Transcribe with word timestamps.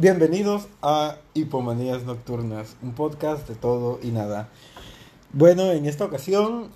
Bienvenidos 0.00 0.68
a 0.80 1.16
Hipomanías 1.34 2.04
Nocturnas, 2.04 2.76
un 2.82 2.92
podcast 2.92 3.48
de 3.48 3.56
todo 3.56 3.98
y 4.00 4.12
nada. 4.12 4.48
Bueno, 5.32 5.72
en 5.72 5.86
esta 5.86 6.04
ocasión, 6.04 6.68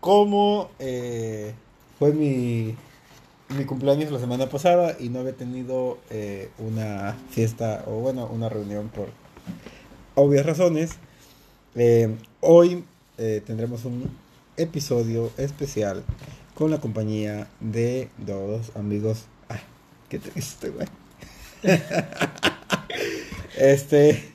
como 0.00 0.70
eh, 0.78 1.52
fue 1.98 2.14
mi, 2.14 2.74
mi 3.50 3.64
cumpleaños 3.66 4.10
la 4.10 4.18
semana 4.18 4.48
pasada 4.48 4.96
y 4.98 5.10
no 5.10 5.18
había 5.18 5.34
tenido 5.34 5.98
eh, 6.08 6.48
una 6.56 7.14
fiesta 7.28 7.84
o 7.86 7.96
bueno, 7.96 8.26
una 8.32 8.48
reunión 8.48 8.88
por 8.88 9.08
obvias 10.14 10.46
razones, 10.46 10.92
eh, 11.74 12.16
hoy 12.40 12.84
tendremos 13.18 13.84
un 13.84 14.10
episodio 14.56 15.30
especial 15.36 16.04
con 16.54 16.70
la 16.70 16.80
compañía 16.80 17.48
de 17.60 18.08
dos 18.16 18.74
amigos. 18.76 19.26
Ay, 19.50 19.60
qué 20.08 20.18
triste, 20.18 20.70
güey. 20.70 20.88
este 23.56 24.30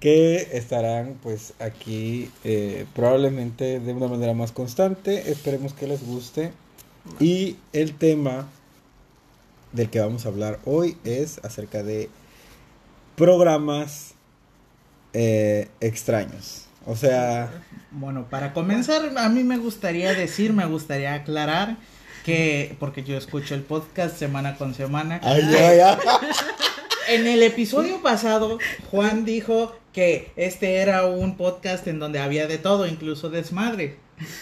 que 0.00 0.56
estarán 0.56 1.18
pues 1.22 1.52
aquí 1.60 2.30
eh, 2.42 2.86
probablemente 2.94 3.80
de 3.80 3.92
una 3.92 4.08
manera 4.08 4.32
más 4.34 4.50
constante. 4.50 5.30
Esperemos 5.30 5.74
que 5.74 5.86
les 5.86 6.04
guste. 6.04 6.52
Y 7.18 7.56
el 7.72 7.94
tema 7.94 8.48
del 9.72 9.90
que 9.90 10.00
vamos 10.00 10.24
a 10.26 10.28
hablar 10.28 10.58
hoy 10.64 10.96
es 11.04 11.38
acerca 11.44 11.82
de 11.82 12.08
programas 13.16 14.14
eh, 15.12 15.68
extraños. 15.80 16.66
O 16.86 16.96
sea 16.96 17.50
Bueno, 17.90 18.26
para 18.30 18.52
comenzar, 18.54 19.16
a 19.18 19.28
mí 19.28 19.44
me 19.44 19.58
gustaría 19.58 20.14
decir, 20.14 20.52
me 20.52 20.64
gustaría 20.64 21.14
aclarar 21.14 21.76
que, 22.30 22.76
porque 22.78 23.02
yo 23.02 23.16
escucho 23.16 23.54
el 23.56 23.62
podcast 23.62 24.16
semana 24.16 24.56
con 24.56 24.74
semana, 24.74 25.20
ay, 25.24 25.42
ay, 25.42 25.80
ay. 25.80 25.96
en 27.08 27.26
el 27.26 27.42
episodio 27.42 28.00
pasado, 28.02 28.58
Juan 28.90 29.24
dijo 29.24 29.74
que 29.92 30.30
este 30.36 30.76
era 30.76 31.06
un 31.06 31.36
podcast 31.36 31.88
en 31.88 31.98
donde 31.98 32.20
había 32.20 32.46
de 32.46 32.58
todo, 32.58 32.86
incluso 32.86 33.30
desmadre. 33.30 33.96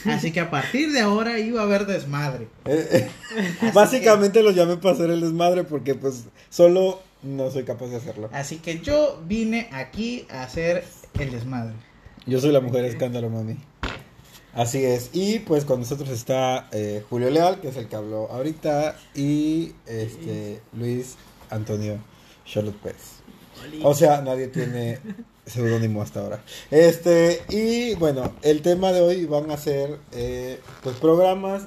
Así 0.04 0.32
que 0.32 0.40
a 0.40 0.50
partir 0.50 0.92
de 0.92 1.00
ahora 1.00 1.38
iba 1.38 1.62
a 1.62 1.64
haber 1.64 1.86
desmadre. 1.86 2.48
Eh, 2.66 3.08
eh, 3.36 3.70
básicamente 3.72 4.42
lo 4.42 4.50
llamé 4.50 4.76
para 4.76 4.94
hacer 4.94 5.08
el 5.10 5.20
desmadre 5.22 5.64
porque 5.64 5.94
pues 5.94 6.24
solo 6.50 7.00
no 7.22 7.50
soy 7.50 7.64
capaz 7.64 7.86
de 7.86 7.96
hacerlo 7.96 8.28
Así 8.32 8.56
que 8.56 8.80
yo 8.80 9.22
vine 9.26 9.68
aquí 9.72 10.26
a 10.30 10.42
hacer 10.42 10.84
el 11.18 11.30
desmadre. 11.30 11.74
Yo 12.26 12.38
soy 12.38 12.52
la 12.52 12.60
mujer 12.60 12.84
escándalo, 12.84 13.30
mami. 13.30 13.56
Así 14.54 14.84
es. 14.84 15.10
Y 15.12 15.40
pues 15.40 15.64
con 15.64 15.80
nosotros 15.80 16.08
está 16.08 16.68
eh, 16.72 17.04
Julio 17.08 17.30
Leal, 17.30 17.60
que 17.60 17.68
es 17.68 17.76
el 17.76 17.86
que 17.88 17.96
habló 17.96 18.30
ahorita, 18.30 18.96
y 19.14 19.72
este 19.86 20.60
Luis 20.72 21.16
Antonio 21.50 21.98
Charlotte 22.44 22.76
Pérez. 22.76 23.18
O 23.82 23.94
sea, 23.94 24.20
nadie 24.22 24.48
tiene 24.48 24.98
seudónimo 25.46 26.00
hasta 26.02 26.20
ahora. 26.20 26.42
Este, 26.70 27.42
y 27.48 27.94
bueno, 27.96 28.32
el 28.42 28.62
tema 28.62 28.92
de 28.92 29.00
hoy 29.00 29.24
van 29.26 29.50
a 29.50 29.56
ser 29.56 29.98
eh, 30.12 30.60
pues 30.82 30.96
programas. 30.96 31.64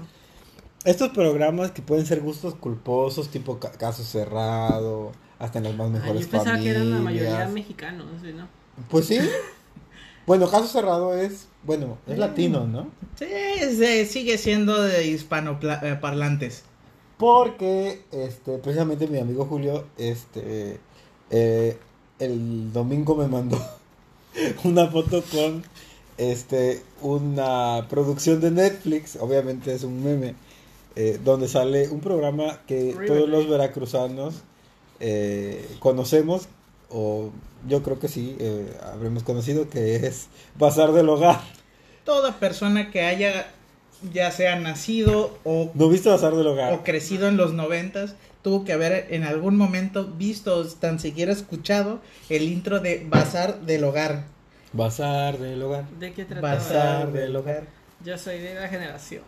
Estos 0.83 1.09
programas 1.09 1.71
que 1.71 1.81
pueden 1.83 2.05
ser 2.07 2.21
gustos 2.21 2.55
culposos, 2.55 3.29
tipo 3.29 3.59
ca- 3.59 3.71
caso 3.73 4.03
cerrado, 4.03 5.11
hasta 5.37 5.59
en 5.59 5.65
las 5.65 5.75
más 5.75 5.87
Ay, 5.87 5.93
mejores 5.93 6.21
yo 6.25 6.29
pensaba 6.31 6.59
que 6.59 6.69
eran 6.71 6.89
la 6.91 6.97
mayoría 6.97 7.29
familias. 7.29 7.51
mexicanos, 7.51 8.07
¿sí, 8.23 8.33
¿no? 8.33 8.47
Pues 8.89 9.05
sí. 9.05 9.19
Bueno, 10.27 10.49
caso 10.49 10.67
cerrado 10.67 11.15
es, 11.15 11.47
bueno, 11.63 11.97
es 12.07 12.17
latino, 12.17 12.65
¿no? 12.67 12.89
Sí, 13.17 13.25
es 13.59 13.77
de- 13.79 14.05
sigue 14.05 14.37
siendo 14.37 14.81
de 14.81 15.07
hispanoparlantes. 15.07 16.63
Porque, 17.17 18.01
este, 18.11 18.57
precisamente 18.57 19.07
mi 19.07 19.19
amigo 19.19 19.45
Julio, 19.45 19.85
este, 19.97 20.79
eh, 21.29 21.77
el 22.19 22.73
domingo 22.73 23.15
me 23.15 23.27
mandó 23.27 23.57
una 24.63 24.87
foto 24.87 25.23
con, 25.31 25.63
este, 26.17 26.81
una 27.01 27.87
producción 27.89 28.41
de 28.41 28.51
Netflix, 28.51 29.17
obviamente 29.19 29.73
es 29.73 29.83
un 29.83 30.03
meme, 30.03 30.35
eh, 30.95 31.19
donde 31.23 31.47
sale 31.47 31.89
un 31.89 31.99
programa 32.01 32.59
que 32.67 32.95
todos 33.07 33.29
los 33.29 33.47
veracruzanos 33.47 34.35
eh, 34.99 35.67
conocemos, 35.79 36.47
o 36.91 37.31
yo 37.67 37.83
creo 37.83 37.99
que 37.99 38.07
sí, 38.07 38.35
eh, 38.39 38.73
habremos 38.91 39.23
conocido, 39.23 39.69
que 39.69 39.95
es 40.07 40.27
Bazar 40.57 40.91
del 40.93 41.09
Hogar. 41.09 41.39
Toda 42.05 42.39
persona 42.39 42.89
que 42.91 43.01
haya 43.01 43.47
ya 44.11 44.31
sea 44.31 44.55
nacido 44.59 45.37
o, 45.43 45.69
¿No 45.75 45.87
viste 45.89 46.09
Bazar 46.09 46.35
del 46.35 46.47
Hogar? 46.47 46.73
o 46.73 46.83
crecido 46.83 47.27
en 47.27 47.37
los 47.37 47.53
noventas 47.53 48.15
tuvo 48.41 48.65
que 48.65 48.73
haber 48.73 49.05
en 49.11 49.23
algún 49.23 49.55
momento 49.55 50.07
visto 50.07 50.55
o 50.57 50.65
tan 50.65 50.99
siquiera 50.99 51.31
escuchado 51.31 52.01
el 52.29 52.43
intro 52.43 52.79
de 52.79 53.05
Bazar 53.07 53.61
del 53.61 53.83
Hogar. 53.83 54.23
Bazar 54.73 55.37
del 55.37 55.61
Hogar. 55.61 55.87
¿De 55.99 56.13
qué 56.13 56.25
trataba? 56.25 56.55
Bazar 56.55 57.11
del 57.11 57.35
Hogar. 57.35 57.63
Yo 58.03 58.17
soy 58.17 58.39
de 58.39 58.55
la 58.55 58.67
generación. 58.67 59.21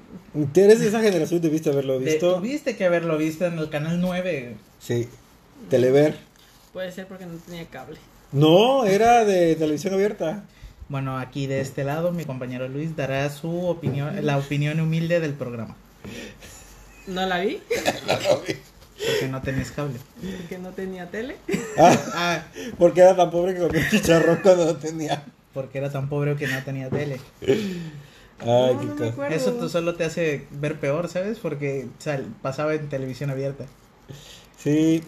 ¿Tú 0.52 0.60
eres 0.60 0.80
de 0.80 0.88
esa 0.88 1.00
generación? 1.02 1.40
¿Debiste 1.42 1.70
haberlo 1.70 2.00
De- 2.00 2.06
visto? 2.06 2.36
Tuviste 2.38 2.76
que 2.76 2.86
haberlo 2.86 3.18
visto 3.20 3.46
en 3.46 3.60
el 3.60 3.70
canal 3.70 4.02
9. 4.02 4.56
Sí. 4.80 5.08
Telever. 5.70 6.18
Puede 6.74 6.92
ser 6.92 7.08
porque 7.08 7.26
no 7.26 7.38
tenía 7.38 7.66
cable. 7.68 7.98
No, 8.32 8.84
era 8.86 9.24
de 9.26 9.56
televisión 9.56 9.94
abierta. 9.94 10.44
Bueno, 10.90 11.18
aquí 11.18 11.48
de 11.48 11.62
este 11.62 11.84
lado 11.84 12.12
mi 12.12 12.26
compañero 12.26 12.68
Luis 12.68 12.96
dará 12.96 13.30
su 13.30 13.66
opinión, 13.68 14.26
la 14.26 14.38
opinión 14.38 14.80
humilde 14.80 15.20
del 15.20 15.34
programa. 15.34 15.76
No 17.08 17.26
la 17.26 17.40
vi 17.40 17.62
Porque 19.06 19.28
no 19.30 19.42
tenés 19.42 19.72
cable. 19.72 19.98
porque 20.40 20.58
no 20.58 20.70
tenía 20.72 21.10
tele. 21.10 21.36
Ah, 21.78 21.96
Ah, 22.14 22.44
porque 22.78 23.02
era 23.02 23.16
tan 23.16 23.32
pobre 23.32 23.54
que 23.54 23.60
comía 23.62 23.90
chicharrón 23.90 24.40
cuando 24.42 24.66
no 24.66 24.76
tenía. 24.78 25.24
porque 25.54 25.78
era 25.80 25.92
tan 25.92 26.10
pobre 26.10 26.36
que 26.36 26.48
no 26.48 26.64
tenía 26.64 26.90
tele. 26.90 27.20
Ay, 28.40 28.46
No, 28.46 28.96
qué 28.98 29.14
no. 29.18 29.26
Eso 29.28 29.54
tú 29.54 29.68
solo 29.70 29.96
te 29.96 30.06
hace 30.06 30.48
ver 30.52 30.80
peor, 30.80 31.08
¿sabes? 31.10 31.40
Porque 31.40 31.88
pasaba 32.42 32.74
en 32.76 32.88
televisión 32.90 33.30
abierta. 33.30 33.66
Sí. 34.58 35.04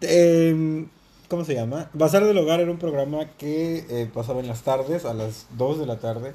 em, 0.00 0.88
¿Cómo 1.28 1.44
se 1.44 1.54
llama? 1.54 1.90
Bazar 1.92 2.24
del 2.24 2.38
Hogar 2.38 2.60
era 2.60 2.70
un 2.70 2.78
programa 2.78 3.26
que 3.36 3.84
eh, 3.88 4.08
pasaba 4.12 4.40
en 4.40 4.46
las 4.46 4.62
tardes, 4.62 5.04
a 5.04 5.12
las 5.12 5.46
2 5.56 5.80
de 5.80 5.86
la 5.86 5.98
tarde. 5.98 6.34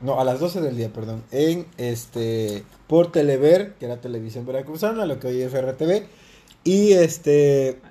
No, 0.00 0.18
a 0.18 0.24
las 0.24 0.40
12 0.40 0.60
del 0.60 0.76
día, 0.76 0.92
perdón. 0.92 1.22
En 1.30 1.66
este. 1.76 2.64
Por 2.88 3.12
Telever, 3.12 3.74
que 3.74 3.84
era 3.84 4.00
televisión 4.00 4.46
veracruzana, 4.46 5.06
lo 5.06 5.20
que 5.20 5.28
hoy 5.28 5.42
es 5.42 5.52
RTV. 5.52 6.06
Y 6.64 6.92
este. 6.92 7.80
Ah, 7.84 7.90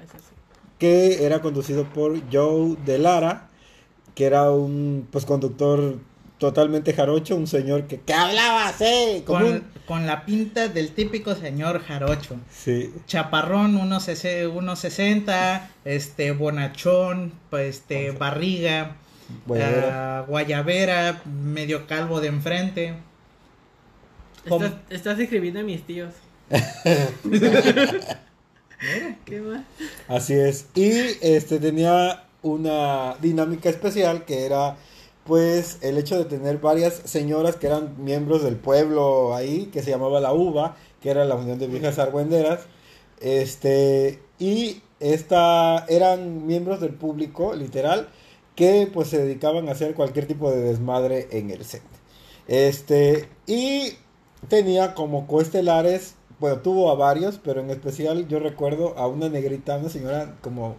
que 0.77 1.25
era 1.25 1.41
conducido 1.41 1.83
por 1.89 2.19
Joe 2.31 2.77
de 2.85 2.97
Lara, 2.97 3.49
que 4.15 4.25
era 4.25 4.51
un 4.51 5.07
pues 5.11 5.25
conductor 5.25 5.99
totalmente 6.39 6.93
jarocho, 6.93 7.35
un 7.35 7.45
señor 7.47 7.83
que, 7.85 7.99
que 7.99 8.13
hablaba 8.13 8.69
así, 8.69 9.21
como 9.25 9.39
Con, 9.41 9.47
un- 9.53 9.63
con 9.85 10.05
la 10.07 10.25
pinta 10.25 10.67
del 10.69 10.91
típico 10.93 11.35
señor 11.35 11.83
jarocho. 11.83 12.37
Sí, 12.51 12.91
Chaparrón, 13.05 13.77
1.60, 13.77 15.61
este, 15.85 16.31
bonachón, 16.31 17.33
pues, 17.51 17.75
este, 17.77 18.11
barriga, 18.11 18.95
Guayabera. 19.45 20.19
ah, 20.19 20.25
guayabera, 20.27 21.21
medio 21.25 21.85
calvo 21.85 22.19
de 22.21 22.27
enfrente. 22.29 22.93
Estás, 24.45 24.71
estás 24.89 25.19
escribiendo 25.19 25.59
a 25.59 25.63
mis 25.63 25.83
tíos. 25.85 26.13
¿Qué 29.25 29.41
más? 29.41 29.61
así 30.07 30.33
es. 30.33 30.67
Y 30.75 30.89
este 31.21 31.59
tenía 31.59 32.23
una 32.41 33.15
dinámica 33.21 33.69
especial 33.69 34.23
que 34.25 34.45
era 34.45 34.77
pues 35.29 35.77
el 35.81 35.99
hecho 35.99 36.17
de 36.17 36.25
tener 36.25 36.57
varias 36.57 37.03
señoras 37.05 37.55
que 37.55 37.67
eran 37.67 38.03
miembros 38.03 38.41
del 38.41 38.55
pueblo 38.55 39.35
ahí, 39.35 39.67
que 39.67 39.83
se 39.83 39.91
llamaba 39.91 40.19
la 40.19 40.33
UVA, 40.33 40.75
que 40.99 41.11
era 41.11 41.23
la 41.23 41.35
Unión 41.35 41.59
de 41.59 41.67
Viejas 41.67 41.99
Argüenderas, 41.99 42.61
este, 43.21 44.23
y 44.39 44.81
esta, 44.99 45.85
eran 45.87 46.47
miembros 46.47 46.81
del 46.81 46.95
público, 46.95 47.53
literal, 47.53 48.09
que 48.55 48.89
pues 48.91 49.09
se 49.09 49.19
dedicaban 49.19 49.69
a 49.69 49.73
hacer 49.73 49.93
cualquier 49.93 50.25
tipo 50.25 50.49
de 50.49 50.63
desmadre 50.63 51.27
en 51.29 51.51
el 51.51 51.63
set. 51.63 51.83
Este, 52.47 53.29
y 53.45 53.93
tenía 54.47 54.95
como 54.95 55.27
coestelares, 55.27 56.15
bueno, 56.39 56.61
tuvo 56.61 56.89
a 56.89 56.95
varios, 56.95 57.37
pero 57.37 57.61
en 57.61 57.69
especial 57.69 58.27
yo 58.27 58.39
recuerdo 58.39 58.97
a 58.97 59.05
una 59.05 59.29
negrita, 59.29 59.77
una 59.77 59.89
señora 59.89 60.37
como 60.41 60.77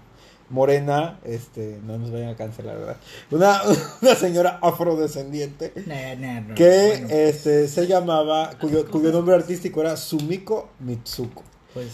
morena, 0.51 1.21
este, 1.25 1.79
no 1.87 1.97
nos 1.97 2.11
vayan 2.11 2.31
a 2.31 2.37
cancelar, 2.37 2.79
¿verdad? 2.79 2.97
Una, 3.31 3.63
una 4.03 4.15
señora 4.15 4.59
afrodescendiente 4.61 5.73
no, 5.87 6.55
que 6.55 6.89
bueno, 6.99 7.09
este 7.11 7.69
se 7.69 7.87
llamaba, 7.87 8.51
cuyo, 8.61 8.89
cuyo 8.91 9.13
nombre 9.13 9.35
artístico 9.35 9.81
era 9.81 9.97
Sumiko 9.97 10.71
Mitsuko. 10.81 11.45
pues, 11.73 11.87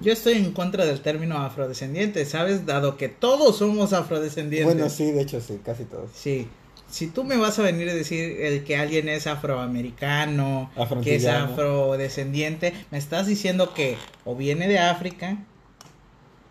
yo 0.00 0.12
estoy 0.12 0.34
en 0.34 0.52
contra 0.52 0.84
del 0.84 1.00
término 1.00 1.38
afrodescendiente, 1.38 2.24
¿sabes? 2.26 2.66
Dado 2.66 2.96
que 2.96 3.08
todos 3.08 3.56
somos 3.56 3.92
afrodescendientes. 3.92 4.74
Bueno, 4.74 4.90
sí, 4.90 5.12
de 5.12 5.22
hecho 5.22 5.40
sí, 5.40 5.60
casi 5.64 5.84
todos. 5.84 6.10
Sí. 6.14 6.48
Si 6.90 7.06
tú 7.06 7.24
me 7.24 7.38
vas 7.38 7.58
a 7.58 7.62
venir 7.62 7.88
a 7.88 7.94
decir 7.94 8.42
el 8.42 8.64
que 8.64 8.76
alguien 8.76 9.08
es 9.08 9.26
afroamericano, 9.26 10.70
que 11.02 11.14
es 11.14 11.26
afrodescendiente, 11.26 12.74
me 12.90 12.98
estás 12.98 13.26
diciendo 13.26 13.72
que 13.72 13.96
o 14.26 14.36
viene 14.36 14.68
de 14.68 14.78
África 14.78 15.38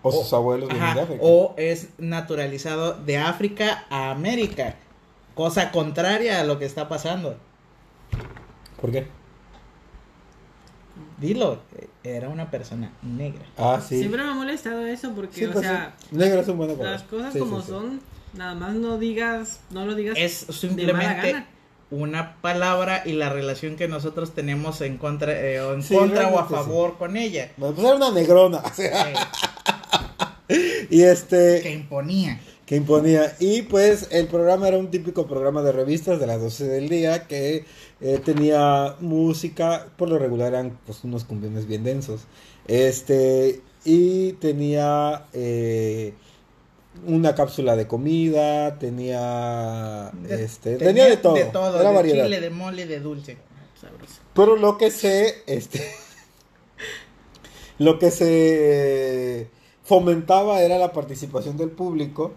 O 0.04 0.12
sus 0.12 0.34
abuelos 0.34 0.70
vienen 0.70 0.96
de 0.96 1.02
África. 1.02 1.22
o 1.24 1.54
es 1.58 1.90
naturalizado 2.00 2.94
de 2.94 3.18
África 3.18 3.86
a 3.90 4.12
América. 4.12 4.76
Cosa 5.36 5.72
contraria 5.72 6.40
a 6.40 6.44
lo 6.44 6.58
que 6.60 6.66
está 6.66 6.90
pasando. 6.90 7.38
¿Por 8.80 8.92
qué? 8.92 9.08
Dilo, 11.20 11.60
era 12.04 12.30
una 12.30 12.50
persona 12.50 12.92
negra. 13.04 13.46
Ah, 13.58 13.80
sí. 13.88 14.00
Siempre 14.00 14.24
me 14.24 14.30
ha 14.32 14.34
molestado 14.34 14.86
eso 14.88 15.12
porque, 15.14 15.36
Sí, 15.36 15.46
o 15.46 15.52
pues, 15.52 15.64
sea, 15.66 15.94
sí. 16.00 16.08
Negro 16.16 16.42
es 16.42 16.48
un 16.48 16.58
buen 16.58 16.76
color. 16.76 16.92
las 16.92 17.04
cosas 17.04 17.34
Sí, 17.34 17.40
como 17.40 17.58
sí, 17.60 17.66
sí. 17.68 17.72
son, 17.72 18.02
nada 18.34 18.56
más 18.56 18.74
no 18.74 18.98
digas, 18.98 19.60
no 19.70 19.86
lo 19.86 19.94
digas 19.94 20.16
Es 20.18 20.42
de 20.48 20.48
mala 20.48 20.60
simplemente 20.60 21.32
gana. 21.34 21.48
una 21.92 22.36
palabra 22.42 23.04
y 23.06 23.14
la 23.14 23.30
relación 23.30 23.76
que 23.76 23.88
nosotros 23.88 24.32
tenemos 24.34 24.82
en 24.82 24.98
contra, 24.98 25.32
eh, 25.40 25.62
o 25.62 25.74
en 25.76 25.84
Sí, 25.84 25.96
contra 25.96 26.28
o 26.30 26.40
a 26.40 26.48
favor 26.48 26.98
con 26.98 27.16
ella. 27.16 27.52
Bueno, 27.58 27.76
Pues 27.76 27.88
era 27.88 27.96
una 27.98 28.12
negrona. 28.12 28.58
o 28.58 28.74
sea, 28.74 29.14
y 30.90 31.02
este. 31.04 31.62
que 31.62 31.72
imponía. 31.72 32.40
que 32.66 32.76
imponía. 32.76 33.36
Y 33.40 33.64
pues 33.64 34.08
el 34.12 34.28
programa 34.28 34.68
era 34.68 34.78
un 34.78 34.92
típico 34.92 35.28
programa 35.28 35.62
de 35.62 35.72
revistas 35.72 36.20
de 36.20 36.28
las 36.28 36.40
12 36.42 36.66
del 36.68 36.90
día 36.90 37.28
que 37.28 37.66
eh, 38.02 38.20
tenía 38.24 38.96
música, 39.00 39.88
por 39.98 40.10
lo 40.10 40.18
regular 40.18 40.50
eran 40.54 40.78
pues 40.86 41.04
unos 41.04 41.24
cumbiones 41.26 41.68
bien 41.68 41.84
densos. 41.84 42.22
Este, 42.68 43.62
y 43.84 44.34
tenía 44.34 45.26
eh, 45.34 46.14
una 47.06 47.34
cápsula 47.36 47.76
de 47.76 47.88
comida, 47.88 48.78
tenía, 48.80 50.12
De- 50.14 50.44
este, 50.44 50.78
tenía, 50.78 51.08
de 51.08 51.18
todo, 51.18 51.34
De 51.34 51.46
todo, 51.46 51.80
era 51.80 51.90
de 51.90 51.96
variedad. 51.96 52.24
chile, 52.26 52.40
de 52.42 52.50
mole, 52.50 52.86
de 52.86 53.00
dulce. 53.00 53.38
Sabroso. 53.80 54.16
Pero 54.36 54.56
lo 54.58 54.78
que 54.78 54.92
se, 54.92 55.44
este, 55.48 55.82
lo 57.80 57.98
que 58.00 58.12
se 58.12 59.48
fomentaba 59.92 60.62
era 60.62 60.78
la 60.78 60.94
participación 60.94 61.58
del 61.58 61.70
público 61.70 62.32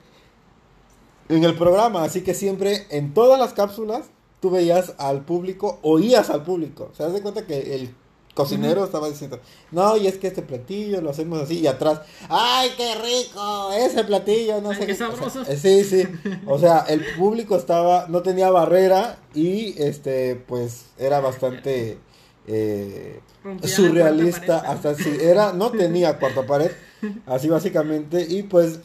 en 1.28 1.44
el 1.44 1.54
programa, 1.54 2.02
así 2.02 2.22
que 2.22 2.34
siempre 2.34 2.84
en 2.90 3.14
todas 3.14 3.38
las 3.38 3.52
cápsulas 3.52 4.06
tú 4.40 4.50
veías 4.50 4.94
al 4.98 5.24
público, 5.24 5.78
oías 5.82 6.30
al 6.30 6.42
público, 6.42 6.90
se 6.96 7.04
das 7.04 7.12
de 7.12 7.22
cuenta 7.22 7.46
que 7.46 7.76
el 7.76 7.94
cocinero 8.34 8.84
estaba 8.84 9.08
diciendo, 9.08 9.38
no, 9.70 9.96
y 9.96 10.08
es 10.08 10.18
que 10.18 10.26
este 10.26 10.42
platillo 10.42 11.00
lo 11.00 11.10
hacemos 11.10 11.40
así, 11.42 11.60
y 11.60 11.68
atrás, 11.68 12.00
¡ay, 12.28 12.70
qué 12.76 12.92
rico! 12.96 13.70
Ese 13.70 14.02
platillo, 14.02 14.60
no 14.60 14.70
Ay, 14.70 14.76
sé 14.76 14.86
qué 14.86 15.04
O 15.04 15.30
sea, 15.30 15.42
eh, 15.46 15.56
sí, 15.56 15.84
sí, 15.84 16.08
o 16.48 16.58
sea, 16.58 16.80
el 16.88 17.04
público 17.16 17.54
estaba, 17.54 18.06
no 18.08 18.22
tenía 18.22 18.50
barrera, 18.50 19.20
y 19.32 19.80
este, 19.80 20.34
pues, 20.34 20.86
era 20.98 21.20
bastante... 21.20 21.98
eh, 22.46 23.20
surrealista 23.62 24.58
hasta 24.58 24.94
si 24.94 25.10
era 25.20 25.52
no 25.52 25.70
tenía 25.82 26.18
cuarta 26.18 26.46
pared 26.46 26.70
así 27.26 27.48
básicamente 27.48 28.26
y 28.28 28.42
pues 28.44 28.80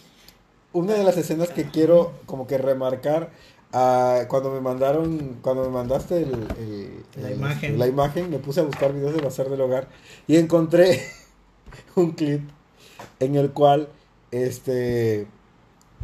una 0.73 0.93
de 0.93 1.03
las 1.03 1.17
escenas 1.17 1.49
que 1.49 1.65
quiero 1.69 2.11
como 2.25 2.45
que 2.47 2.57
remarcar 2.57 3.31
ah, 3.73 4.21
cuando 4.27 4.51
me 4.51 4.61
mandaron 4.61 5.37
cuando 5.41 5.63
me 5.63 5.69
mandaste 5.69 6.17
el, 6.23 6.31
el- 6.59 7.03
La 7.21 7.29
el- 7.29 7.35
imagen. 7.37 7.79
la 7.79 7.87
imagen 7.87 8.29
me 8.29 8.39
puse 8.39 8.59
a 8.59 8.63
buscar 8.63 8.93
videos 8.93 9.13
de 9.15 9.21
bazar 9.21 9.49
del 9.49 9.61
hogar 9.61 9.87
y 10.27 10.37
encontré 10.37 11.01
un 11.95 12.11
clip 12.11 12.41
en 13.19 13.35
el 13.35 13.51
cual 13.51 13.89
este 14.31 15.27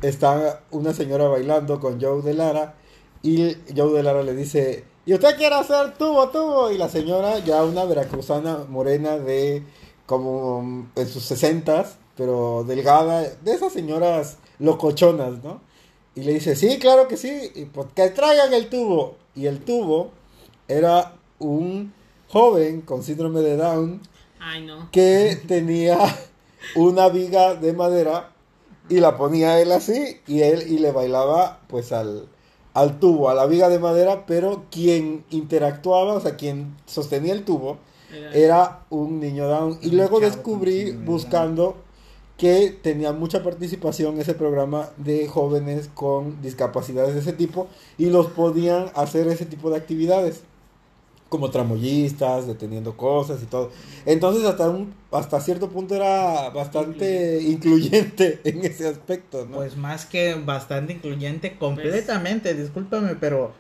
está 0.01 0.61
una 0.71 0.93
señora 0.93 1.27
bailando 1.27 1.79
con 1.79 2.01
Joe 2.01 2.21
de 2.21 2.33
Lara 2.33 2.75
y 3.21 3.55
Joe 3.75 3.93
de 3.93 4.03
Lara 4.03 4.21
le 4.23 4.35
dice, 4.35 4.83
¿y 5.05 5.13
usted 5.13 5.37
quiere 5.37 5.55
hacer 5.55 5.97
tubo, 5.97 6.29
tubo? 6.29 6.71
Y 6.71 6.77
la 6.77 6.89
señora, 6.89 7.39
ya 7.39 7.63
una 7.63 7.85
veracruzana 7.85 8.65
morena 8.69 9.17
de 9.17 9.63
como 10.05 10.87
en 10.95 11.07
sus 11.07 11.23
sesentas, 11.23 11.97
pero 12.15 12.63
delgada, 12.63 13.21
de 13.21 13.51
esas 13.51 13.73
señoras 13.73 14.37
locochonas, 14.59 15.43
¿no? 15.43 15.61
Y 16.15 16.21
le 16.21 16.33
dice, 16.33 16.55
sí, 16.55 16.79
claro 16.79 17.07
que 17.07 17.17
sí, 17.17 17.51
y 17.55 17.65
pues 17.65 17.87
que 17.93 18.09
traigan 18.09 18.53
el 18.53 18.69
tubo. 18.69 19.15
Y 19.35 19.47
el 19.47 19.59
tubo 19.59 20.11
era 20.67 21.13
un 21.39 21.93
joven 22.29 22.81
con 22.81 23.03
síndrome 23.03 23.41
de 23.41 23.57
Down 23.57 24.01
Ay, 24.39 24.65
no. 24.65 24.89
que 24.91 25.37
tenía 25.47 25.97
una 26.75 27.09
viga 27.09 27.55
de 27.55 27.73
madera 27.73 28.31
y 28.89 28.99
la 28.99 29.17
ponía 29.17 29.59
él 29.59 29.71
así 29.71 30.21
y 30.27 30.41
él 30.41 30.63
y 30.67 30.77
le 30.77 30.91
bailaba 30.91 31.59
pues 31.67 31.91
al, 31.91 32.27
al 32.75 32.99
tubo, 32.99 33.29
a 33.29 33.33
la 33.33 33.47
viga 33.47 33.69
de 33.69 33.79
madera, 33.79 34.25
pero 34.27 34.65
quien 34.69 35.23
interactuaba, 35.31 36.13
o 36.13 36.19
sea, 36.21 36.35
quien 36.35 36.75
sostenía 36.85 37.33
el 37.33 37.43
tubo 37.43 37.77
Era- 38.13 38.31
era 38.37 38.79
un 38.91 39.19
niño 39.19 39.47
down. 39.47 39.79
Y 39.81 39.89
luego 39.91 40.19
descubrí 40.19 40.91
buscando 41.05 41.75
que 42.37 42.77
tenía 42.81 43.13
mucha 43.13 43.41
participación 43.43 44.19
ese 44.19 44.33
programa 44.35 44.89
de 44.97 45.27
jóvenes 45.27 45.89
con 45.93 46.41
discapacidades 46.41 47.13
de 47.15 47.21
ese 47.21 47.33
tipo 47.33 47.67
y 47.97 48.07
los 48.07 48.27
podían 48.27 48.91
hacer 48.93 49.27
ese 49.29 49.45
tipo 49.45 49.69
de 49.69 49.77
actividades 49.77 50.41
como 51.35 51.51
tramoyistas, 51.51 52.47
deteniendo 52.47 52.95
cosas 52.95 53.43
y 53.43 53.45
todo. 53.45 53.71
Entonces 54.05 54.45
hasta 54.45 54.69
un 54.69 54.93
hasta 55.11 55.39
cierto 55.41 55.69
punto 55.69 55.95
era 55.95 56.49
bastante 56.49 57.41
incluyente 57.41 58.39
en 58.45 58.63
ese 58.63 58.87
aspecto, 58.87 59.45
¿no? 59.45 59.57
Pues 59.57 59.75
más 59.77 60.05
que 60.05 60.35
bastante 60.35 60.93
incluyente, 60.93 61.57
completamente, 61.57 62.53
discúlpame, 62.53 63.15
pero 63.15 63.53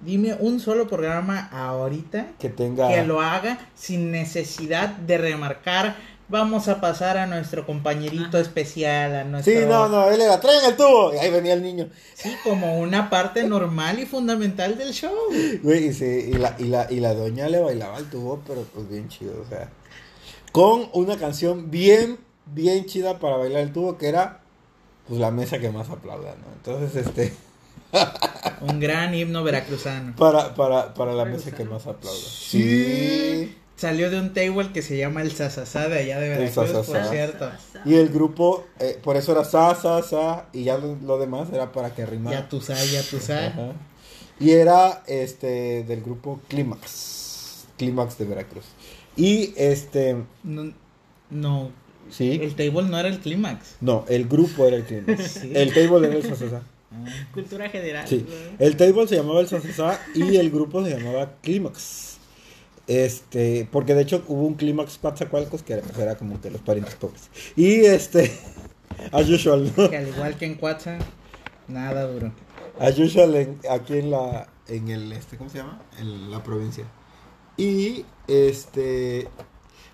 dime 0.00 0.36
un 0.40 0.60
solo 0.60 0.88
programa 0.88 1.48
ahorita 1.52 2.32
que 2.38 2.48
tenga 2.48 2.88
que 2.88 3.04
lo 3.04 3.20
haga 3.20 3.58
sin 3.74 4.10
necesidad 4.10 4.88
de 4.88 5.18
remarcar. 5.18 5.96
Vamos 6.30 6.68
a 6.68 6.80
pasar 6.80 7.16
a 7.16 7.26
nuestro 7.26 7.64
compañerito 7.64 8.38
especial, 8.38 9.14
a 9.14 9.24
nuestro... 9.24 9.52
Sí, 9.52 9.60
no, 9.66 9.88
no, 9.88 10.10
él 10.10 10.20
era, 10.20 10.38
traigan 10.38 10.72
el 10.72 10.76
tubo, 10.76 11.14
y 11.14 11.18
ahí 11.18 11.30
venía 11.30 11.54
el 11.54 11.62
niño. 11.62 11.88
Sí, 12.14 12.30
como 12.44 12.78
una 12.78 13.08
parte 13.08 13.44
normal 13.44 13.98
y 13.98 14.04
fundamental 14.04 14.76
del 14.76 14.92
show. 14.92 15.16
Güey, 15.62 15.86
y, 15.86 15.92
sí, 15.94 16.30
y, 16.30 16.32
la, 16.34 16.54
y, 16.58 16.64
la, 16.64 16.86
y 16.90 17.00
la 17.00 17.14
doña 17.14 17.48
le 17.48 17.60
bailaba 17.60 17.96
el 17.98 18.10
tubo, 18.10 18.42
pero 18.46 18.62
pues 18.74 18.88
bien 18.90 19.08
chido, 19.08 19.40
o 19.40 19.48
sea. 19.48 19.70
Con 20.52 20.90
una 20.92 21.16
canción 21.16 21.70
bien, 21.70 22.18
bien 22.46 22.84
chida 22.84 23.18
para 23.18 23.36
bailar 23.36 23.62
el 23.62 23.72
tubo, 23.72 23.96
que 23.96 24.08
era 24.08 24.40
pues 25.06 25.18
la 25.18 25.30
mesa 25.30 25.58
que 25.58 25.70
más 25.70 25.88
aplauda, 25.88 26.34
¿no? 26.36 26.52
Entonces, 26.56 27.06
este, 27.06 27.32
Un 28.60 28.80
gran 28.80 29.14
himno 29.14 29.42
veracruzano. 29.42 30.14
para, 30.16 30.54
para, 30.54 30.92
para 30.92 31.14
la 31.14 31.24
mesa 31.24 31.52
que 31.52 31.64
más 31.64 31.86
aplauda. 31.86 32.18
Sí. 32.18 33.56
Salió 33.78 34.10
de 34.10 34.18
un 34.20 34.34
table 34.34 34.72
que 34.72 34.82
se 34.82 34.98
llama 34.98 35.22
el 35.22 35.30
Sasasá 35.32 35.88
de 35.88 35.98
allá 36.00 36.18
de 36.18 36.32
El 36.32 36.38
Veracruz, 36.40 36.54
por 36.72 36.84
Sasasá. 36.84 37.10
cierto. 37.10 37.50
Y 37.84 37.94
el 37.94 38.08
grupo, 38.08 38.66
eh, 38.80 38.98
por 39.02 39.16
eso 39.16 39.32
era 39.32 39.44
sa, 39.44 39.74
sa, 39.76 40.02
sa, 40.02 40.46
y 40.52 40.64
ya 40.64 40.76
lo, 40.78 40.96
lo 40.96 41.16
demás 41.18 41.48
era 41.52 41.70
para 41.72 41.94
que 41.94 42.04
rimara. 42.04 42.40
Ya 42.40 42.48
tú 42.48 42.60
sabes, 42.60 42.90
ya 42.90 43.02
tú 43.02 43.20
sabes. 43.20 43.52
Y 44.40 44.50
era 44.50 45.02
este 45.06 45.84
del 45.84 46.02
grupo 46.02 46.40
Clímax. 46.48 47.66
Clímax 47.76 48.18
de 48.18 48.24
Veracruz. 48.24 48.64
Y 49.16 49.54
este, 49.56 50.16
No, 50.42 50.72
no, 51.30 51.70
sí. 52.10 52.40
el 52.42 52.54
table 52.56 52.82
no 52.88 52.98
era 52.98 53.08
el 53.08 53.20
clímax. 53.20 53.76
No, 53.80 54.04
el 54.08 54.26
grupo 54.28 54.66
era 54.66 54.76
el 54.76 54.84
Clímax. 54.84 55.22
Sí. 55.40 55.52
El 55.54 55.72
table 55.72 56.06
era 56.08 56.16
el 56.16 56.22
Sasasá. 56.24 56.62
Cultura 57.32 57.68
general. 57.68 58.08
Sí. 58.08 58.26
¿no? 58.28 58.64
El 58.64 58.76
table 58.76 59.06
se 59.06 59.16
llamaba 59.16 59.40
el 59.40 59.46
Sasasá 59.48 60.00
y 60.14 60.36
el 60.36 60.50
grupo 60.50 60.84
se 60.84 60.96
llamaba 60.98 61.32
Clímax. 61.42 62.07
Este, 62.88 63.68
porque 63.70 63.94
de 63.94 64.02
hecho 64.02 64.24
hubo 64.28 64.46
un 64.46 64.54
Clímax 64.54 64.98
Coatzacoalcos 64.98 65.62
que 65.62 65.74
era, 65.74 65.82
pues, 65.82 65.96
era 65.98 66.16
como 66.16 66.40
que 66.40 66.50
los 66.50 66.60
parientes 66.62 66.94
pobres. 66.96 67.30
Y 67.54 67.84
este, 67.84 68.32
as 69.12 69.28
usual, 69.28 69.70
¿no? 69.76 69.90
Que 69.90 69.98
al 69.98 70.08
igual 70.08 70.36
que 70.36 70.46
en 70.46 70.54
Cuatza, 70.56 70.98
nada 71.68 72.04
duro. 72.10 72.32
As 72.80 72.98
usual 72.98 73.34
en- 73.36 73.60
aquí 73.70 73.98
en 73.98 74.10
la, 74.10 74.48
en 74.68 74.88
el, 74.88 75.12
este, 75.12 75.36
¿cómo 75.36 75.50
se 75.50 75.58
llama? 75.58 75.82
En 75.98 76.30
la 76.30 76.42
provincia. 76.42 76.84
Y, 77.58 78.06
este, 78.26 79.28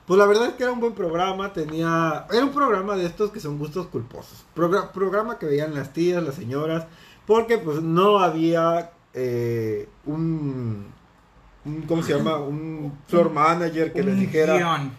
pues 0.06 0.18
la 0.18 0.26
verdad 0.26 0.48
es 0.48 0.52
que 0.54 0.62
era 0.64 0.72
un 0.72 0.80
buen 0.80 0.92
programa, 0.94 1.52
tenía, 1.52 2.26
era 2.30 2.44
un 2.44 2.52
programa 2.52 2.94
de 2.96 3.06
estos 3.06 3.30
que 3.32 3.40
son 3.40 3.58
gustos 3.58 3.86
culposos. 3.88 4.44
Progra- 4.54 4.92
programa 4.92 5.38
que 5.38 5.46
veían 5.46 5.74
las 5.74 5.92
tías, 5.92 6.22
las 6.22 6.34
señoras, 6.36 6.86
porque 7.26 7.58
pues 7.58 7.80
no 7.82 8.18
había 8.20 8.92
eh, 9.14 9.88
un, 10.04 10.92
un, 11.64 11.83
¿cómo 11.83 12.02
se 12.02 12.16
llama? 12.16 12.38
Un 12.38 12.97
floor 13.09 13.30
manager 13.30 13.92
que 13.92 14.02
les 14.02 14.14
Un 14.14 14.21
dijera. 14.21 14.56
guion. 14.56 14.92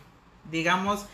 Digamos, 0.52 1.06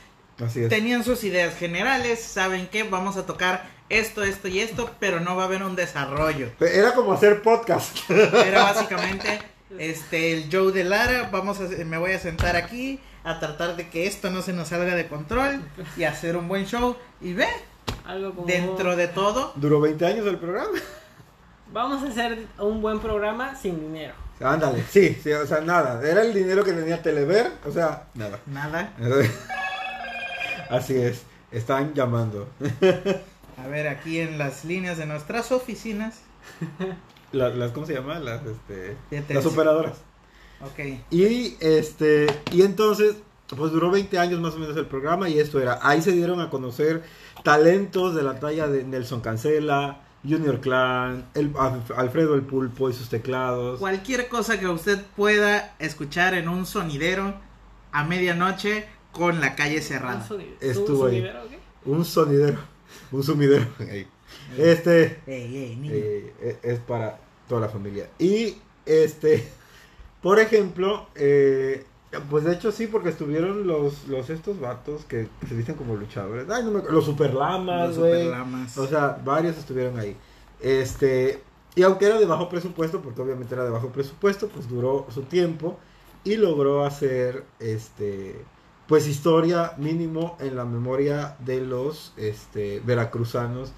Así 0.44 0.64
es. 0.64 0.70
tenían 0.70 1.04
sus 1.04 1.24
ideas 1.24 1.56
generales, 1.56 2.22
saben 2.24 2.68
que 2.68 2.84
vamos 2.84 3.18
a 3.18 3.26
tocar 3.26 3.70
esto, 3.90 4.24
esto 4.24 4.48
y 4.48 4.60
esto, 4.60 4.90
pero 5.00 5.20
no 5.20 5.36
va 5.36 5.44
a 5.44 5.46
haber 5.48 5.64
un 5.64 5.76
desarrollo. 5.76 6.50
Era 6.60 6.94
como 6.94 7.14
hacer 7.14 7.42
podcast. 7.42 7.98
Era 8.10 8.64
básicamente 8.74 9.40
este 9.78 10.34
el 10.34 10.50
Joe 10.52 10.72
de 10.72 10.84
Lara, 10.84 11.30
vamos 11.32 11.60
a, 11.60 11.64
me 11.86 11.98
voy 11.98 12.12
a 12.12 12.20
sentar 12.20 12.56
aquí 12.56 13.00
a 13.24 13.40
tratar 13.40 13.76
de 13.78 13.88
que 13.90 14.08
esto 14.08 14.30
no 14.30 14.42
se 14.42 14.52
nos 14.54 14.70
salga 14.70 14.96
de 14.96 15.08
control 15.08 15.62
y 15.96 16.04
hacer 16.04 16.36
un 16.36 16.48
buen 16.48 16.66
show 16.66 16.98
y 17.22 17.34
ve, 17.34 17.48
Algo 18.06 18.34
como. 18.34 18.48
dentro 18.48 18.96
de 18.96 19.08
todo, 19.08 19.54
Duró 19.56 19.80
20 19.80 20.06
años 20.06 20.28
el 20.28 20.38
programa. 20.40 20.78
Vamos 21.72 22.04
a 22.04 22.08
hacer 22.08 22.48
un 22.60 22.82
buen 22.82 23.00
programa 23.00 23.56
sin 23.56 23.80
dinero. 23.80 24.14
Ándale, 24.44 24.84
sí, 24.90 25.18
sí, 25.22 25.32
o 25.32 25.46
sea, 25.46 25.62
nada. 25.62 26.02
Era 26.08 26.22
el 26.22 26.34
dinero 26.34 26.64
que 26.64 26.74
tenía 26.74 27.02
Telever, 27.02 27.52
o 27.66 27.72
sea, 27.72 28.08
nada. 28.16 28.40
nada. 28.48 28.94
Así 30.70 30.96
es. 30.96 31.24
Están 31.52 31.94
llamando. 31.94 32.48
A 33.58 33.68
ver, 33.68 33.88
aquí 33.88 34.20
en 34.20 34.38
las 34.38 34.64
líneas 34.66 34.98
de 34.98 35.06
nuestras 35.06 35.52
oficinas. 35.52 36.22
Las, 37.32 37.56
las 37.56 37.72
¿cómo 37.72 37.86
se 37.86 37.94
llama? 37.94 38.20
Las, 38.20 38.46
este, 38.46 38.98
Fíjate, 39.10 39.36
las 39.36 39.46
operadoras. 39.46 40.00
Ok. 40.60 40.80
Y 41.12 41.56
este, 41.62 42.28
y 42.52 42.64
entonces, 42.64 43.16
pues 43.56 43.72
duró 43.72 43.90
20 43.90 44.20
años 44.20 44.42
más 44.42 44.54
o 44.56 44.60
menos 44.60 44.76
el 44.76 44.86
programa 44.86 45.30
y 45.30 45.40
esto 45.40 45.62
era, 45.62 45.80
ahí 45.82 46.02
se 46.02 46.12
dieron 46.12 46.42
a 46.42 46.50
conocer 46.50 47.04
talentos 47.44 48.16
de 48.16 48.24
la 48.24 48.38
talla 48.40 48.68
de 48.68 48.84
Nelson 48.84 49.22
Cancela, 49.22 50.02
Junior 50.24 50.60
Clan, 50.60 51.26
el, 51.34 51.52
Alfredo 51.96 52.36
el 52.36 52.42
Pulpo 52.44 52.90
y 52.90 52.94
sus 52.94 53.10
teclados. 53.10 53.80
Cualquier 53.80 54.28
cosa 54.28 54.60
que 54.60 54.68
usted 54.68 55.00
pueda 55.16 55.76
escuchar 55.80 56.34
en 56.36 56.48
un 56.48 56.66
sonidero 56.66 57.34
a 57.92 58.04
medianoche 58.04 58.86
con 59.12 59.42
la 59.42 59.56
calle 59.56 59.82
cerrada. 59.82 60.18
¿Un 60.18 60.28
sonido- 60.28 60.56
Estuvo 60.62 61.04
un 61.06 61.10
ahí. 61.10 61.16
sonidero 61.18 61.44
o 61.44 61.50
qué? 61.50 61.60
Un 61.86 62.06
sonidero, 62.06 62.60
un 63.12 63.24
sumidero. 63.24 63.66
Este, 64.58 65.20
Ey, 65.26 65.58
ey, 65.58 65.76
niño. 65.76 65.92
eh, 65.94 66.60
es 66.62 66.80
para 66.80 67.20
toda 67.48 67.62
la 67.62 67.70
familia. 67.70 68.08
Y 68.20 68.56
este, 68.86 69.48
por 70.22 70.40
ejemplo, 70.40 71.08
eh, 71.16 71.86
pues 72.30 72.44
de 72.44 72.54
hecho 72.54 72.72
sí, 72.72 72.88
porque 72.88 73.10
estuvieron 73.10 73.66
los, 73.68 74.08
los 74.08 74.30
estos 74.30 74.60
vatos 74.60 75.06
que, 75.06 75.28
se 75.48 75.56
visten 75.56 75.76
como 75.76 75.96
luchadores. 75.96 76.50
Ay, 76.50 76.64
no 76.64 76.72
me 76.72 76.80
acuerdo, 76.80 76.96
los 76.96 77.06
superlamas, 77.06 77.90
Los 77.90 78.00
güey. 78.00 78.24
superlamas. 78.26 78.78
O 78.78 78.88
sea, 78.88 79.22
varios 79.24 79.58
estuvieron 79.58 79.98
ahí. 80.00 80.18
Este, 80.60 81.42
y 81.76 81.84
aunque 81.84 82.06
era 82.06 82.20
de 82.20 82.26
bajo 82.26 82.50
presupuesto, 82.50 83.02
porque 83.02 83.22
obviamente 83.22 83.56
era 83.56 83.64
de 83.64 83.70
bajo 83.70 83.90
presupuesto, 83.90 84.50
pues 84.50 84.68
duró 84.68 85.08
su 85.10 85.24
tiempo 85.24 85.80
y 86.24 86.36
logró 86.36 86.86
hacer 86.86 87.46
este 87.60 88.44
pues 88.88 89.08
historia 89.08 89.74
mínimo 89.78 90.36
en 90.42 90.58
la 90.58 90.66
memoria 90.66 91.38
de 91.40 91.62
los 91.62 92.14
este 92.18 92.82
veracruzanos 92.86 93.72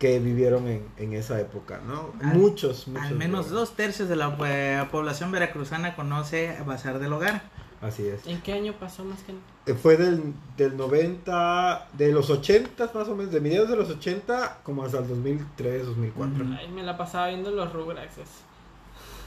que 0.00 0.18
vivieron 0.18 0.66
en, 0.66 0.88
en 0.96 1.12
esa 1.12 1.38
época, 1.40 1.80
¿no? 1.86 2.12
Al- 2.26 2.36
muchos, 2.36 2.88
muchos. 2.88 3.06
Al 3.06 3.14
menos 3.16 3.50
dos 3.50 3.76
tercios 3.76 4.08
de 4.08 4.16
la 4.16 4.36
eh, 4.44 4.84
población 4.90 5.30
veracruzana 5.30 5.94
conoce 5.94 6.56
Bazar 6.66 6.98
del 6.98 7.12
Hogar. 7.12 7.42
Así 7.80 8.06
es. 8.06 8.26
¿En 8.26 8.40
qué 8.42 8.52
año 8.52 8.74
pasó 8.78 9.04
más 9.04 9.22
que 9.22 9.32
nada? 9.32 9.44
Eh, 9.66 9.74
Fue 9.74 9.96
del, 9.96 10.34
del 10.56 10.76
90, 10.76 11.88
de 11.94 12.12
los 12.12 12.28
80 12.28 12.90
más 12.92 13.08
o 13.08 13.16
menos, 13.16 13.32
de 13.32 13.40
mediados 13.40 13.70
de 13.70 13.76
los 13.76 13.88
80 13.88 14.58
como 14.62 14.84
hasta 14.84 14.98
el 14.98 15.08
2003, 15.08 15.86
2004. 15.86 16.44
Ujú. 16.44 16.54
Ay, 16.58 16.68
me 16.68 16.82
la 16.82 16.98
pasaba 16.98 17.28
viendo 17.28 17.50
los 17.50 17.72
Rugrats. 17.72 18.16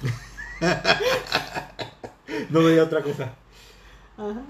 No 2.50 2.64
veía 2.64 2.84
otra 2.84 3.02
cosa. 3.04 3.34
Ajá. 4.18 4.42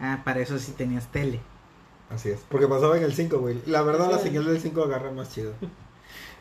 Ah, 0.00 0.22
para 0.24 0.40
eso 0.40 0.58
sí 0.58 0.72
tenías 0.72 1.10
tele. 1.10 1.40
Así 2.10 2.30
es, 2.30 2.40
porque 2.48 2.68
pasaba 2.68 2.96
en 2.96 3.04
el 3.04 3.14
5, 3.14 3.38
güey. 3.38 3.60
La 3.66 3.82
verdad, 3.82 4.10
la 4.10 4.18
señal 4.18 4.44
del 4.44 4.60
5 4.60 4.82
agarra 4.82 5.10
más 5.10 5.32
chido. 5.32 5.52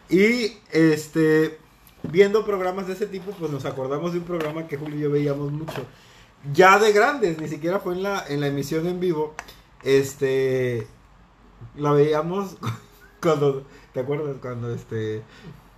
Y, 0.10 0.57
este, 0.72 1.57
viendo 2.03 2.45
programas 2.45 2.88
de 2.88 2.93
ese 2.93 3.07
tipo, 3.07 3.31
pues 3.31 3.51
nos 3.51 3.65
acordamos 3.65 4.13
de 4.13 4.19
un 4.19 4.25
programa 4.25 4.67
que 4.67 4.77
Julio 4.77 4.98
y 4.98 5.01
yo 5.01 5.12
veíamos 5.12 5.51
mucho. 5.51 5.86
Ya 6.51 6.77
de 6.79 6.91
grandes, 6.91 7.39
ni 7.39 7.47
siquiera 7.47 7.79
fue 7.79 7.93
en 7.93 8.03
la, 8.03 8.25
en 8.27 8.41
la 8.41 8.47
emisión 8.47 8.85
en 8.88 9.00
vivo. 9.00 9.33
Este, 9.83 10.88
la 11.75 11.93
veíamos 11.93 12.57
cuando, 13.21 13.65
¿te 13.93 14.01
acuerdas? 14.01 14.35
Cuando, 14.41 14.73
este, 14.73 15.23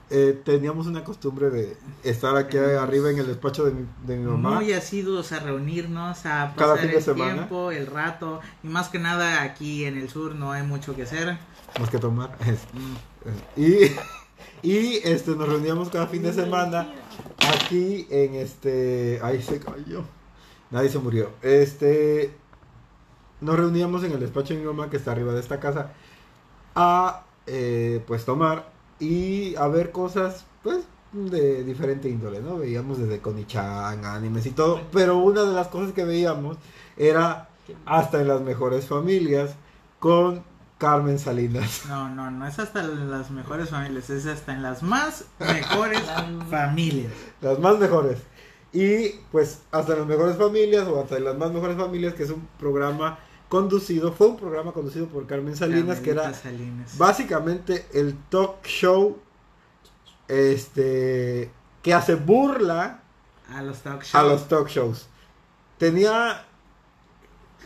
eh, 0.10 0.42
teníamos 0.44 0.88
una 0.88 1.04
costumbre 1.04 1.50
de 1.50 1.78
estar 2.04 2.36
aquí 2.38 2.58
arriba 2.58 3.10
en 3.12 3.20
el 3.20 3.28
despacho 3.28 3.66
de 3.66 3.72
mi, 3.74 3.86
de 4.06 4.18
mi 4.18 4.26
mamá. 4.26 4.52
Muy 4.52 4.74
asiduos 4.74 5.32
a 5.32 5.40
reunirnos, 5.40 6.26
a 6.26 6.54
Cada 6.56 6.74
pasar 6.74 6.80
fin 6.80 6.92
de 6.92 6.98
el 6.98 7.04
semana. 7.04 7.34
tiempo, 7.34 7.72
el 7.72 7.88
rato. 7.88 8.40
Y 8.64 8.68
más 8.68 8.90
que 8.90 9.00
nada 9.00 9.44
aquí 9.44 9.86
en 9.86 9.98
el 9.98 10.10
sur 10.10 10.36
no 10.36 10.52
hay 10.52 10.64
mucho 10.64 10.96
que 10.96 11.04
hacer. 11.04 11.38
Más 11.80 11.90
que 11.90 12.00
tomar. 12.00 12.38
Y, 13.58 13.90
y 14.62 14.98
este, 15.04 15.32
nos 15.32 15.50
reuníamos 15.50 15.90
cada 15.90 16.06
fin 16.06 16.22
de 16.22 16.32
semana 16.32 16.94
aquí 17.40 18.06
en 18.12 18.36
este. 18.36 19.20
Ahí 19.24 19.42
se 19.42 19.60
cayó. 19.60 20.04
Nadie 20.76 20.90
se 20.90 21.00
murió. 21.00 21.30
Este. 21.42 22.36
Nos 23.40 23.56
reuníamos 23.56 24.04
en 24.04 24.12
el 24.12 24.20
despacho 24.20 24.54
de 24.54 24.60
mi 24.60 24.66
mamá 24.66 24.90
que 24.90 24.98
está 24.98 25.14
arriba 25.14 25.32
de 25.32 25.40
esta 25.40 25.62
casa 25.62 25.94
a 26.76 27.24
eh, 27.48 28.04
pues 28.06 28.26
tomar 28.26 28.70
y 29.00 29.56
a 29.56 29.68
ver 29.70 29.94
cosas 29.94 30.46
pues 30.64 30.84
de 31.14 31.64
diferente 31.64 32.10
índole, 32.10 32.42
¿no? 32.42 32.58
Veíamos 32.58 32.98
desde 32.98 33.20
Konichan, 33.20 34.04
animes 34.04 34.46
y 34.48 34.52
todo, 34.52 34.82
pero 34.92 35.18
una 35.18 35.44
de 35.44 35.54
las 35.54 35.70
cosas 35.70 35.94
que 35.94 36.04
veíamos 36.04 36.58
era 36.98 37.48
hasta 37.86 38.20
en 38.20 38.28
las 38.28 38.42
mejores 38.42 38.86
familias 38.88 39.56
con 40.00 40.44
Carmen 40.78 41.20
Salinas. 41.20 41.84
No, 41.88 42.10
no, 42.10 42.32
no 42.32 42.46
es 42.48 42.60
hasta 42.60 42.82
en 42.82 43.10
las 43.10 43.32
mejores 43.32 43.70
familias, 43.70 44.10
es 44.10 44.26
hasta 44.26 44.54
en 44.54 44.62
las 44.62 44.84
más 44.84 45.24
mejores 45.40 46.04
familias. 46.50 47.14
Las 47.40 47.60
más 47.60 47.80
mejores. 47.80 48.20
Y 48.76 49.22
pues 49.32 49.62
hasta 49.72 49.96
las 49.96 50.06
mejores 50.06 50.36
familias 50.36 50.86
o 50.88 51.00
hasta 51.02 51.18
las 51.20 51.38
más 51.38 51.52
mejores 51.52 51.78
familias, 51.78 52.14
que 52.14 52.24
es 52.24 52.30
un 52.30 52.46
programa 52.60 53.18
conducido, 53.48 54.12
fue 54.12 54.28
un 54.28 54.38
programa 54.38 54.74
conducido 54.74 55.08
por 55.08 55.26
Carmen 55.28 55.56
Salinas, 55.56 56.00
que 56.02 56.10
era 56.12 56.34
Salinas. 56.34 56.98
básicamente 56.98 57.86
el 57.94 58.16
talk 58.30 58.66
show 58.66 59.18
este 60.28 61.50
que 61.82 61.94
hace 61.94 62.16
burla 62.16 63.02
A 63.56 63.62
los 63.62 63.80
talk 63.82 64.02
shows. 64.04 64.16
a 64.16 64.24
los 64.24 64.48
talk 64.48 64.68
shows. 64.68 65.08
Tenía 65.78 66.44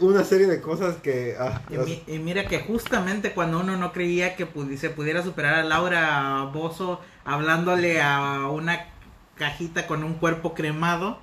una 0.02 0.24
serie 0.24 0.48
de 0.48 0.62
cosas 0.62 0.98
que 0.98 1.36
ah, 1.40 1.62
Y, 1.70 1.78
mi- 1.78 2.04
y 2.08 2.20
mira 2.20 2.46
que 2.48 2.60
justamente 2.60 3.34
cuando 3.34 3.60
uno 3.60 3.78
no 3.78 3.92
creía 3.94 4.36
que 4.36 4.48
se 4.78 4.90
pudiera 4.90 5.24
superar 5.24 5.56
a 5.56 5.64
Laura 5.64 6.50
Bozo 6.54 7.00
hablándole 7.26 8.02
a 8.02 8.48
una 8.50 8.88
cajita 9.40 9.88
con 9.88 10.04
un 10.04 10.14
cuerpo 10.16 10.54
cremado, 10.54 11.18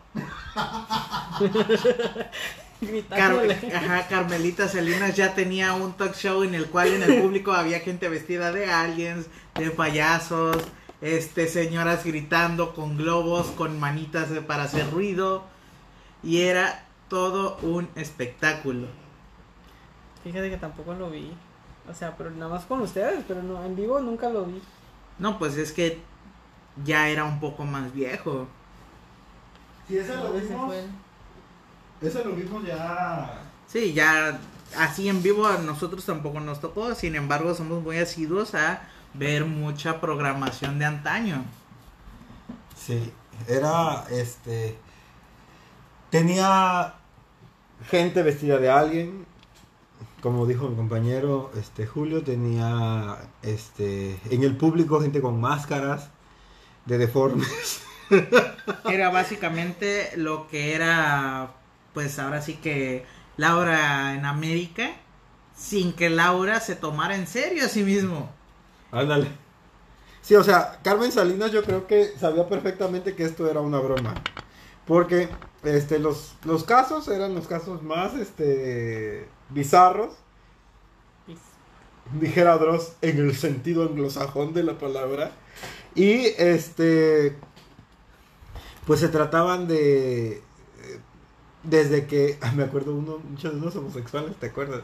Car- 3.09 3.57
ajá, 3.75 4.07
Carmelita 4.09 4.69
Salinas 4.69 5.15
ya 5.15 5.35
tenía 5.35 5.73
un 5.75 5.93
talk 5.95 6.15
show 6.15 6.43
en 6.43 6.55
el 6.55 6.67
cual 6.67 6.89
en 6.89 7.03
el 7.03 7.23
público 7.23 7.53
había 7.53 7.81
gente 7.81 8.09
vestida 8.09 8.53
de 8.53 8.71
aliens, 8.71 9.27
de 9.55 9.71
payasos, 9.71 10.57
este 11.01 11.47
señoras 11.49 12.05
gritando 12.05 12.75
con 12.75 12.97
globos, 12.97 13.47
con 13.49 13.79
manitas 13.79 14.29
para 14.47 14.65
hacer 14.65 14.91
ruido 14.91 15.45
y 16.23 16.41
era 16.43 16.85
todo 17.09 17.59
un 17.63 17.89
espectáculo. 17.95 18.89
Fíjate 20.25 20.51
que 20.51 20.57
tampoco 20.57 20.95
lo 20.95 21.11
vi. 21.11 21.33
O 21.89 21.95
sea, 21.95 22.17
pero 22.17 22.31
nada 22.33 22.51
más 22.51 22.65
con 22.65 22.81
ustedes, 22.81 23.25
pero 23.29 23.43
no, 23.43 23.65
en 23.65 23.77
vivo 23.77 24.01
nunca 24.01 24.29
lo 24.29 24.45
vi. 24.45 24.61
No, 25.19 25.39
pues 25.39 25.57
es 25.57 25.71
que 25.73 26.01
ya 26.85 27.09
era 27.09 27.25
un 27.25 27.41
poco 27.41 27.65
más 27.65 27.93
viejo. 27.93 28.47
Si 29.89 29.99
ese 29.99 30.15
¿Dónde 30.15 30.47
se 30.47 30.57
fue? 30.59 30.85
ese 32.01 32.25
lo 32.25 32.35
vimos 32.35 32.65
ya 32.65 33.43
Sí, 33.67 33.93
ya 33.95 34.39
así 34.77 35.09
en 35.09 35.23
vivo 35.23 35.47
a 35.47 35.59
nosotros 35.59 36.05
tampoco 36.05 36.41
nos 36.41 36.61
tocó, 36.61 36.95
sin 36.95 37.17
embargo 37.17 37.55
somos 37.55 37.83
muy 37.83 37.99
asiduos 37.99 38.55
a 38.55 38.83
ver 39.15 39.45
mucha 39.45 40.01
programación 40.01 40.79
de 40.79 40.85
antaño. 40.85 41.45
Sí, 42.77 43.13
era 43.49 44.05
este. 44.11 44.79
Tenía 46.11 46.95
gente 47.91 48.23
vestida 48.23 48.59
de 48.59 48.71
alguien, 48.71 49.27
como 50.21 50.47
dijo 50.47 50.69
mi 50.69 50.77
compañero 50.77 51.51
este 51.57 51.87
Julio, 51.87 52.23
tenía 52.23 53.19
este 53.43 54.21
en 54.31 54.43
el 54.45 54.57
público 54.57 55.01
gente 55.01 55.21
con 55.21 55.41
máscaras 55.41 56.11
de 56.87 56.99
deformes. 56.99 57.83
Era 58.91 59.11
básicamente 59.11 60.13
lo 60.17 60.49
que 60.49 60.75
era, 60.75 61.55
pues 61.93 62.19
ahora 62.19 62.41
sí 62.41 62.55
que 62.55 63.05
Laura 63.37 64.15
en 64.15 64.25
América, 64.25 64.91
sin 65.57 65.93
que 65.93 66.09
Laura 66.09 66.61
se 66.61 66.77
tomara 66.77 67.17
en 67.17 67.27
serio 67.27 67.65
a 67.65 67.69
sí 67.69 67.83
mismo. 67.83 68.31
Ándale. 68.93 69.29
Sí, 70.23 70.35
o 70.35 70.43
sea, 70.43 70.79
Carmen 70.83 71.13
Salinas 71.13 71.53
yo 71.53 71.63
creo 71.63 71.87
que 71.87 72.13
sabía 72.19 72.49
perfectamente 72.49 73.15
que 73.15 73.25
esto 73.25 73.49
era 73.51 73.61
una 73.61 73.79
broma. 73.79 74.15
Porque 74.87 75.29
este, 75.65 75.99
los, 75.99 76.35
los 76.45 76.65
casos 76.65 77.09
eran 77.09 77.35
los 77.35 77.47
casos 77.47 77.83
más 77.83 78.15
este, 78.15 79.29
bizarros. 79.51 80.15
Dijera 82.21 82.59
Dross, 82.59 82.93
en 83.03 83.19
el 83.19 83.35
sentido 83.35 83.83
anglosajón 83.83 84.55
de 84.55 84.63
la 84.63 84.79
palabra. 84.79 85.33
Y 85.95 86.27
este, 86.39 87.37
pues 88.87 89.01
se 89.01 89.09
trataban 89.09 89.67
de, 89.67 90.43
desde 91.67 92.07
que, 92.07 92.39
me 92.57 92.65
acuerdo 92.65 92.95
uno, 92.95 93.19
muchos 93.19 93.53
de 93.53 93.61
unos 93.61 93.77
homosexuales, 93.77 94.37
¿te 94.37 94.47
acuerdas? 94.47 94.83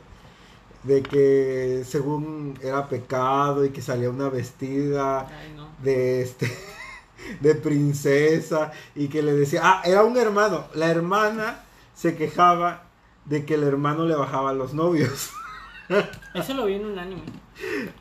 De 0.83 1.03
que 1.03 1.85
según 1.89 2.59
era 2.61 2.89
pecado 2.89 3.65
y 3.65 3.71
que 3.71 3.81
salía 3.81 4.11
una 4.11 4.29
vestida 4.29 5.29
Ay, 5.29 5.55
no. 5.55 5.69
de 5.83 6.23
este 6.23 6.51
de 7.41 7.55
princesa 7.55 8.73
y 8.95 9.09
que 9.09 9.23
le 9.23 9.33
decía, 9.33 9.61
ah, 9.63 9.83
era 9.85 10.03
un 10.03 10.17
hermano, 10.17 10.67
la 10.75 10.91
hermana 10.91 11.63
se 11.95 12.17
quejaba 12.17 12.83
de 13.27 13.45
que 13.45 13.55
el 13.55 13.63
hermano 13.63 14.07
le 14.07 14.17
bajaba 14.17 14.51
a 14.51 14.55
los 14.55 14.75
novios. 14.75 15.31
Eso 16.35 16.55
lo 16.55 16.67
vi 16.67 16.75
en 16.75 16.87
un 16.87 16.99
anime. 16.99 17.23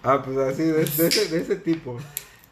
Ah, 0.03 0.21
pues 0.23 0.37
así, 0.37 0.63
de, 0.63 0.73
de 0.73 0.81
ese, 1.07 1.27
de 1.29 1.41
ese 1.41 1.55
tipo. 1.57 1.97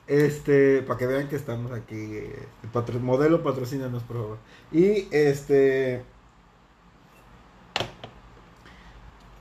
Este, 0.08 0.82
para 0.82 0.98
que 0.98 1.08
vean 1.08 1.28
que 1.30 1.36
estamos 1.36 1.72
aquí. 1.72 1.96
eh, 1.96 2.48
patro- 2.74 3.00
modelo, 3.00 3.44
patrocínanos, 3.44 4.04
por 4.04 4.18
favor. 4.18 4.38
Y 4.72 5.08
este. 5.12 6.04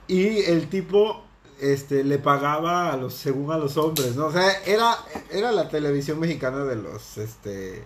Y 0.07 0.39
el 0.45 0.69
tipo 0.69 1.23
este 1.59 2.03
le 2.03 2.17
pagaba 2.19 2.91
a 2.93 2.97
los 2.97 3.13
según 3.13 3.51
a 3.51 3.57
los 3.57 3.77
hombres, 3.77 4.15
¿no? 4.15 4.27
O 4.27 4.31
sea, 4.31 4.49
era 4.65 4.95
era 5.31 5.51
la 5.51 5.67
televisión 5.69 6.19
mexicana 6.19 6.63
de 6.63 6.75
los 6.77 7.17
este 7.17 7.83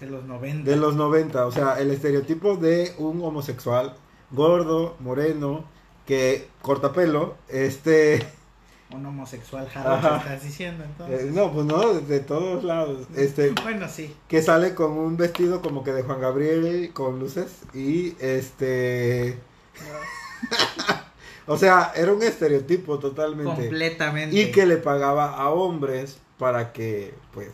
De 0.00 0.06
los 0.06 0.24
90. 0.24 0.68
de 0.70 0.76
los 0.76 0.94
90, 0.96 1.46
o 1.46 1.52
sea, 1.52 1.78
el 1.78 1.90
estereotipo 1.90 2.56
de 2.56 2.94
un 2.98 3.22
homosexual 3.22 3.94
gordo, 4.30 4.96
moreno, 5.00 5.64
que 6.08 6.48
corta 6.62 6.90
pelo, 6.94 7.36
este 7.50 8.26
Un 8.90 9.04
homosexual 9.04 9.68
jarocho, 9.68 10.16
estás 10.16 10.42
diciendo 10.42 10.82
entonces. 10.82 11.24
Eh, 11.24 11.30
no, 11.30 11.52
pues 11.52 11.66
no, 11.66 11.92
de 11.92 12.20
todos 12.20 12.64
lados. 12.64 13.06
Este, 13.14 13.50
Bueno, 13.62 13.86
sí. 13.86 14.16
que 14.26 14.40
sale 14.40 14.74
con 14.74 14.92
un 14.92 15.18
vestido 15.18 15.60
como 15.60 15.84
que 15.84 15.92
de 15.92 16.02
Juan 16.02 16.22
Gabriel 16.22 16.90
con 16.94 17.18
luces 17.18 17.58
y 17.74 18.16
este, 18.18 19.38
o 21.46 21.58
sea, 21.58 21.92
era 21.94 22.14
un 22.14 22.22
estereotipo 22.22 22.98
totalmente 22.98 23.60
Completamente. 23.60 24.34
y 24.40 24.50
que 24.50 24.64
le 24.64 24.78
pagaba 24.78 25.34
a 25.34 25.50
hombres 25.50 26.16
para 26.38 26.72
que, 26.72 27.12
pues, 27.34 27.50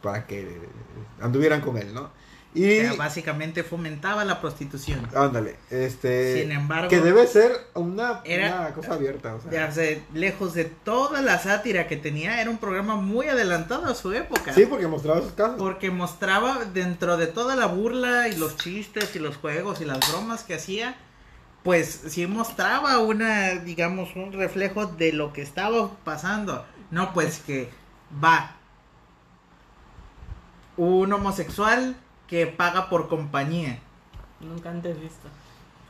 para 0.00 0.26
que 0.26 0.62
anduvieran 1.20 1.60
con 1.60 1.76
él, 1.76 1.92
¿no? 1.92 2.08
O 2.54 2.58
Y 2.58 2.80
sea, 2.80 2.92
básicamente 2.94 3.64
fomentaba 3.64 4.24
la 4.24 4.40
prostitución. 4.40 5.08
ándale, 5.16 5.56
este, 5.70 6.40
Sin 6.42 6.52
embargo, 6.52 6.88
que 6.88 7.00
debe 7.00 7.26
ser 7.26 7.50
una, 7.74 8.20
Era- 8.24 8.60
una 8.60 8.74
cosa 8.74 8.94
abierta, 8.94 9.34
o 9.34 9.40
sea. 9.40 9.50
ya 9.50 9.72
sé, 9.72 10.02
lejos 10.12 10.54
de 10.54 10.64
toda 10.66 11.20
la 11.20 11.38
sátira 11.40 11.88
que 11.88 11.96
tenía, 11.96 12.40
era 12.40 12.48
un 12.50 12.58
programa 12.58 12.94
muy 12.94 13.26
adelantado 13.26 13.86
a 13.86 13.94
su 13.96 14.12
época. 14.12 14.52
Sí, 14.52 14.66
porque 14.66 14.86
mostraba 14.86 15.20
sus 15.20 15.32
casos. 15.32 15.56
Porque 15.58 15.90
mostraba 15.90 16.64
dentro 16.72 17.16
de 17.16 17.26
toda 17.26 17.56
la 17.56 17.66
burla 17.66 18.28
y 18.28 18.36
los 18.36 18.56
chistes 18.56 19.16
y 19.16 19.18
los 19.18 19.36
juegos 19.36 19.80
y 19.80 19.84
las 19.84 19.98
bromas 20.12 20.44
que 20.44 20.54
hacía, 20.54 20.94
pues 21.64 22.02
sí 22.06 22.26
mostraba 22.28 23.00
una, 23.00 23.50
digamos, 23.56 24.14
un 24.14 24.32
reflejo 24.32 24.86
de 24.86 25.12
lo 25.12 25.32
que 25.32 25.42
estaba 25.42 25.90
pasando. 26.04 26.64
No, 26.92 27.12
pues 27.14 27.40
que 27.44 27.68
va 28.22 28.54
un 30.76 31.12
homosexual 31.12 31.96
que 32.28 32.46
paga 32.46 32.88
por 32.88 33.08
compañía. 33.08 33.78
Nunca 34.40 34.70
antes 34.70 35.00
visto. 35.00 35.28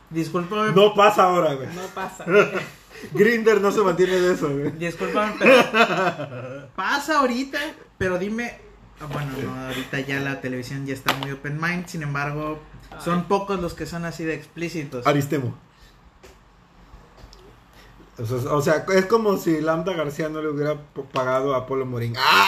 Discúlpame, 0.09 0.71
No 0.71 0.93
pasa 0.93 1.23
ahora, 1.23 1.53
güey. 1.55 1.67
No 1.67 1.81
pasa. 1.93 2.25
Grinder 3.11 3.59
no 3.59 3.71
se 3.71 3.81
mantiene 3.81 4.19
de 4.19 4.33
eso, 4.33 4.49
güey. 4.49 4.71
discúlpame, 4.71 5.33
pero 5.37 6.67
pasa 6.75 7.19
ahorita, 7.19 7.59
pero 7.97 8.17
dime, 8.17 8.57
ah, 9.01 9.05
bueno, 9.11 9.31
no, 9.43 9.65
ahorita 9.67 9.99
ya 9.99 10.19
la 10.21 10.39
televisión 10.41 10.85
ya 10.85 10.93
está 10.93 11.13
muy 11.15 11.31
open 11.31 11.59
mind, 11.59 11.87
sin 11.87 12.03
embargo, 12.03 12.59
son 13.03 13.19
Ay. 13.19 13.25
pocos 13.27 13.59
los 13.59 13.73
que 13.73 13.85
son 13.85 14.05
así 14.05 14.23
de 14.23 14.35
explícitos. 14.35 15.05
Aristemo. 15.05 15.57
O 18.17 18.25
sea, 18.25 18.53
o 18.53 18.61
sea, 18.61 18.85
es 18.95 19.05
como 19.07 19.35
si 19.35 19.59
Lambda 19.59 19.91
García 19.93 20.29
no 20.29 20.41
le 20.41 20.47
hubiera 20.47 20.79
pagado 21.11 21.53
a 21.53 21.65
Polo 21.67 21.85
Morín. 21.85 22.13
¡Ah! 22.17 22.47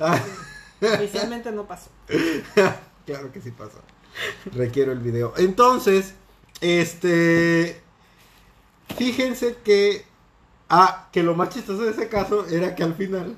Ah, 0.00 0.20
Oficialmente 0.80 1.50
no 1.50 1.64
pasó. 1.64 1.90
claro 3.08 3.32
que 3.32 3.40
sí 3.40 3.50
pasa. 3.50 3.78
Requiero 4.52 4.92
el 4.92 4.98
video. 4.98 5.32
Entonces, 5.38 6.14
este. 6.60 7.80
Fíjense 8.96 9.56
que. 9.64 10.04
Ah, 10.68 11.08
que 11.12 11.22
lo 11.22 11.34
más 11.34 11.48
chistoso 11.48 11.82
de 11.82 11.92
ese 11.92 12.08
caso 12.08 12.46
era 12.48 12.74
que 12.74 12.82
al 12.82 12.94
final. 12.94 13.36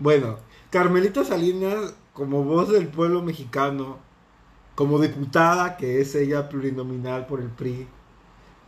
Bueno, 0.00 0.38
Carmelita 0.70 1.24
Salinas, 1.24 1.94
como 2.12 2.42
voz 2.42 2.70
del 2.70 2.88
pueblo 2.88 3.22
mexicano, 3.22 3.98
como 4.74 4.98
diputada, 4.98 5.76
que 5.76 6.00
es 6.00 6.16
ella 6.16 6.48
plurinominal 6.48 7.26
por 7.26 7.40
el 7.40 7.50
PRI, 7.50 7.86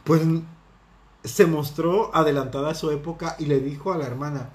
pues 0.04 0.22
se 1.24 1.46
mostró 1.46 2.14
adelantada 2.14 2.70
a 2.70 2.74
su 2.76 2.92
época 2.92 3.34
y 3.40 3.46
le 3.46 3.58
dijo 3.58 3.92
a 3.92 3.98
la 3.98 4.06
hermana. 4.06 4.50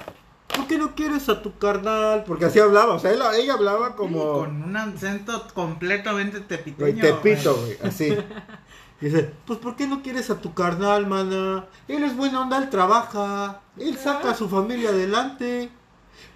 ¿Por 0.69 0.77
qué 0.77 0.83
no 0.83 0.93
quieres 0.93 1.27
a 1.29 1.41
tu 1.41 1.57
carnal? 1.57 2.23
Porque 2.27 2.45
así 2.45 2.59
hablaba, 2.59 2.93
o 2.93 2.99
sea, 2.99 3.11
ella, 3.11 3.35
ella 3.35 3.53
hablaba 3.55 3.95
como... 3.95 4.33
Con 4.33 4.61
un 4.61 4.77
acento 4.77 5.47
completamente 5.55 6.41
tepiteño. 6.41 7.01
Tepito, 7.01 7.55
güey. 7.55 7.77
así. 7.81 8.15
Dice, 9.01 9.31
pues 9.47 9.57
¿por 9.57 9.75
qué 9.75 9.87
no 9.87 10.03
quieres 10.03 10.29
a 10.29 10.39
tu 10.39 10.53
carnal, 10.53 11.07
mana? 11.07 11.65
Él 11.87 12.03
es 12.03 12.15
buena 12.15 12.41
onda, 12.41 12.59
él 12.59 12.69
trabaja, 12.69 13.61
él 13.77 13.97
saca 13.97 14.29
a 14.29 14.35
su 14.35 14.47
familia 14.47 14.89
adelante. 14.89 15.71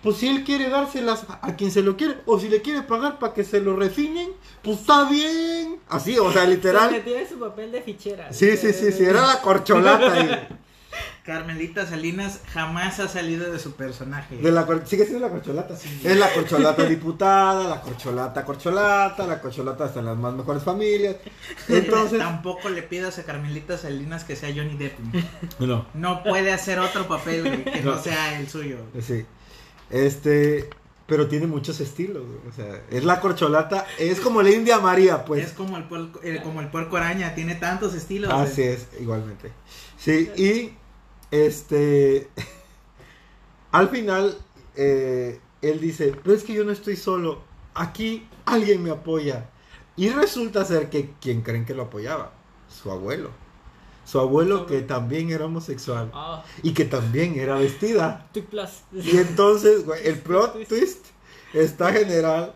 Pues 0.02 0.18
si 0.18 0.30
él 0.30 0.44
quiere 0.44 0.70
dárselas 0.70 1.26
a 1.42 1.56
quien 1.56 1.70
se 1.70 1.84
lo 1.84 1.96
quiere, 1.96 2.18
o 2.26 2.40
si 2.40 2.50
le 2.50 2.64
quiere 2.64 2.82
pagar 2.82 3.20
para 3.20 3.34
que 3.34 3.44
se 3.44 3.60
lo 3.62 3.76
refinen, 3.76 4.32
pues 4.64 4.80
está 4.80 5.08
bien. 5.10 5.80
Así, 5.90 6.18
o 6.18 6.32
sea, 6.32 6.44
Se 6.46 6.48
literal. 6.48 6.90
metió 6.92 7.18
en 7.20 7.30
su 7.30 7.38
papel 7.38 7.72
de 7.72 7.82
fichera. 7.84 8.34
Sí, 8.34 8.58
sí, 8.58 8.74
sí, 8.74 8.92
sí, 8.94 9.04
era 9.04 9.28
la 9.28 9.42
corcholata 9.42 10.12
ahí. 10.14 10.48
Carmelita 11.24 11.86
Salinas 11.88 12.42
jamás 12.54 13.00
ha 13.00 13.08
salido 13.08 13.50
de 13.52 13.58
su 13.58 13.74
personaje. 13.74 14.36
De 14.38 14.52
la 14.52 14.66
cor- 14.66 14.84
sigue 14.86 15.06
siendo 15.06 15.26
la 15.26 15.32
corcholata. 15.32 15.74
Es 15.76 16.18
la 16.18 16.30
corcholata 16.34 16.84
diputada, 16.86 17.70
la 17.70 17.80
corcholata 17.82 18.44
corcholata, 18.44 19.26
la 19.26 19.40
corcholata 19.42 19.86
hasta 19.86 20.00
en 20.02 20.08
las 20.08 20.18
más 20.18 20.34
mejores 20.34 20.64
familias. 20.64 21.16
Entonces, 21.70 22.20
Tampoco 22.20 22.68
le 22.70 22.84
pidas 22.84 23.20
a 23.20 23.24
Carmelita 23.24 23.78
Salinas 23.78 24.26
que 24.26 24.36
sea 24.36 24.50
Johnny 24.54 24.76
Depp. 24.78 25.00
no. 25.60 25.88
No 25.94 26.24
puede 26.24 26.52
hacer 26.52 26.80
otro 26.80 27.08
papel 27.08 27.42
güey, 27.44 27.64
que 27.64 27.82
no 27.82 27.96
No. 27.96 28.02
sea 28.02 28.38
el 28.40 28.50
suyo. 28.50 28.78
Sí. 29.02 29.26
Este, 29.90 30.70
pero 31.08 31.28
tiene 31.28 31.48
muchos 31.48 31.80
estilos, 31.80 32.24
güey, 32.26 32.40
o 32.50 32.52
sea, 32.54 32.82
es 32.90 33.04
la 33.06 33.20
corcholata, 33.20 33.86
es 34.00 34.20
como 34.20 34.42
la 34.42 34.50
India 34.52 34.80
María, 34.80 35.24
pues. 35.26 35.46
es 35.48 35.52
como 35.54 35.78
el, 35.78 35.84
puerco, 35.86 36.20
el- 36.22 36.42
como 36.42 36.62
el 36.62 36.68
puerco 36.70 36.98
araña, 36.98 37.36
tiene 37.36 37.56
tantos 37.56 37.94
estilos. 37.94 38.32
güey. 38.34 38.44
Así 38.46 38.62
es, 38.64 38.88
igualmente. 39.00 39.52
Sí, 39.98 40.30
y 40.36 40.74
este, 41.34 42.30
al 43.72 43.90
final, 43.90 44.38
eh, 44.76 45.40
él 45.64 45.80
dice, 45.80 46.16
pero 46.24 46.36
es 46.36 46.44
que 46.44 46.54
yo 46.54 46.64
no 46.64 46.72
estoy 46.72 46.96
solo, 46.96 47.42
aquí 47.74 48.28
alguien 48.46 48.84
me 48.84 48.92
apoya. 48.92 49.50
Y 49.96 50.10
resulta 50.10 50.64
ser 50.64 50.92
que, 50.92 51.12
¿quién 51.20 51.42
creen 51.42 51.66
que 51.66 51.74
lo 51.74 51.84
apoyaba? 51.84 52.34
Su 52.70 52.92
abuelo. 52.92 53.32
Su 54.06 54.20
abuelo 54.20 54.68
que 54.68 54.82
también 54.82 55.32
era 55.32 55.46
homosexual 55.46 56.12
Ah, 56.14 56.44
y 56.62 56.74
que 56.74 56.86
también 56.86 57.40
era 57.40 57.56
vestida. 57.56 58.28
Y 58.92 59.18
entonces, 59.18 59.86
güey, 59.86 60.06
el 60.08 60.20
plot 60.22 60.68
twist 60.68 61.08
está 61.54 61.92
general, 61.94 62.54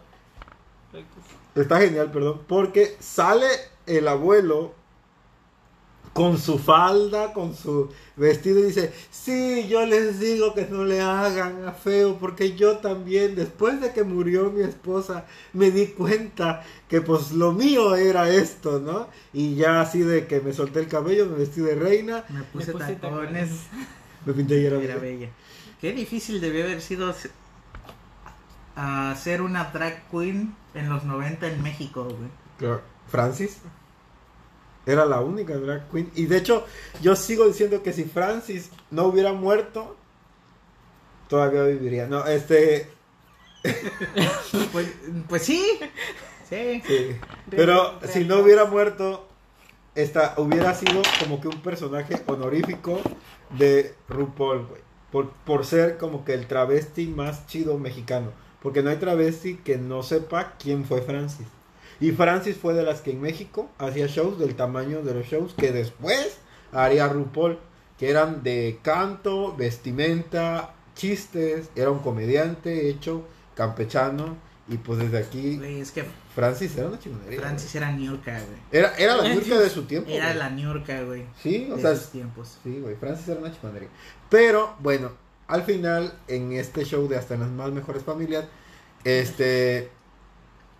está 1.56 1.80
genial, 1.80 2.12
perdón, 2.12 2.42
porque 2.48 2.96
sale 3.00 3.48
el 3.88 4.08
abuelo 4.08 4.74
con 6.14 6.38
su 6.38 6.58
falda, 6.58 7.32
con 7.32 7.56
su 7.56 7.90
vestido 8.18 8.60
y 8.60 8.64
dice, 8.64 8.92
sí, 9.12 9.68
yo 9.70 9.86
les 9.86 10.20
digo 10.20 10.54
que 10.54 10.66
no 10.66 10.84
le 10.84 11.00
hagan 11.02 11.66
a 11.66 11.72
feo, 11.72 12.18
porque 12.18 12.56
yo 12.56 12.78
también, 12.80 13.36
después 13.36 13.80
de 13.80 13.94
que 13.94 14.04
murió 14.04 14.52
mi 14.52 14.64
esposa, 14.64 15.26
me 15.54 15.72
di 15.72 15.88
cuenta 15.88 16.64
que 16.90 17.02
pues 17.02 17.32
lo 17.32 17.54
mío 17.54 17.96
era 17.96 18.30
esto, 18.30 18.80
¿no? 18.80 19.08
Y 19.34 19.56
ya 19.56 19.82
así 19.82 20.00
de 20.00 20.26
que 20.28 20.42
me 20.42 20.52
solté 20.54 20.80
el 20.80 20.88
cabello, 20.88 21.28
me 21.28 21.38
vestí 21.38 21.62
de 21.62 21.76
reina, 21.76 22.26
Me 22.30 22.42
puse, 22.44 22.72
puse 22.72 22.96
tacones. 22.96 23.50
me 24.26 24.34
pinté 24.34 24.60
y 24.62 24.66
era 24.66 24.82
Era 24.82 24.96
bella. 24.98 25.30
Qué 25.80 25.94
difícil 25.94 26.42
debió 26.42 26.64
haber 26.64 26.82
sido 26.82 27.14
ser 29.16 29.42
una 29.42 29.66
drag 29.66 30.10
queen 30.10 30.56
en 30.74 30.90
los 30.90 31.04
90 31.04 31.48
en 31.48 31.62
México, 31.64 32.04
güey. 32.06 32.30
Claro. 32.58 32.82
Francis 33.10 33.60
era 34.88 35.06
la 35.06 35.20
única 35.20 35.56
drag 35.56 35.90
queen. 35.92 36.10
Y 36.16 36.26
de 36.26 36.38
hecho, 36.38 36.66
yo 37.02 37.16
sigo 37.16 37.46
diciendo 37.46 37.84
que 37.84 37.92
si 37.92 38.06
Francis 38.06 38.72
no 38.90 39.04
hubiera 39.04 39.34
muerto, 39.34 39.98
todavía 41.28 41.64
viviría. 41.64 42.08
No, 42.08 42.26
este. 42.26 42.90
Pues, 44.72 44.88
pues 45.28 45.42
sí. 45.44 45.62
Sí. 46.50 46.82
sí. 46.88 47.18
Pero 47.50 48.00
si 48.08 48.24
no 48.24 48.40
hubiera 48.40 48.64
muerto, 48.66 49.28
esta, 49.94 50.36
hubiera 50.38 50.74
sido 50.74 51.02
como 51.20 51.42
que 51.42 51.50
un 51.50 51.62
personaje 51.62 52.22
honorífico 52.28 53.02
de 53.58 53.94
RuPaul, 54.08 54.68
güey. 54.68 54.82
Por, 55.12 55.32
por 55.32 55.66
ser 55.66 55.98
como 55.98 56.24
que 56.24 56.34
el 56.34 56.48
travesti 56.48 57.08
más 57.08 57.48
chido 57.48 57.78
mexicano. 57.78 58.32
Porque 58.62 58.84
no 58.84 58.90
hay 58.90 58.98
travesti 58.98 59.56
que 59.56 59.78
no 59.78 60.04
sepa 60.04 60.54
quién 60.58 60.86
fue 60.86 61.02
Francis. 61.02 61.48
Y 62.00 62.12
Francis 62.12 62.58
fue 62.58 62.74
de 62.74 62.84
las 62.84 63.02
que 63.02 63.12
en 63.12 63.22
México 63.22 63.70
hacía 63.80 64.08
shows 64.08 64.38
del 64.40 64.56
tamaño 64.56 65.02
de 65.02 65.14
los 65.14 65.26
shows 65.26 65.54
que 65.54 65.72
después 65.72 66.38
haría 66.72 67.08
RuPaul. 67.08 67.60
Que 67.98 68.12
eran 68.12 68.44
de 68.44 68.80
canto, 68.84 69.56
vestimenta, 69.56 70.76
chistes. 70.96 71.70
Era 71.76 71.90
un 71.90 72.00
comediante 72.00 72.90
hecho 72.90 73.24
campechano 73.56 74.38
Y 74.70 74.78
pues 74.78 75.00
desde 75.00 75.18
aquí, 75.18 75.58
Güey, 75.58 75.80
es 75.80 75.92
que 75.92 76.04
Francis 76.36 76.78
era 76.78 76.90
una 76.90 77.00
chingonería. 77.00 77.40
Francis 77.40 77.74
era 77.74 77.92
Niurka, 77.92 78.34
güey. 78.34 78.60
Era, 78.72 78.94
era 78.98 79.16
la 79.16 79.30
Niurka 79.30 79.58
de 79.58 79.70
su 79.70 79.84
tiempo. 79.86 80.12
Era 80.12 80.26
güey. 80.26 80.38
la 80.38 80.50
Niurka, 80.52 81.02
güey. 81.04 81.26
Sí, 81.42 81.68
o 81.72 81.78
de 81.78 81.82
sea, 81.82 81.92
esos 81.94 82.12
tiempos. 82.12 82.60
sí, 82.64 82.80
güey, 82.82 82.96
Francis 82.96 83.28
era 83.30 83.40
una 83.40 83.52
chingonería. 83.52 83.90
Pero, 84.30 84.76
bueno, 84.80 85.12
al 85.48 85.64
final, 85.64 86.14
en 86.28 86.52
este 86.52 86.84
show 86.86 87.08
de 87.08 87.18
Hasta 87.18 87.34
en 87.34 87.40
las 87.40 87.50
más 87.50 87.72
mejores 87.72 88.04
familias, 88.04 88.46
este... 89.04 89.90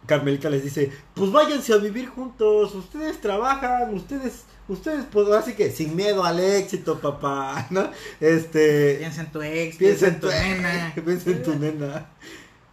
Carmelita 0.08 0.50
les 0.50 0.64
dice, 0.64 0.92
pues 1.14 1.32
váyanse 1.32 1.74
a 1.74 1.78
vivir 1.78 2.08
juntos, 2.08 2.74
ustedes 2.74 3.22
trabajan, 3.22 3.94
ustedes, 3.94 4.46
ustedes, 4.68 5.06
pues 5.12 5.30
así 5.30 5.54
que 5.54 5.70
sin 5.70 5.96
miedo 5.96 6.24
al 6.24 6.40
éxito, 6.40 7.00
papá, 7.00 7.68
¿no? 7.70 7.92
Este... 8.20 8.96
Piensa 9.00 9.22
en 9.22 9.32
tu 9.32 9.42
ex, 9.42 9.78
Piensa 9.78 10.08
en 10.08 10.20
tu 10.20 10.28
nena. 10.28 10.94
Piensa 11.06 11.30
en 11.30 11.44
tu 11.44 11.56
nena. 11.56 12.10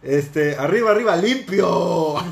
Este, 0.01 0.55
arriba, 0.55 0.91
arriba, 0.91 1.15
limpio. 1.15 2.15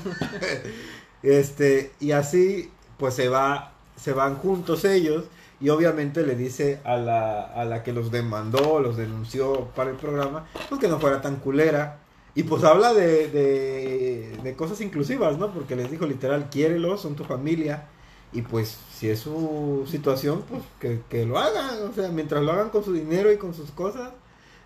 Este, 1.23 1.93
y 2.01 2.11
así, 2.11 2.69
pues 2.97 3.13
se 3.13 3.29
va, 3.29 3.71
se 3.95 4.11
van 4.11 4.35
juntos 4.35 4.83
ellos. 4.83 5.23
Y 5.61 5.69
obviamente 5.69 6.25
le 6.25 6.35
dice 6.35 6.81
a 6.83 6.97
la, 6.97 7.43
a 7.43 7.63
la 7.63 7.81
que 7.81 7.93
los 7.93 8.11
demandó, 8.11 8.81
los 8.81 8.97
denunció 8.97 9.69
para 9.73 9.91
el 9.91 9.95
programa, 9.95 10.45
pues 10.67 10.81
que 10.81 10.89
no 10.89 10.99
fuera 10.99 11.21
tan 11.21 11.37
culera. 11.37 12.02
Y 12.35 12.43
pues 12.43 12.63
habla 12.63 12.93
de, 12.93 13.27
de, 13.29 14.37
de 14.43 14.55
cosas 14.55 14.81
inclusivas, 14.81 15.37
¿no? 15.37 15.51
Porque 15.53 15.75
les 15.75 15.91
dijo 15.91 16.05
literal, 16.07 16.49
quiérelos, 16.49 17.01
son 17.01 17.15
tu 17.15 17.23
familia. 17.25 17.87
Y 18.31 18.41
pues 18.41 18.77
si 18.97 19.09
es 19.09 19.19
su 19.19 19.85
situación, 19.89 20.43
pues 20.49 20.63
que, 20.79 21.01
que 21.09 21.25
lo 21.25 21.37
hagan. 21.37 21.83
O 21.83 21.93
sea, 21.93 22.09
mientras 22.09 22.41
lo 22.43 22.51
hagan 22.51 22.69
con 22.69 22.83
su 22.83 22.91
dinero 22.93 23.31
y 23.31 23.37
con 23.37 23.53
sus 23.53 23.69
cosas, 23.69 24.09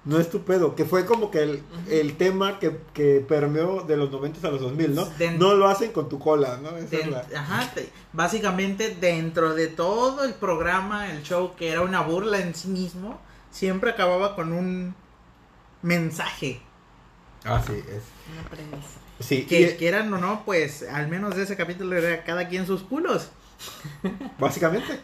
no 0.05 0.17
es 0.17 0.29
tu 0.29 0.43
pedo. 0.43 0.73
Que 0.75 0.85
fue 0.85 1.05
como 1.05 1.29
que 1.29 1.39
el, 1.43 1.61
el 1.89 2.15
tema 2.15 2.59
que, 2.59 2.77
que 2.93 3.19
permeó 3.27 3.81
de 3.83 3.97
los 3.97 4.09
90 4.09 4.47
a 4.47 4.51
los 4.51 4.61
2000, 4.61 4.95
¿no? 4.95 5.05
De- 5.17 5.31
no 5.31 5.53
lo 5.53 5.67
hacen 5.67 5.91
con 5.91 6.07
tu 6.07 6.17
cola, 6.19 6.59
¿no? 6.63 6.69
Esa 6.77 6.95
es 6.95 7.07
la- 7.11 7.25
Ajá, 7.37 7.69
te- 7.75 7.89
básicamente 8.13 8.95
dentro 8.95 9.53
de 9.53 9.67
todo 9.67 10.23
el 10.23 10.33
programa, 10.35 11.11
el 11.11 11.23
show 11.23 11.53
que 11.57 11.69
era 11.69 11.81
una 11.81 11.99
burla 11.99 12.39
en 12.39 12.55
sí 12.55 12.69
mismo, 12.69 13.19
siempre 13.51 13.89
acababa 13.91 14.37
con 14.37 14.53
un 14.53 14.95
mensaje. 15.81 16.61
Ah, 17.47 17.63
sí, 17.65 17.73
es. 17.73 18.03
Una 18.33 18.49
premisa. 18.49 18.87
Sí, 19.19 19.45
Que 19.45 19.61
y, 19.61 19.75
quieran 19.77 20.13
o 20.13 20.17
no, 20.19 20.43
pues 20.45 20.83
al 20.83 21.07
menos 21.07 21.35
de 21.35 21.43
ese 21.43 21.55
capítulo 21.55 21.95
era 21.95 22.23
cada 22.23 22.47
quien 22.47 22.67
sus 22.67 22.83
culos. 22.83 23.29
básicamente. 24.39 24.99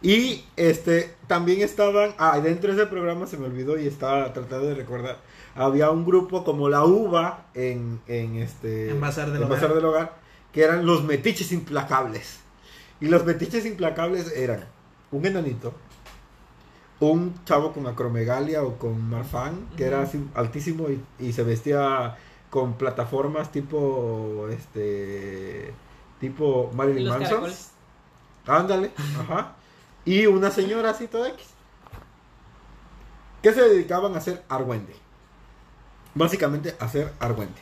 Y 0.00 0.44
este 0.56 1.14
también 1.26 1.60
estaban, 1.60 2.14
ah, 2.18 2.38
dentro 2.40 2.72
de 2.72 2.80
ese 2.80 2.90
programa 2.90 3.26
se 3.26 3.36
me 3.36 3.46
olvidó 3.46 3.78
y 3.78 3.86
estaba 3.86 4.32
tratando 4.32 4.66
de 4.66 4.74
recordar. 4.74 5.18
Había 5.54 5.90
un 5.90 6.04
grupo 6.06 6.44
como 6.44 6.68
la 6.68 6.84
UVA 6.84 7.46
en, 7.54 8.00
en 8.06 8.36
este 8.36 8.90
En 8.90 9.00
Bazar 9.00 9.26
del 9.26 9.38
en 9.38 9.42
Hogar. 9.44 9.60
Bazar 9.60 9.74
del 9.74 9.84
Hogar, 9.84 10.16
que 10.52 10.62
eran 10.62 10.86
los 10.86 11.02
metiches 11.02 11.50
implacables. 11.50 12.38
Y 13.00 13.06
los 13.06 13.24
metiches 13.24 13.66
implacables 13.66 14.32
eran 14.36 14.64
un 15.10 15.26
enanito, 15.26 15.74
un 17.00 17.34
chavo 17.44 17.72
con 17.72 17.86
acromegalia 17.86 18.62
o 18.64 18.78
con 18.78 19.08
marfan, 19.08 19.68
que 19.76 19.84
era 19.86 20.02
así 20.02 20.24
altísimo 20.34 20.88
y, 20.90 21.04
y 21.18 21.32
se 21.32 21.44
vestía 21.44 22.16
con 22.50 22.74
plataformas 22.78 23.52
tipo 23.52 24.48
este 24.50 25.74
tipo 26.20 26.70
¿Y 26.72 26.76
Marilyn 26.76 27.08
Manson. 27.08 27.46
caracoles? 27.46 27.72
Ándale, 28.46 28.92
ajá. 29.20 29.56
Y 30.04 30.26
una 30.26 30.50
señora 30.50 30.90
así 30.90 31.06
toda 31.08 31.28
X. 31.30 31.46
Que 33.42 33.52
se 33.52 33.62
dedicaban 33.62 34.14
a 34.14 34.18
hacer 34.18 34.44
argüende. 34.48 34.94
Básicamente 36.14 36.76
a 36.80 36.86
hacer 36.86 37.12
argüende. 37.20 37.60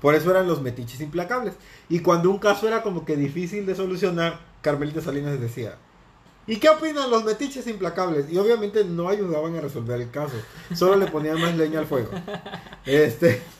Por 0.00 0.14
eso 0.14 0.30
eran 0.30 0.46
los 0.46 0.60
metiches 0.62 1.00
implacables. 1.00 1.54
Y 1.88 2.00
cuando 2.00 2.30
un 2.30 2.38
caso 2.38 2.68
era 2.68 2.82
como 2.82 3.04
que 3.04 3.16
difícil 3.16 3.66
de 3.66 3.74
solucionar, 3.74 4.40
Carmelita 4.62 5.00
Salinas 5.00 5.40
decía, 5.40 5.76
¿y 6.48 6.56
qué 6.56 6.68
opinan 6.68 7.08
los 7.10 7.22
metiches 7.22 7.66
implacables? 7.68 8.28
Y 8.30 8.36
obviamente 8.38 8.84
no 8.84 9.08
ayudaban 9.08 9.54
a 9.56 9.60
resolver 9.60 10.00
el 10.00 10.10
caso. 10.10 10.34
Solo 10.74 10.96
le 10.96 11.06
ponían 11.06 11.40
más 11.40 11.54
leña 11.56 11.78
al 11.78 11.86
fuego. 11.86 12.10
Este... 12.84 13.40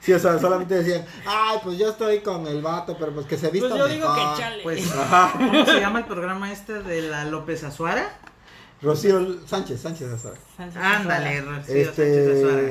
Sí, 0.00 0.12
o 0.12 0.18
sea, 0.18 0.36
solamente 0.40 0.74
decían, 0.74 1.06
ay, 1.24 1.58
pues 1.62 1.78
yo 1.78 1.90
estoy 1.90 2.18
con 2.22 2.44
el 2.48 2.60
vato, 2.60 2.96
pero 2.98 3.12
pues 3.12 3.26
que 3.26 3.38
se 3.38 3.50
vista 3.50 3.68
Pues 3.68 3.78
yo 3.78 3.86
digo 3.86 4.12
mejor". 4.12 4.34
que 4.34 4.40
chale. 4.42 4.62
Pues, 4.64 4.90
Ajá. 4.96 5.32
¿cómo 5.32 5.64
se 5.64 5.78
llama 5.78 6.00
el 6.00 6.06
programa 6.06 6.50
este 6.52 6.82
de 6.82 7.02
la 7.02 7.24
López 7.26 7.62
Azuara? 7.62 8.18
Rocío 8.82 9.46
Sánchez, 9.46 9.80
Sánchez. 9.80 10.08
Sánchez 10.56 10.76
Ándale, 10.76 11.38
Azuara. 11.38 11.58
Rocío 11.58 11.84
Sánchez 11.84 12.36
Azuara. 12.36 12.62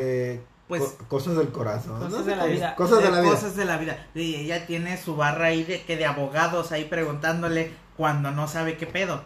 Pues- 0.70 0.84
co- 0.84 1.06
cosas 1.10 1.36
del 1.36 1.50
corazón. 1.50 2.00
Cosas 2.00 2.26
de 2.26 2.36
la 2.38 2.46
vida. 2.46 2.76
Cosas 2.76 3.04
de 3.04 3.12
la 3.12 3.20
vida. 3.22 3.32
Cosas 3.32 3.56
de 3.58 3.66
la 3.66 3.78
vida. 3.78 4.08
Y 4.16 4.36
ella 4.36 4.66
tiene 4.66 4.96
su 4.98 5.16
barra 5.18 5.48
ahí 5.48 5.64
de 5.66 5.82
que 5.84 5.98
de 5.98 6.06
abogados 6.06 6.72
ahí 6.72 6.86
preguntándole 6.86 7.74
cuando 7.98 8.32
no 8.32 8.48
sabe 8.48 8.78
qué 8.78 8.86
pedo. 8.88 9.24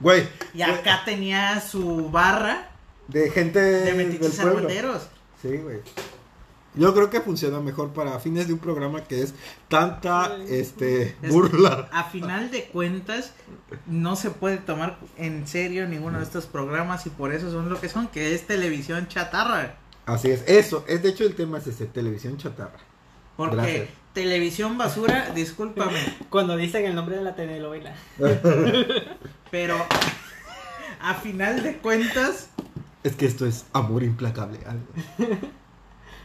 Güey. 0.00 0.28
Y 0.52 0.62
acá 0.62 1.02
tenía 1.04 1.60
su 1.60 2.10
barra 2.10 2.70
De 3.08 3.30
gente 3.30 3.60
de 3.60 3.94
metiches 3.94 4.38
argüenderos. 4.40 5.08
Sí, 5.40 5.56
güey. 5.58 5.78
Yo 6.74 6.94
creo 6.94 7.10
que 7.10 7.20
funciona 7.20 7.58
mejor 7.60 7.92
para 7.92 8.18
fines 8.20 8.46
de 8.46 8.52
un 8.52 8.60
programa 8.60 9.02
que 9.02 9.22
es 9.22 9.34
tanta 9.68 10.36
este 10.48 11.16
Es- 11.20 11.30
burla. 11.32 11.88
A 11.92 12.04
final 12.04 12.50
de 12.52 12.66
cuentas, 12.66 13.32
no 13.86 14.14
se 14.16 14.30
puede 14.30 14.58
tomar 14.58 14.98
en 15.16 15.48
serio 15.48 15.88
ninguno 15.88 16.18
de 16.18 16.24
estos 16.24 16.46
programas 16.46 17.06
y 17.06 17.10
por 17.10 17.32
eso 17.34 17.50
son 17.50 17.68
lo 17.68 17.80
que 17.80 17.88
son, 17.88 18.06
que 18.06 18.34
es 18.34 18.46
televisión 18.46 19.08
chatarra. 19.08 19.74
Así 20.06 20.30
es. 20.30 20.42
Eso, 20.48 20.84
es 20.88 21.02
de 21.02 21.10
hecho 21.10 21.24
el 21.24 21.34
tema 21.34 21.58
es 21.58 21.66
ese, 21.66 21.86
televisión 21.86 22.36
chatarra. 22.36 22.78
Porque 23.36 23.56
Gracias. 23.56 23.88
televisión 24.12 24.76
basura, 24.76 25.30
discúlpame, 25.34 25.98
Cuando 26.28 26.56
dicen 26.56 26.84
el 26.84 26.94
nombre 26.94 27.16
de 27.16 27.22
la 27.22 27.34
telenovela. 27.34 27.94
pero 29.50 29.76
a 31.00 31.14
final 31.14 31.62
de 31.62 31.78
cuentas 31.78 32.50
Es 33.02 33.16
que 33.16 33.26
esto 33.26 33.46
es 33.46 33.64
amor 33.72 34.02
implacable. 34.02 34.58
algo. 34.66 34.86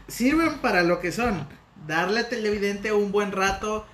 sirven 0.07 0.59
para 0.59 0.83
lo 0.83 0.99
que 0.99 1.11
son. 1.11 1.47
Darle 1.87 2.21
al 2.21 2.29
televidente 2.29 2.91
un 2.91 3.11
buen 3.11 3.31
rato 3.31 3.85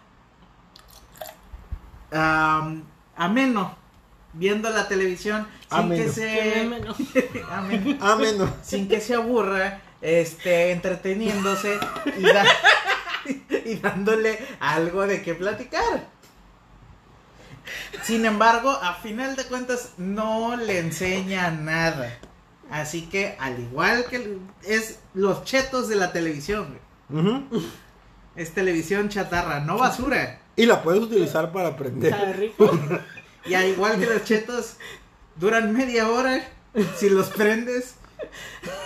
am, 2.11 2.83
ameno 3.15 3.80
viendo 4.33 4.69
la 4.69 4.87
televisión 4.87 5.47
sin 5.69 5.79
Ameno. 5.79 6.03
que 6.03 6.09
se 6.11 6.65
menos. 6.69 6.97
ameno, 7.51 7.97
Ameno. 8.05 8.53
sin 8.63 8.87
que 8.87 9.01
se 9.01 9.15
aburra, 9.15 9.81
este 10.01 10.71
entreteniéndose 10.71 11.79
y, 12.17 12.21
da- 12.23 12.45
y 13.65 13.75
dándole 13.75 14.39
algo 14.59 15.05
de 15.07 15.21
qué 15.21 15.33
platicar. 15.35 16.07
Sin 18.03 18.25
embargo, 18.25 18.69
a 18.71 18.95
final 18.95 19.35
de 19.35 19.45
cuentas 19.45 19.93
no 19.97 20.55
le 20.55 20.79
enseña 20.79 21.51
nada. 21.51 22.17
Así 22.69 23.03
que 23.03 23.35
al 23.39 23.59
igual 23.59 24.05
que 24.09 24.37
es 24.63 24.99
los 25.13 25.43
chetos 25.43 25.87
de 25.89 25.95
la 25.97 26.11
televisión. 26.11 26.79
Es 28.35 28.53
televisión 28.53 29.09
chatarra, 29.09 29.59
no 29.59 29.77
basura. 29.77 30.39
Y 30.55 30.65
la 30.65 30.81
puedes 30.81 31.01
utilizar 31.03 31.51
para 31.51 31.69
aprender. 31.69 32.11
Sabe 32.11 32.33
rico. 32.33 32.71
Y 33.45 33.53
al 33.55 33.67
igual 33.69 33.99
que 33.99 34.05
los 34.05 34.23
chetos, 34.23 34.75
duran 35.39 35.73
media 35.73 36.09
hora 36.09 36.47
si 36.97 37.09
los 37.09 37.29
prendes 37.29 37.95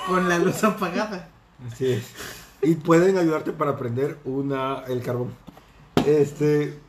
con 0.08 0.30
la 0.30 0.40
luz 0.40 0.64
apagada. 0.64 1.30
Así 1.72 1.92
es. 1.92 2.04
Y 2.62 2.76
pueden 2.76 3.18
ayudarte 3.18 3.52
para 3.52 3.72
aprender 3.72 4.18
una, 4.26 4.84
el 4.88 5.02
carbón. 5.02 5.34
Este. 6.06 6.80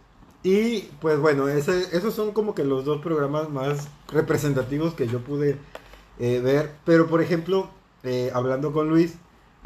Y 0.43 0.83
pues 1.01 1.19
bueno, 1.19 1.49
ese- 1.49 1.97
esos 1.97 2.15
son 2.15 2.33
como 2.33 2.55
que 2.55 2.63
los 2.65 2.85
dos 2.85 3.03
programas 3.03 3.51
más 3.51 3.89
representativos 4.13 4.95
que 4.95 5.09
yo 5.09 5.21
pude 5.21 5.57
eh, 6.19 6.41
ver. 6.41 6.73
Pero 6.85 7.09
por 7.09 7.21
ejemplo, 7.21 7.69
eh, 8.05 8.31
hablando 8.33 8.73
con 8.73 8.89
Luis, 8.89 9.15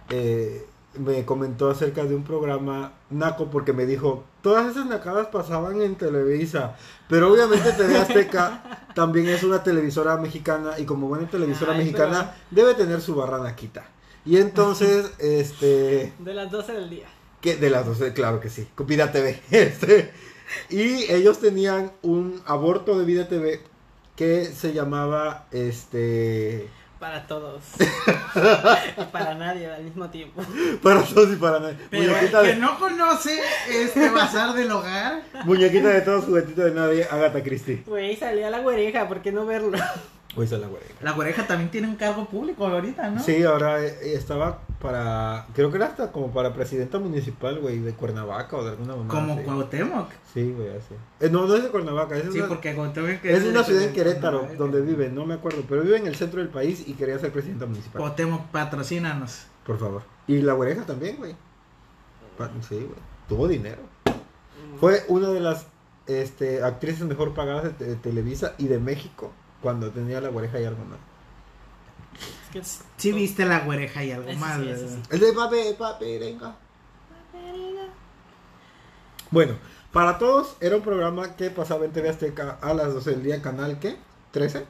eh, 0.09 0.67
me 0.99 1.25
comentó 1.25 1.71
acerca 1.71 2.05
de 2.05 2.15
un 2.15 2.25
programa 2.25 2.95
naco 3.11 3.51
porque 3.51 3.73
me 3.73 3.87
dijo, 3.87 4.25
todas 4.43 4.71
esas 4.71 4.87
nacadas 4.87 5.29
pasaban 5.29 5.81
en 5.83 5.95
Televisa, 5.95 6.77
pero 7.09 7.33
obviamente 7.33 7.73
TV 7.73 7.97
Azteca 7.97 8.87
también 8.95 9.29
es 9.29 9.43
una 9.43 9.63
televisora 9.63 10.17
mexicana 10.17 10.79
y 10.79 10.85
como 10.85 11.09
buena 11.09 11.29
televisora 11.29 11.73
Ay, 11.73 11.79
mexicana 11.79 12.35
debe 12.51 12.75
tener 12.75 13.01
su 13.01 13.15
barra 13.15 13.39
naquita. 13.39 13.87
Y 14.25 14.39
entonces, 14.39 15.13
este, 15.19 16.13
De 16.19 16.35
las 16.35 16.51
12 16.51 16.73
del 16.73 16.91
día. 16.91 17.07
que 17.41 17.57
de 17.57 17.71
las 17.71 17.87
12, 17.87 18.13
claro 18.13 18.41
que 18.41 18.51
sí, 18.51 18.69
con 18.75 18.87
Vida 18.87 19.13
TV. 19.13 19.41
Este, 19.51 20.13
y 20.69 21.11
ellos 21.13 21.39
tenían 21.39 21.93
un 22.03 22.43
aborto 22.45 22.99
de 22.99 23.05
Vida 23.05 23.29
TV 23.29 23.61
que 24.17 24.47
se 24.47 24.73
llamaba, 24.73 25.47
este, 25.53 26.69
Para 27.01 27.27
todos. 27.27 27.63
y 27.79 29.05
para 29.11 29.35
nadie 29.35 29.73
al 29.73 29.83
mismo 29.83 30.11
tiempo. 30.11 30.43
para 30.83 31.03
todos 31.03 31.33
y 31.33 31.37
para 31.37 31.59
nadie. 31.59 31.77
Pero 31.89 32.03
el 32.03 32.11
Muñequita 32.11 32.43
que 32.43 32.49
de, 32.49 32.57
no 32.57 32.79
conoce 32.79 33.41
este 33.71 34.11
bazar 34.11 34.55
del 34.55 34.71
hogar, 34.71 35.23
muñequita 35.47 35.89
de 35.89 36.03
todos, 36.03 36.27
juguetito 36.27 36.61
de 36.61 36.73
nadie, 36.73 37.05
Agatha 37.11 37.43
Christie. 37.43 37.83
Güey, 37.87 38.17
salía 38.17 38.51
la 38.51 38.59
güereja, 38.59 39.09
¿por 39.09 39.23
qué 39.23 39.33
no 39.33 39.47
verlo? 39.47 39.79
Esa 39.79 40.57
es 40.57 40.61
la 40.61 40.67
güereja. 40.67 40.93
La 41.01 41.17
oreja 41.17 41.47
también 41.47 41.71
tiene 41.71 41.89
un 41.89 41.97
cargo 41.97 42.27
público 42.27 42.67
ahorita, 42.67 43.09
¿no? 43.09 43.23
Sí, 43.23 43.43
ahora 43.45 43.83
eh, 43.83 44.13
estaba 44.15 44.61
para. 44.81 45.47
Creo 45.55 45.71
que 45.71 45.77
era 45.77 45.87
hasta 45.87 46.11
como 46.11 46.33
para 46.33 46.53
presidenta 46.55 46.99
municipal, 46.99 47.59
güey, 47.61 47.79
de 47.81 47.93
Cuernavaca 47.93 48.57
o 48.57 48.65
de 48.65 48.71
alguna 48.71 48.97
manera. 48.97 49.09
Como 49.15 49.43
Cuauhtémoc. 49.43 50.11
Sí, 50.33 50.53
güey, 50.53 50.71
así. 50.71 50.95
Eh, 51.21 51.29
no, 51.31 51.47
no 51.47 51.55
es 51.55 51.63
de 51.63 51.69
Cuernavaca, 51.69 52.17
es, 52.17 52.33
Sí, 52.33 52.39
una, 52.39 52.49
porque 52.49 52.75
Cuauhtémoc 52.75 53.25
es 53.25 53.45
una 53.45 53.63
ciudad 53.63 53.83
en 53.85 53.93
Querétaro, 53.93 54.43
de- 54.43 54.57
donde 54.57 54.81
vive, 54.81 55.09
no 55.11 55.27
me 55.27 55.35
acuerdo, 55.35 55.63
pero 55.69 55.83
vive 55.83 55.97
en 55.99 56.07
el 56.07 56.17
centro 56.17 56.41
del 56.41 56.49
país 56.49 56.85
y 56.89 56.95
quería 56.95 57.19
ser 57.19 57.31
presidenta 57.33 57.67
municipal. 57.67 58.01
Cuauhtémoc, 58.01 58.47
patrocínanos. 58.49 59.47
Por 59.67 59.79
favor. 59.79 60.03
Y 60.27 60.39
la 60.43 60.55
oreja 60.55 60.83
también, 60.87 61.17
güey. 61.19 61.35
Sí, 62.69 62.77
güey. 62.77 62.89
Tuvo 63.29 63.47
dinero. 63.47 63.83
Fue 64.79 65.05
una 65.09 65.29
de 65.29 65.41
las 65.41 65.67
este, 66.07 66.63
actrices 66.63 67.03
mejor 67.03 67.35
pagadas 67.35 67.79
de, 67.79 67.87
de 67.87 67.97
Televisa 67.97 68.55
y 68.59 68.67
de 68.67 68.79
México 68.79 69.31
cuando 69.61 69.91
tenía 69.91 70.21
la 70.21 70.31
oreja 70.31 70.59
y 70.61 70.65
algo 70.65 70.85
más. 70.87 70.99
Es 72.21 72.51
que 72.53 72.59
es- 72.61 72.81
Sí 72.97 73.13
viste 73.13 73.45
la 73.47 73.61
güereja 73.61 74.05
y 74.05 74.13
algo 74.13 74.29
Ese 74.29 74.39
más. 74.39 74.57
sí, 74.61 74.75
sí. 74.77 75.03
El 75.11 75.21
de 75.21 75.33
papi, 75.33 75.57
papi, 75.79 76.19
venga. 76.19 76.55
Bueno, 79.31 79.55
para 79.93 80.19
todos 80.19 80.57
era 80.61 80.77
un 80.77 80.83
programa 80.83 81.37
que 81.37 81.51
pasaba 81.51 81.85
en 81.85 81.93
TV 81.93 82.09
Azteca 82.09 82.59
a 82.61 82.75
las 82.75 82.93
12 82.93 83.11
del 83.11 83.23
día, 83.23 83.41
canal 83.43 83.79
¿qué? 83.79 83.97
¿13? 84.33 84.65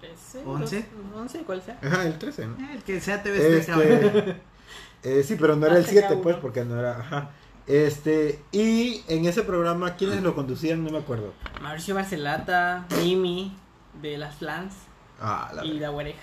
13, 0.00 0.42
¿Once? 0.44 0.86
dos- 1.12 1.20
11, 1.20 1.42
¿cuál 1.44 1.62
sea? 1.62 1.78
Ajá, 1.82 2.04
el 2.06 2.18
13, 2.18 2.46
¿no? 2.46 2.70
El 2.72 2.82
que 2.82 3.00
sea 3.00 3.22
TV 3.22 3.58
Azteca, 3.60 3.80
Este, 3.82 4.40
eh, 5.04 5.22
sí, 5.22 5.36
pero 5.38 5.56
no 5.56 5.66
era 5.66 5.76
el 5.76 5.84
Azteca 5.84 6.08
7, 6.08 6.20
pues, 6.22 6.36
porque 6.36 6.64
no 6.64 6.78
era. 6.78 6.98
Ajá. 6.98 7.30
Este, 7.66 8.42
y 8.50 9.02
en 9.08 9.24
ese 9.26 9.42
programa, 9.44 9.94
¿quiénes 9.96 10.20
lo 10.22 10.34
conducían? 10.34 10.82
No 10.84 10.90
me 10.90 10.98
acuerdo. 10.98 11.32
Mauricio 11.62 11.94
Barcelata, 11.94 12.86
Mimi, 12.98 13.56
de 14.02 14.18
las 14.18 14.34
Flans 14.36 14.74
Ah, 15.20 15.52
la 15.54 15.64
y 15.64 15.78
la 15.78 15.92
Oreja. 15.92 16.18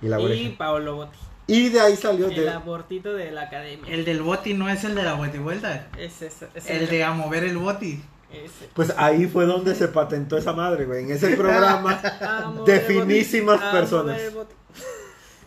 Y 0.00 0.08
la 0.08 0.20
y. 0.20 0.50
Paolo 0.50 0.96
Botti, 0.96 1.18
Y 1.46 1.68
de 1.70 1.80
ahí 1.80 1.96
salió 1.96 2.26
el 2.28 2.36
de. 2.36 2.50
abortito 2.50 3.14
de 3.14 3.30
la 3.30 3.42
academia. 3.42 3.92
El 3.92 4.04
del 4.04 4.22
boti 4.22 4.54
no 4.54 4.68
es 4.68 4.84
el 4.84 4.94
de 4.94 5.02
la 5.02 5.14
vuelta. 5.14 5.88
Es 5.96 6.22
ese, 6.22 6.48
es 6.54 6.70
El 6.70 6.88
de 6.88 7.04
a 7.04 7.12
mover 7.12 7.44
el 7.44 7.58
boti. 7.58 8.02
ese. 8.32 8.68
Pues 8.74 8.92
ahí 8.96 9.26
fue 9.26 9.46
donde 9.46 9.74
se 9.74 9.88
patentó 9.88 10.36
esa 10.36 10.52
madre, 10.52 10.84
güey. 10.84 11.04
En 11.04 11.10
ese 11.12 11.36
programa. 11.36 12.00
El 12.58 12.64
de 12.64 12.80
finísimas 12.80 13.60
personas. 13.72 14.20
el. 14.20 14.34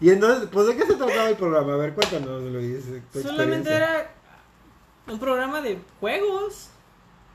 Y 0.01 0.09
entonces, 0.09 0.49
pues 0.51 0.65
de 0.67 0.75
qué 0.75 0.85
se 0.87 0.95
trataba 0.95 1.29
el 1.29 1.35
programa? 1.35 1.73
A 1.75 1.77
ver, 1.77 1.93
cuéntanos, 1.93 2.41
Luis. 2.41 2.83
tu 3.13 3.21
Solamente 3.21 3.71
era 3.71 4.11
un 5.07 5.19
programa 5.19 5.61
de 5.61 5.77
juegos. 5.99 6.69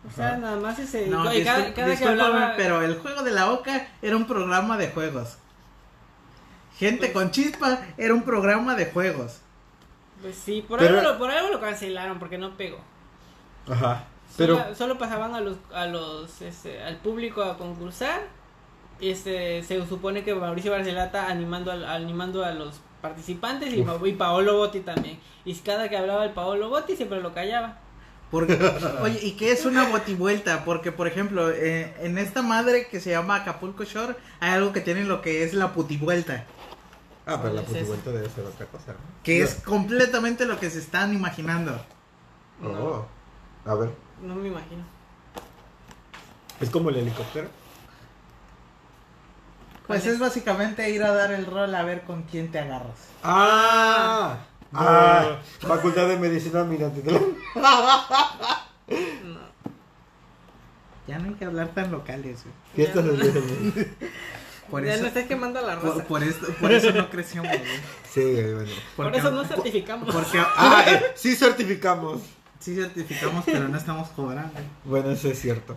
O 0.09 0.11
sea, 0.15 0.29
Ajá. 0.31 0.37
nada 0.39 0.57
más 0.57 0.77
ese. 0.81 1.07
No, 1.07 1.33
y 1.33 1.45
cada, 1.45 1.73
cada 1.73 1.75
que 1.75 1.91
discúlpame, 1.93 2.23
hablaba. 2.23 2.55
pero 2.57 2.83
el 2.83 2.99
juego 2.99 3.23
de 3.23 3.31
la 3.31 3.53
oca 3.53 3.89
era 4.03 4.17
un 4.17 4.27
programa 4.27 4.77
de 4.77 4.89
juegos. 4.89 5.39
Gente 6.79 7.13
con 7.13 7.31
chispa 7.31 7.81
era 7.97 8.13
un 8.15 8.23
programa 8.23 8.75
de 8.75 8.87
juegos. 8.87 9.39
Pues 10.23 10.37
sí, 10.37 10.65
por, 10.67 10.79
Pero- 10.79 10.99
algo, 10.99 11.13
lo, 11.13 11.19
por 11.19 11.31
algo 11.31 11.51
lo 11.51 11.61
cancelaron, 11.61 12.19
porque 12.19 12.39
no 12.39 12.57
pegó. 12.57 12.79
Ajá. 13.69 14.05
Pero. 14.37 14.57
Solo, 14.59 14.75
solo 14.75 14.99
pasaban 14.99 15.35
a 15.35 15.41
los, 15.41 15.57
a 15.75 15.87
los 15.87 16.43
este, 16.43 16.83
al 16.83 16.97
público 16.99 17.43
a 17.43 17.57
concursar. 17.57 18.23
Y 18.99 19.11
este, 19.11 19.63
se 19.63 19.87
supone 19.87 20.25
que 20.25 20.35
Mauricio 20.35 20.73
Barcelata 20.73 21.29
animando, 21.29 21.71
al- 21.71 21.85
animando 21.85 22.45
a 22.45 22.53
los 22.53 22.81
participantes 23.03 23.73
y 23.75 24.13
Paolo 24.13 24.57
Botti 24.57 24.81
también. 24.81 25.19
Y 25.45 25.55
cada 25.57 25.89
que 25.89 25.97
hablaba 25.97 26.25
el 26.25 26.31
Paolo 26.31 26.69
Botti 26.71 26.97
siempre 26.97 27.21
lo 27.21 27.33
callaba. 27.35 27.79
Porque, 28.31 28.59
oye, 29.03 29.21
¿y 29.23 29.33
qué 29.33 29.53
es 29.53 29.65
una 29.67 29.89
botivuelta? 29.89 30.65
Porque, 30.65 30.91
por 30.93 31.07
ejemplo, 31.07 31.51
eh, 31.51 31.95
en 32.01 32.19
esta 32.19 32.43
madre 32.43 32.89
que 32.89 32.99
se 32.99 33.11
llama 33.11 33.37
Acapulco 33.37 33.85
Shore, 33.85 34.17
hay 34.41 34.51
algo 34.51 34.73
que 34.73 34.81
tiene 34.81 35.05
lo 35.05 35.23
que 35.23 35.45
es 35.45 35.55
la 35.55 35.73
putivuelta. 35.75 36.45
Ah, 37.27 37.39
pero 37.43 37.55
la 37.55 37.63
¿Cuál 37.63 37.77
es 37.77 37.83
putivuelta 37.83 38.11
debe 38.13 38.31
ser 38.31 38.45
otra 38.45 38.67
cosa, 38.67 38.93
¿no? 38.93 38.99
Que 39.25 39.41
No. 39.41 39.45
es 39.45 39.55
completamente 39.57 40.47
lo 40.47 40.61
que 40.61 40.71
se 40.71 40.79
están 40.79 41.13
imaginando. 41.13 41.79
Oh. 42.63 43.05
A 43.65 43.75
ver. 43.75 43.91
No 44.23 44.35
me 44.37 44.49
imagino. 44.49 44.85
Es 46.61 46.71
como 46.71 46.89
el 46.91 46.97
helicóptero. 46.97 47.49
Pues 49.87 50.03
¿Cuál 50.03 50.15
es 50.15 50.19
básicamente 50.21 50.89
ir 50.91 51.03
a 51.03 51.13
dar 51.13 51.33
el 51.33 51.47
rol 51.47 51.75
a 51.75 51.83
ver 51.83 52.03
con 52.05 52.23
quién 52.23 52.51
te 52.51 52.59
agarras. 52.61 53.09
Ah. 53.23 54.39
Ah. 54.73 55.39
Facultad 55.61 56.09
de 56.09 56.17
Medicina 56.19 56.65
Miratitlán. 56.65 57.23
No. 59.25 59.41
Ya 61.09 61.19
no 61.19 61.29
hay 61.29 61.35
que 61.35 61.45
hablar 61.45 61.69
tan 61.69 61.91
locales, 61.91 62.45
güey. 62.45 62.55
Fiestas 62.75 63.05
Niño. 63.05 63.75
Por 64.71 64.85
ya 64.85 64.95
eso, 64.95 65.03
no 65.03 65.09
estás 65.09 65.27
quemando 65.27 65.61
la 65.63 65.79
por, 65.81 65.91
raza. 65.91 66.05
Por, 66.05 66.21
por 66.25 66.57
por 66.61 66.73
eso 66.73 66.93
no 66.93 67.11
crecimos, 67.11 67.47
güey. 67.49 67.61
Sí, 68.13 68.23
güey, 68.23 68.55
bueno. 68.55 68.71
Porque- 68.97 69.19
eso 69.19 69.31
no 69.31 69.45
certificamos. 69.45 70.15
Porque 70.15 70.39
Ah, 70.57 70.85
eh, 70.89 71.03
sí 71.15 71.37
certificamos. 71.37 72.23
sí 72.61 72.75
certificamos, 72.75 73.45
pero 73.45 73.69
no 73.69 73.77
estamos 73.77 74.09
cobrando. 74.11 74.59
Bueno, 74.85 75.11
eso 75.11 75.29
es 75.29 75.41
cierto. 75.41 75.77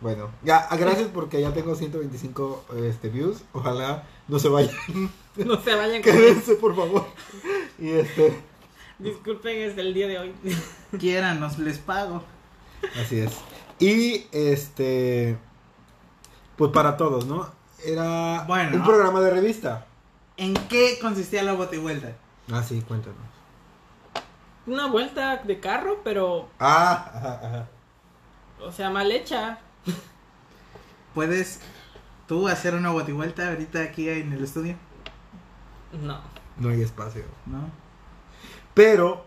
Bueno, 0.00 0.30
ya, 0.44 0.68
gracias 0.78 1.08
porque 1.12 1.40
ya 1.40 1.52
tengo 1.52 1.74
125 1.74 2.66
este, 2.84 3.08
views. 3.08 3.42
Ojalá 3.52 4.04
no 4.28 4.38
se 4.38 4.48
vayan. 4.48 4.74
no 5.36 5.60
se 5.60 5.74
vayan 5.74 6.02
Quédense, 6.02 6.54
por 6.54 6.76
favor. 6.76 7.06
Y 7.78 7.90
este, 7.90 8.38
Disculpen, 8.98 9.58
es 9.58 9.78
el 9.78 9.94
día 9.94 10.06
de 10.06 10.18
hoy. 10.18 10.34
Quieran, 10.98 11.40
nos 11.40 11.58
les 11.58 11.78
pago. 11.78 12.22
así 13.00 13.18
es. 13.18 13.32
Y 13.80 14.26
este, 14.32 15.36
pues 16.56 16.70
para 16.72 16.96
todos, 16.96 17.26
¿no? 17.26 17.57
Era 17.84 18.44
Bueno. 18.46 18.76
un 18.76 18.84
programa 18.84 19.20
de 19.20 19.30
revista. 19.30 19.86
¿En 20.36 20.54
qué 20.68 20.98
consistía 21.00 21.42
la 21.42 21.52
botivuelta? 21.52 22.12
Ah, 22.52 22.62
sí, 22.62 22.80
cuéntanos. 22.82 23.18
Una 24.66 24.86
vuelta 24.86 25.38
de 25.38 25.60
carro, 25.60 26.00
pero, 26.04 26.48
Ah, 26.58 27.10
ajá, 27.14 27.40
ajá. 27.46 27.68
o 28.60 28.70
sea, 28.72 28.90
mal 28.90 29.10
hecha. 29.10 29.58
¿Puedes 31.14 31.60
tú 32.26 32.48
hacer 32.48 32.74
una 32.74 32.90
botivuelta 32.90 33.48
ahorita 33.48 33.82
aquí 33.82 34.08
en 34.08 34.32
el 34.32 34.44
estudio? 34.44 34.76
No. 35.92 36.20
No 36.58 36.68
hay 36.68 36.82
espacio. 36.82 37.24
¿No? 37.46 37.70
Pero, 38.74 39.24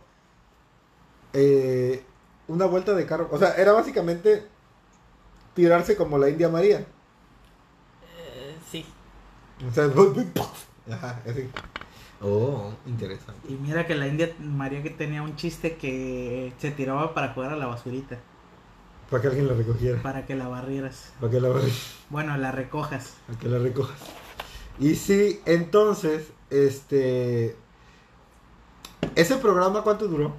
eh, 1.34 2.06
una 2.48 2.66
vuelta 2.66 2.94
de 2.94 3.06
carro. 3.06 3.28
O 3.32 3.38
sea, 3.38 3.56
era 3.56 3.72
básicamente 3.74 4.48
tirarse 5.56 5.96
como 5.98 6.18
la 6.18 6.30
India 6.30 6.50
María. 6.50 6.86
O 9.70 9.74
sea, 9.74 9.86
ajá, 10.96 11.22
así. 11.30 11.50
Oh, 12.22 12.72
interesante. 12.86 13.48
Y 13.50 13.54
mira 13.54 13.88
que 13.88 13.96
la 13.96 14.08
India 14.08 14.32
María 14.40 14.84
que 14.84 14.92
tenía 14.92 15.22
un 15.24 15.36
chiste 15.36 15.76
que 15.76 16.54
se 16.60 16.72
tiraba 16.72 17.14
para 17.14 17.34
jugar 17.34 17.52
a 17.54 17.56
la 17.56 17.66
basurita, 17.68 18.18
Para 19.10 19.22
que 19.22 19.28
alguien 19.30 19.48
la 19.48 19.54
recogiera. 19.56 20.02
para 20.02 20.26
que 20.26 20.36
la 20.36 20.48
barrieras. 20.48 21.14
Para 21.20 21.32
que 21.32 21.40
la, 21.42 21.52
para 21.52 21.66
Bueno, 22.10 22.38
la 22.38 22.52
recojas. 22.52 23.16
que 23.40 23.48
la 23.48 23.58
recojas. 23.58 23.98
Y 24.80 24.96
sí, 24.96 25.42
entonces, 25.46 26.32
este. 26.50 27.56
¿Ese 29.16 29.36
programa 29.38 29.82
cuánto 29.82 30.08
duró? 30.08 30.34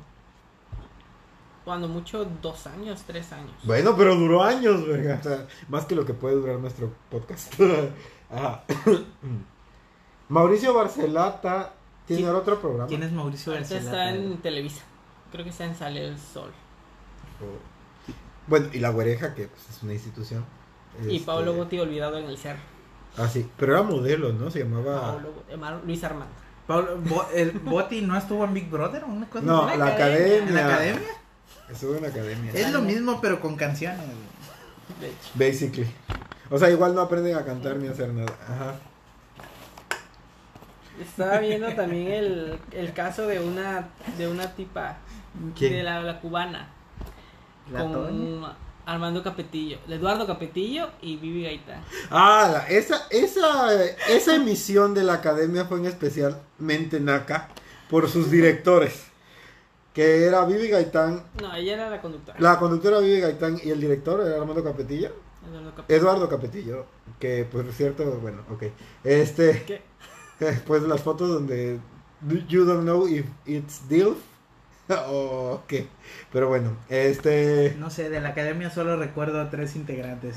Cuando 1.65 1.87
mucho, 1.89 2.27
dos 2.41 2.67
años, 2.67 3.03
tres 3.07 3.33
años. 3.33 3.53
Bueno, 3.65 3.95
pero 3.97 4.17
duró 4.17 4.43
años, 4.43 4.87
verga. 4.87 5.19
O 5.21 5.23
sea, 5.23 5.47
más 5.69 5.85
que 5.85 5.95
lo 5.95 6.05
que 6.05 6.15
puede 6.15 6.35
durar 6.37 6.59
nuestro 6.59 6.93
podcast. 7.11 7.55
Ajá. 8.33 8.64
Mauricio 10.29 10.73
Barcelata 10.75 11.73
tiene 12.07 12.23
¿Quién- 12.23 12.35
otro 12.35 12.61
programa. 12.61 12.87
¿Quién 12.88 13.03
es 13.03 13.12
Mauricio 13.12 13.53
Barcelata? 13.53 13.85
está 13.87 14.11
en 14.11 14.37
Televisa. 14.38 14.83
Creo 15.31 15.45
que 15.45 15.51
está 15.51 15.64
en 15.64 15.77
Sale 15.77 16.07
el 16.09 16.18
Sol. 16.18 16.51
Oh. 17.40 17.59
Bueno, 18.47 18.68
y 18.73 18.79
la 18.81 18.90
güereja, 18.90 19.35
que 19.35 19.47
pues, 19.49 19.68
es 19.71 19.83
una 19.83 19.92
institución. 19.95 20.45
Y 21.09 21.16
Este, 21.16 21.27
Pablo 21.27 21.55
Botti 21.55 21.79
olvidado 21.79 22.18
en 22.18 22.27
el 22.27 22.37
cerro. 22.37 22.61
Ah, 23.16 23.29
sí. 23.29 23.49
Pero 23.57 23.75
era 23.75 23.83
modelo, 23.83 24.33
¿no? 24.33 24.51
Se 24.51 24.61
llamaba. 24.61 25.12
Pablo 25.12 25.83
Luis 25.87 26.03
Armando. 26.05 26.33
Pablo- 26.66 26.99
Bo- 27.05 27.27
el 27.35 27.51
Boti 27.53 28.01
no 28.03 28.16
estuvo 28.16 28.45
en 28.45 28.55
Big 28.55 28.71
Brother 28.71 29.05
o 29.05 29.07
una 29.09 29.29
cosa 29.29 29.45
No, 29.45 29.66
la 29.77 29.87
academia. 29.87 29.95
academia. 29.95 30.49
¿En 30.49 30.55
la 30.55 30.66
academia? 30.75 31.09
Estuvo 31.71 31.95
en 31.97 32.03
la 32.03 32.09
academia. 32.09 32.53
Es 32.55 32.73
lo 32.73 32.81
mismo, 32.83 33.21
pero 33.21 33.40
con 33.40 33.57
canciones. 33.57 34.01
De 35.01 35.09
hecho. 35.09 35.31
Basically. 35.35 35.90
O 36.53 36.59
sea, 36.59 36.71
igual 36.71 36.95
no 36.95 37.01
aprenden 37.01 37.35
a 37.37 37.45
cantar 37.45 37.77
ni 37.77 37.88
a 37.88 37.93
hacer 37.93 38.12
nada. 38.12 38.33
Ajá. 38.47 38.75
Estaba 41.01 41.38
viendo 41.38 41.73
también 41.75 42.09
el, 42.12 42.59
el 42.73 42.93
caso 42.93 43.27
de 43.27 43.41
una 43.41 43.88
de 44.19 44.29
una 44.29 44.53
tipa 44.55 44.99
¿Quién? 45.59 45.73
de 45.73 45.83
la, 45.83 46.03
la 46.03 46.21
cubana 46.21 46.69
La 47.73 47.81
con 47.81 47.93
Toña. 47.93 48.57
Armando 48.85 49.23
Capetillo, 49.23 49.79
Eduardo 49.88 50.27
Capetillo 50.27 50.91
y 51.01 51.17
Vivi 51.17 51.45
Gaitán. 51.45 51.83
Ah, 52.11 52.51
la- 52.53 52.69
esa, 52.69 53.07
esa, 53.11 53.73
esa 54.09 54.35
emisión 54.35 54.93
de 54.93 55.05
la 55.05 55.15
academia 55.15 55.65
fue 55.65 55.79
en 55.79 55.87
especialmente 55.87 57.01
naca 57.01 57.49
por 57.88 58.09
sus 58.11 58.31
directores. 58.31 59.05
Que 59.95 60.25
era 60.25 60.45
Vivi 60.47 60.69
Gaitán, 60.69 61.23
No, 61.41 61.55
ella 61.55 61.75
era 61.75 61.91
la 61.91 62.01
conductora. 62.01 62.37
la 62.41 62.59
conductora 62.59 62.99
Vivi 62.99 63.21
Gaitán 63.21 63.59
y 63.62 63.71
el 63.71 63.81
director 63.81 64.21
era 64.27 64.37
Armando 64.41 64.62
Capetilla. 64.65 65.11
Eduardo 65.49 65.75
Capetillo. 65.75 65.99
Eduardo 66.01 66.29
Capetillo, 66.29 66.87
que 67.19 67.45
por 67.45 67.71
cierto, 67.73 68.05
bueno, 68.21 68.43
ok. 68.51 68.65
Este, 69.05 69.63
¿Qué? 69.67 69.83
pues 70.67 70.83
las 70.83 71.03
fotos 71.03 71.29
donde 71.29 71.79
you 72.49 72.65
don't 72.65 72.83
know 72.83 73.07
if 73.09 73.27
it's 73.47 73.89
Dilf 73.89 74.19
o 75.09 75.63
qué. 75.67 75.87
Pero 76.33 76.49
bueno, 76.49 76.77
este... 76.89 77.77
No 77.79 77.91
sé, 77.91 78.11
de 78.11 78.21
la 78.21 78.31
academia 78.31 78.71
solo 78.71 78.97
recuerdo 78.97 79.41
a 79.41 79.51
tres 79.51 79.77
integrantes. 79.77 80.37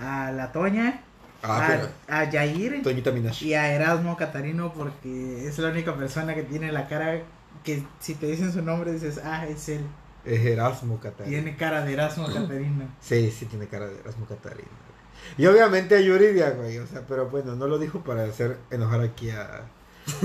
A 0.00 0.32
la 0.32 0.52
Toña, 0.52 1.02
Ah, 1.46 1.78
a, 2.08 2.20
a 2.20 2.30
Yair 2.30 2.82
Toñita 2.82 3.10
Minash. 3.12 3.42
y 3.42 3.52
a 3.52 3.70
Erasmo 3.74 4.16
Catarino 4.16 4.72
porque 4.72 5.46
es 5.46 5.58
la 5.58 5.68
única 5.68 5.94
persona 5.94 6.34
que 6.34 6.42
tiene 6.42 6.72
la 6.72 6.88
cara 6.88 7.20
que 7.62 7.82
si 8.00 8.14
te 8.14 8.26
dicen 8.28 8.50
su 8.50 8.62
nombre 8.62 8.92
dices, 8.92 9.20
ah, 9.22 9.46
es 9.46 9.68
él. 9.68 9.82
Es 10.24 10.44
Erasmo 10.44 10.98
Catarino. 11.00 11.36
Tiene 11.36 11.56
cara 11.56 11.84
de 11.84 11.92
Erasmo 11.92 12.26
Catarino. 12.26 12.88
Sí, 13.00 13.30
sí 13.30 13.46
tiene 13.46 13.66
cara 13.66 13.86
de 13.86 13.98
Erasmo 14.00 14.26
Catarino. 14.26 14.68
Y 15.38 15.46
obviamente 15.46 15.96
a 15.96 16.00
Yuridia, 16.00 16.50
güey, 16.50 16.78
o 16.78 16.86
sea, 16.86 17.02
pero 17.06 17.28
bueno, 17.28 17.54
no 17.56 17.66
lo 17.66 17.78
dijo 17.78 18.00
para 18.00 18.24
hacer 18.24 18.58
enojar 18.70 19.00
aquí 19.00 19.30
a, 19.30 19.62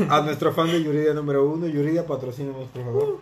a 0.10 0.22
nuestro 0.26 0.54
fan 0.54 0.68
de 0.68 0.84
Yuridia 0.84 1.14
número 1.14 1.46
uno. 1.46 1.68
Yuridia, 1.68 2.06
patrocínanos, 2.06 2.70
por 2.70 2.84
favor. 2.84 3.20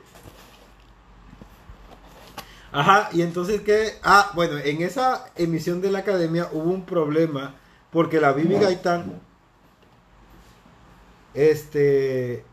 Ajá, 2.71 3.09
y 3.13 3.21
entonces 3.21 3.61
que, 3.61 3.93
ah, 4.03 4.31
bueno, 4.35 4.57
en 4.57 4.81
esa 4.81 5.31
emisión 5.35 5.81
de 5.81 5.89
la 5.89 5.99
academia 5.99 6.49
hubo 6.51 6.69
un 6.69 6.85
problema 6.85 7.55
porque 7.91 8.19
la 8.19 8.33
Bibi 8.33 8.55
Gaitán, 8.55 9.21
este, 11.33 12.43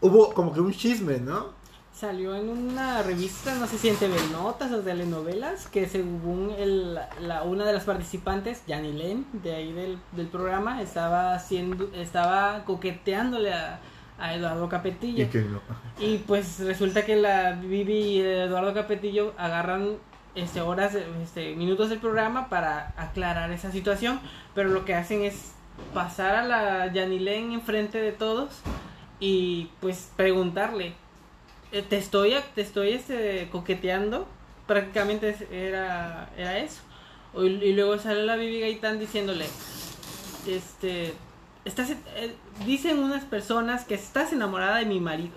hubo 0.00 0.34
como 0.34 0.52
que 0.52 0.60
un 0.60 0.72
chisme, 0.72 1.18
¿no? 1.18 1.53
Salió 2.04 2.36
en 2.36 2.50
una 2.50 3.02
revista, 3.02 3.54
no 3.54 3.66
sé 3.66 3.78
si 3.78 3.88
en 3.88 3.96
TV 3.96 4.14
Notas 4.30 4.70
o 4.72 4.80
telenovelas, 4.80 5.68
que 5.68 5.88
según 5.88 6.54
el, 6.58 6.98
la, 7.22 7.44
una 7.44 7.64
de 7.64 7.72
las 7.72 7.84
participantes, 7.84 8.62
Yani 8.66 8.92
Len, 8.92 9.24
de 9.32 9.54
ahí 9.54 9.72
del, 9.72 9.98
del 10.12 10.26
programa, 10.26 10.82
estaba 10.82 11.34
haciendo, 11.34 11.88
estaba 11.94 12.62
coqueteándole 12.66 13.54
a, 13.54 13.80
a 14.18 14.34
Eduardo 14.34 14.68
Capetillo. 14.68 15.24
Y 15.24 15.28
que 15.28 15.40
no. 15.40 15.62
Y 15.98 16.18
pues 16.18 16.58
resulta 16.60 17.06
que 17.06 17.16
la 17.16 17.52
Vivi 17.52 17.94
y 17.94 18.20
Eduardo 18.20 18.74
Capetillo 18.74 19.32
agarran 19.38 19.96
este 20.34 20.60
horas, 20.60 20.94
este 21.22 21.56
minutos 21.56 21.88
del 21.88 22.00
programa 22.00 22.50
para 22.50 22.92
aclarar 22.98 23.50
esa 23.50 23.72
situación, 23.72 24.20
pero 24.54 24.68
lo 24.68 24.84
que 24.84 24.94
hacen 24.94 25.22
es 25.22 25.54
pasar 25.94 26.34
a 26.34 26.44
la 26.44 26.92
Yanilén 26.92 27.52
enfrente 27.52 27.98
de 28.02 28.12
todos 28.12 28.60
y 29.20 29.70
pues 29.80 30.10
preguntarle, 30.16 30.92
te 31.82 31.96
estoy 31.96 32.34
te 32.54 32.60
estoy 32.62 32.92
este 32.92 33.48
coqueteando, 33.50 34.26
prácticamente 34.66 35.36
era 35.50 36.30
era 36.36 36.58
eso. 36.58 36.80
Y, 37.36 37.46
y 37.46 37.72
luego 37.72 37.98
sale 37.98 38.24
la 38.24 38.36
Vivi 38.36 38.60
Gaitán 38.60 38.98
diciéndole, 38.98 39.46
este 40.46 41.14
estás 41.64 41.90
eh, 41.90 42.34
dicen 42.66 42.98
unas 42.98 43.24
personas 43.24 43.84
que 43.84 43.94
estás 43.94 44.32
enamorada 44.32 44.76
de 44.76 44.86
mi 44.86 45.00
marido. 45.00 45.34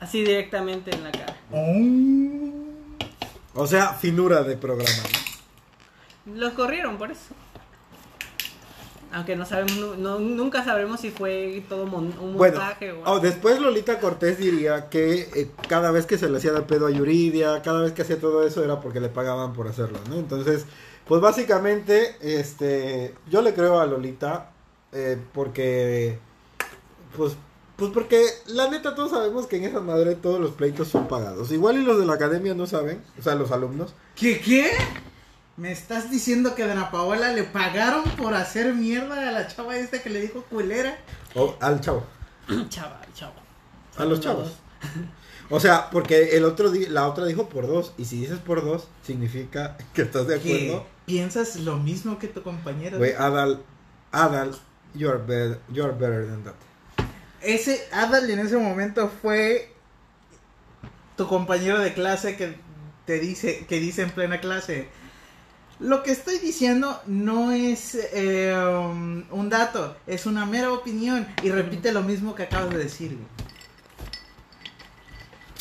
Así 0.00 0.22
directamente 0.22 0.94
en 0.94 1.04
la 1.04 1.12
cara. 1.12 1.36
O 3.54 3.66
sea, 3.66 3.94
finura 3.94 4.42
de 4.42 4.56
programa. 4.56 4.90
¿no? 6.26 6.34
Los 6.34 6.52
corrieron 6.52 6.98
por 6.98 7.10
eso. 7.10 7.34
Aunque 9.16 9.34
no 9.34 9.46
sabemos, 9.46 9.96
no- 9.96 10.18
nunca 10.18 10.62
sabremos 10.62 11.00
si 11.00 11.10
fue 11.10 11.64
todo 11.70 11.86
mon- 11.86 12.12
un 12.20 12.36
Bueno, 12.36 12.58
montaje 12.58 12.92
o 12.92 13.02
oh, 13.06 13.18
después 13.18 13.58
Lolita 13.58 13.98
Cortés 13.98 14.36
diría 14.38 14.90
que 14.90 15.20
eh, 15.34 15.50
cada 15.68 15.90
vez 15.90 16.04
que 16.04 16.18
se 16.18 16.28
le 16.28 16.36
hacía 16.36 16.52
de 16.52 16.60
pedo 16.60 16.86
a 16.86 16.90
Yuridia, 16.90 17.62
cada 17.62 17.80
vez 17.80 17.92
que 17.92 18.02
hacía 18.02 18.20
todo 18.20 18.46
eso 18.46 18.62
era 18.62 18.78
porque 18.82 19.00
le 19.00 19.08
pagaban 19.08 19.54
por 19.54 19.68
hacerlo, 19.68 19.98
¿no? 20.10 20.16
Entonces, 20.16 20.66
pues 21.08 21.22
básicamente, 21.22 22.16
este, 22.20 23.14
yo 23.30 23.40
le 23.40 23.54
creo 23.54 23.80
a 23.80 23.86
Lolita 23.86 24.50
eh, 24.92 25.16
porque, 25.32 26.18
pues, 27.16 27.36
pues 27.76 27.90
porque 27.92 28.22
la 28.48 28.68
neta 28.68 28.94
todos 28.94 29.12
sabemos 29.12 29.46
que 29.46 29.56
en 29.56 29.64
esa 29.64 29.80
madre 29.80 30.14
todos 30.16 30.40
los 30.40 30.50
pleitos 30.50 30.88
son 30.88 31.08
pagados. 31.08 31.50
Igual 31.52 31.78
y 31.78 31.84
los 31.84 31.98
de 31.98 32.04
la 32.04 32.12
academia 32.14 32.52
no 32.54 32.66
saben, 32.66 33.02
o 33.18 33.22
sea, 33.22 33.34
los 33.34 33.50
alumnos. 33.50 33.94
¿Qué 34.14 34.38
qué? 34.40 34.72
¿Me 35.56 35.72
estás 35.72 36.10
diciendo 36.10 36.54
que 36.54 36.64
a 36.64 36.66
Dana 36.66 36.90
Paola 36.90 37.32
le 37.32 37.44
pagaron 37.44 38.04
por 38.16 38.34
hacer 38.34 38.74
mierda 38.74 39.28
a 39.28 39.32
la 39.32 39.46
chava 39.46 39.76
esta 39.76 40.02
que 40.02 40.10
le 40.10 40.20
dijo 40.20 40.42
culera? 40.44 40.98
O 41.34 41.56
al 41.60 41.80
chavo. 41.80 42.04
Chaval, 42.68 43.06
chavo. 43.14 43.34
A 43.96 44.04
los 44.04 44.20
chavos. 44.20 44.52
O 45.48 45.60
sea, 45.60 45.90
porque 45.90 46.36
el 46.36 46.44
otro 46.44 46.72
la 46.88 47.06
otra 47.06 47.24
dijo 47.24 47.48
por 47.48 47.68
dos. 47.68 47.92
Y 47.96 48.04
si 48.06 48.20
dices 48.20 48.40
por 48.40 48.64
dos, 48.64 48.88
significa 49.04 49.76
que 49.94 50.02
estás 50.02 50.26
de 50.26 50.40
¿Que 50.40 50.64
acuerdo. 50.66 50.86
piensas 51.06 51.54
lo 51.56 51.76
mismo 51.76 52.18
que 52.18 52.26
tu 52.26 52.42
compañero? 52.42 52.98
Güey, 52.98 53.12
Adal, 53.12 53.62
Adal, 54.10 54.58
you're 54.92 55.18
better, 55.18 55.60
you're 55.72 55.92
better 55.92 56.26
than 56.26 56.42
that. 56.42 56.54
Ese 57.42 57.80
Adal 57.92 58.28
en 58.28 58.40
ese 58.40 58.56
momento 58.56 59.08
fue 59.22 59.72
tu 61.16 61.28
compañero 61.28 61.78
de 61.78 61.94
clase 61.94 62.36
que 62.36 62.56
te 63.04 63.20
dice, 63.20 63.66
que 63.66 63.78
dice 63.78 64.02
en 64.02 64.10
plena 64.10 64.40
clase. 64.40 64.88
Lo 65.78 66.02
que 66.02 66.10
estoy 66.10 66.38
diciendo 66.38 67.00
no 67.06 67.52
es 67.52 67.94
eh, 67.94 68.54
um, 68.56 69.24
un 69.30 69.48
dato, 69.50 69.96
es 70.06 70.24
una 70.24 70.46
mera 70.46 70.72
opinión 70.72 71.26
y 71.42 71.50
repite 71.50 71.92
lo 71.92 72.02
mismo 72.02 72.34
que 72.34 72.44
acabas 72.44 72.70
de 72.70 72.78
decir. 72.78 73.18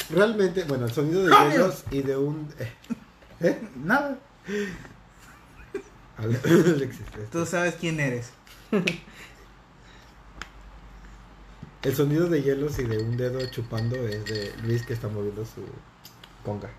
Realmente, 0.10 0.64
bueno, 0.64 0.86
el 0.86 0.94
sonido 0.94 1.24
de 1.24 1.32
¡Cambio! 1.32 1.52
hielos 1.52 1.84
y 1.92 2.02
de 2.02 2.16
un. 2.16 2.48
¿Eh? 3.42 3.60
Nada, 3.84 4.18
Alexis, 6.18 7.02
este. 7.02 7.20
tú 7.32 7.46
sabes 7.46 7.76
quién 7.76 8.00
eres. 8.00 8.30
El 11.82 11.96
sonido 11.96 12.28
de 12.30 12.42
hielos 12.42 12.80
y 12.80 12.84
de 12.84 13.00
un 13.00 13.18
dedo 13.18 13.46
chupando 13.48 13.96
es 14.08 14.26
de 14.26 14.54
Luis 14.64 14.84
que 14.86 14.94
está 14.94 15.08
moviendo 15.08 15.46
su 15.46 15.62
conga. 16.44 16.70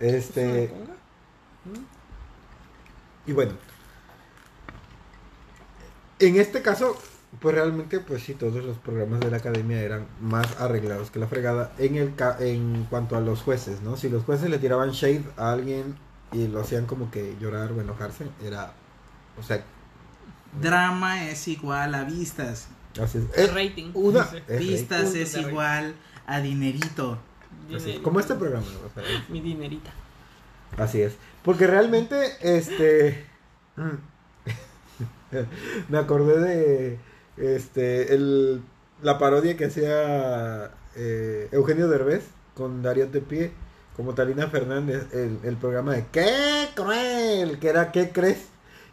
Este. 0.00 0.72
Y 3.26 3.32
bueno. 3.32 3.52
En 6.18 6.36
este 6.36 6.62
caso, 6.62 6.96
pues 7.40 7.54
realmente, 7.54 8.00
pues 8.00 8.22
sí, 8.22 8.34
todos 8.34 8.64
los 8.64 8.78
programas 8.78 9.20
de 9.20 9.30
la 9.30 9.38
academia 9.38 9.80
eran 9.80 10.06
más 10.20 10.60
arreglados 10.60 11.10
que 11.10 11.18
la 11.18 11.26
fregada 11.26 11.72
en 11.78 11.96
el 11.96 12.14
ca- 12.14 12.36
en 12.40 12.86
cuanto 12.88 13.16
a 13.16 13.20
los 13.20 13.42
jueces, 13.42 13.80
¿no? 13.82 13.96
Si 13.96 14.08
los 14.08 14.24
jueces 14.24 14.48
le 14.48 14.58
tiraban 14.58 14.90
shade 14.92 15.24
a 15.36 15.52
alguien 15.52 15.96
y 16.32 16.46
lo 16.48 16.60
hacían 16.60 16.86
como 16.86 17.10
que 17.10 17.36
llorar 17.40 17.72
o 17.72 17.80
enojarse, 17.80 18.26
era, 18.44 18.72
o 19.38 19.42
sea, 19.42 19.62
Drama 20.60 21.28
es 21.28 21.48
igual 21.48 21.94
a 21.96 22.04
vistas, 22.04 22.68
así 23.02 23.18
es. 23.18 23.24
El 23.36 23.50
Eh, 23.50 23.52
rating. 23.68 23.90
una, 23.94 24.24
Sí. 24.24 24.36
es 24.46 24.58
vistas 24.60 25.14
es 25.14 25.36
igual 25.36 25.94
a 26.26 26.40
dinerito. 26.40 27.18
así 27.74 27.90
es. 27.92 27.98
Como 27.98 28.20
este 28.20 28.34
programa, 28.36 28.64
o 28.86 28.94
sea, 28.94 29.02
es- 29.02 29.28
Mi 29.28 29.40
dinerita. 29.40 29.90
Así 30.78 31.02
es. 31.02 31.14
Porque 31.42 31.66
realmente, 31.66 32.16
este. 32.40 33.26
me 35.88 35.98
acordé 35.98 36.40
de. 36.40 36.98
Este. 37.36 38.14
El, 38.14 38.62
la 39.02 39.18
parodia 39.18 39.56
que 39.56 39.66
hacía 39.66 40.70
eh, 40.96 41.48
Eugenio 41.52 41.88
Derbez 41.88 42.24
con 42.54 42.82
Darío 42.82 43.08
Tepié. 43.08 43.52
Como 43.96 44.14
Talina 44.14 44.48
Fernández. 44.48 45.06
El, 45.12 45.38
el 45.44 45.56
programa 45.56 45.92
de 45.92 46.06
¡Qué 46.10 46.68
cruel! 46.74 47.60
Que 47.60 47.68
era 47.68 47.92
¿Qué 47.92 48.10
crees? 48.10 48.46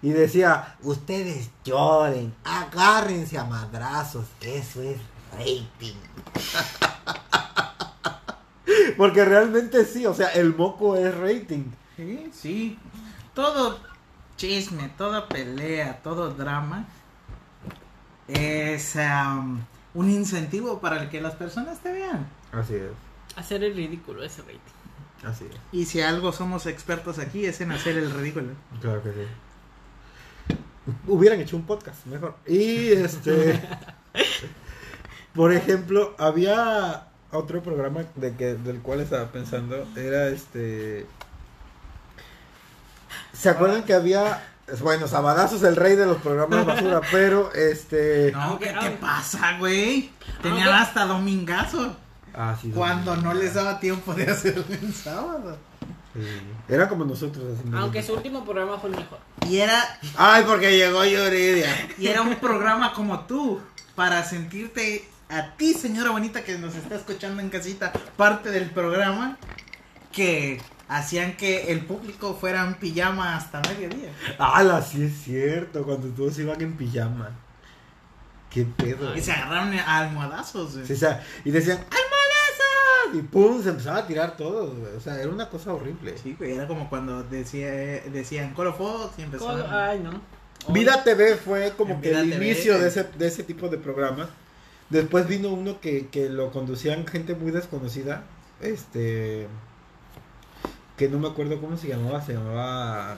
Y 0.04 0.12
decía: 0.12 0.76
Ustedes 0.84 1.50
lloren, 1.64 2.34
agárrense 2.44 3.38
a 3.38 3.46
madrazos. 3.46 4.26
Eso 4.42 4.82
es 4.82 4.98
rating. 5.32 5.96
Porque 8.98 9.26
realmente 9.26 9.86
sí, 9.86 10.06
o 10.06 10.14
sea, 10.14 10.30
el 10.30 10.56
moco 10.56 10.96
es 10.96 11.16
rating. 11.18 11.64
Sí, 12.02 12.32
sí. 12.34 12.80
Todo 13.36 13.80
chisme, 14.38 14.90
toda 14.98 15.28
pelea, 15.28 16.00
todo 16.02 16.32
drama 16.32 16.88
es 18.28 18.98
un 19.94 20.10
incentivo 20.10 20.80
para 20.80 21.10
que 21.10 21.22
las 21.22 21.36
personas 21.36 21.80
te 21.80 21.92
vean. 21.92 22.28
Así 22.52 22.74
es, 22.74 22.92
Hacer 23.36 23.64
el 23.64 23.76
ridículo 23.76 24.24
ese 24.24 24.42
rating. 24.42 25.30
así 25.30 25.46
es. 25.46 25.58
Y 25.72 25.86
si 25.86 26.02
algo 26.02 26.32
somos 26.32 26.66
expertos 26.66 27.20
aquí 27.20 27.46
es 27.46 27.62
en 27.62 27.72
hacer 27.72 27.98
el 27.98 28.10
ridículo. 28.12 28.48
Claro 28.82 29.04
que 29.04 29.12
sí. 29.12 30.56
Hubieran 31.08 31.40
hecho 31.40 31.56
un 31.56 31.64
podcast 31.64 32.04
mejor. 32.08 32.36
Y 32.48 32.94
este. 32.94 33.62
por 35.36 35.54
ejemplo, 35.54 36.16
había 36.18 37.10
otro 37.32 37.62
programa 37.62 38.06
de 38.16 38.36
que, 38.36 38.56
del 38.56 38.82
cual 38.82 39.02
estaba 39.02 39.32
pensando. 39.32 39.88
Era 39.96 40.30
este. 40.30 41.06
¿Se 43.34 43.50
acuerdan 43.50 43.84
que 43.84 43.94
había. 43.94 44.48
Bueno, 44.82 45.08
Sabadazo 45.08 45.58
es 45.58 45.64
el 45.64 45.76
rey 45.76 45.96
de 45.96 46.06
los 46.06 46.18
programas 46.18 46.66
basura, 46.66 47.02
pero 47.12 47.52
este. 47.54 48.32
No, 48.32 48.58
¿qué 48.60 48.68
te 48.68 48.92
pasa, 48.92 49.58
güey? 49.60 50.12
Tenían 50.42 50.70
hasta 50.70 51.06
domingazo. 51.06 51.96
Ah, 52.34 52.56
sí, 52.62 52.72
Cuando 52.74 53.16
no 53.18 53.34
les 53.34 53.54
daba 53.56 53.80
tiempo 53.80 54.14
de 54.14 54.32
hacerlo 54.32 54.64
en 54.70 54.94
sábado. 54.94 55.58
Sí. 56.14 56.22
Era 56.70 56.88
como 56.88 57.04
nosotros 57.06 57.46
haciendo. 57.54 57.78
Aunque 57.78 58.04
su 58.04 58.14
último 58.14 58.44
programa 58.46 58.78
fue 58.78 58.90
el 58.92 58.96
mejor. 58.98 59.20
Y 59.48 59.58
era, 59.58 59.82
Ay, 60.18 60.44
porque 60.48 60.78
llegó 60.78 61.04
Yuridia. 61.04 61.68
y 61.98 62.08
era 62.08 62.22
un 62.22 62.36
programa 62.36 62.94
como 62.94 63.22
tú, 63.22 63.60
para 63.96 64.24
sentirte 64.24 65.08
a 65.30 65.56
ti, 65.56 65.74
señora 65.74 66.12
bonita 66.12 66.44
que 66.44 66.58
nos 66.58 66.76
está 66.76 66.96
escuchando 66.96 67.42
en 67.42 67.50
casita, 67.50 67.92
parte 68.18 68.52
del 68.52 68.70
programa, 68.70 69.38
que 70.12 70.62
hacían 70.92 71.38
que 71.38 71.72
el 71.72 71.86
público 71.86 72.36
fuera 72.36 72.66
en 72.66 72.76
pijama 72.76 73.38
hasta 73.38 73.62
mediodía. 73.62 74.12
Ala, 74.38 74.82
sí 74.82 75.04
es 75.04 75.24
cierto, 75.24 75.84
cuando 75.84 76.10
todos 76.10 76.38
iban 76.38 76.60
en 76.62 76.76
pijama. 76.76 77.32
Qué 78.50 78.66
pedo. 78.66 79.16
Y 79.16 79.22
se 79.22 79.32
agarraron 79.32 79.74
a 79.74 80.00
almohadazos. 80.00 80.74
güey. 80.74 80.86
Sí, 80.86 80.94
o 80.94 80.98
sea, 80.98 81.24
y 81.46 81.52
decían, 81.52 81.78
¡almohadazas! 81.78 83.16
Y 83.16 83.22
pum, 83.22 83.64
se 83.64 83.70
empezaba 83.70 84.00
a 84.00 84.08
tirar 84.08 84.36
todo, 84.36 84.76
güey. 84.76 84.94
O 84.94 85.00
sea, 85.00 85.18
era 85.18 85.30
una 85.30 85.50
cosa 85.50 85.74
horrible. 85.74 86.18
Sí, 86.22 86.36
güey, 86.38 86.56
era 86.56 86.68
como 86.68 86.90
cuando 86.90 87.24
decía, 87.24 87.70
decían 88.12 88.54
Call 88.54 88.68
of 88.68 88.78
Fox 88.78 89.14
y 89.18 89.22
empezaron. 89.22 89.74
Ay, 89.74 90.00
no. 90.00 90.22
Vida 90.74 91.04
TV 91.06 91.38
fue 91.38 91.72
como 91.78 92.02
que 92.02 92.10
Vida 92.10 92.20
el 92.20 92.32
TV, 92.32 92.46
inicio 92.46 92.78
de 92.78 92.90
ese, 92.90 93.06
de 93.06 93.28
ese 93.28 93.44
tipo 93.44 93.70
de 93.70 93.78
programa. 93.78 94.30
Después 94.90 95.26
vino 95.26 95.50
uno 95.50 95.80
que, 95.80 96.10
que 96.10 96.28
lo 96.28 96.52
conducían 96.52 97.08
gente 97.08 97.34
muy 97.34 97.52
desconocida. 97.52 98.24
Este. 98.60 99.48
Que 101.02 101.10
no 101.10 101.18
me 101.18 101.30
acuerdo 101.30 101.60
cómo 101.60 101.76
se 101.78 101.88
llamaba. 101.88 102.22
Se 102.24 102.34
llamaba. 102.34 103.16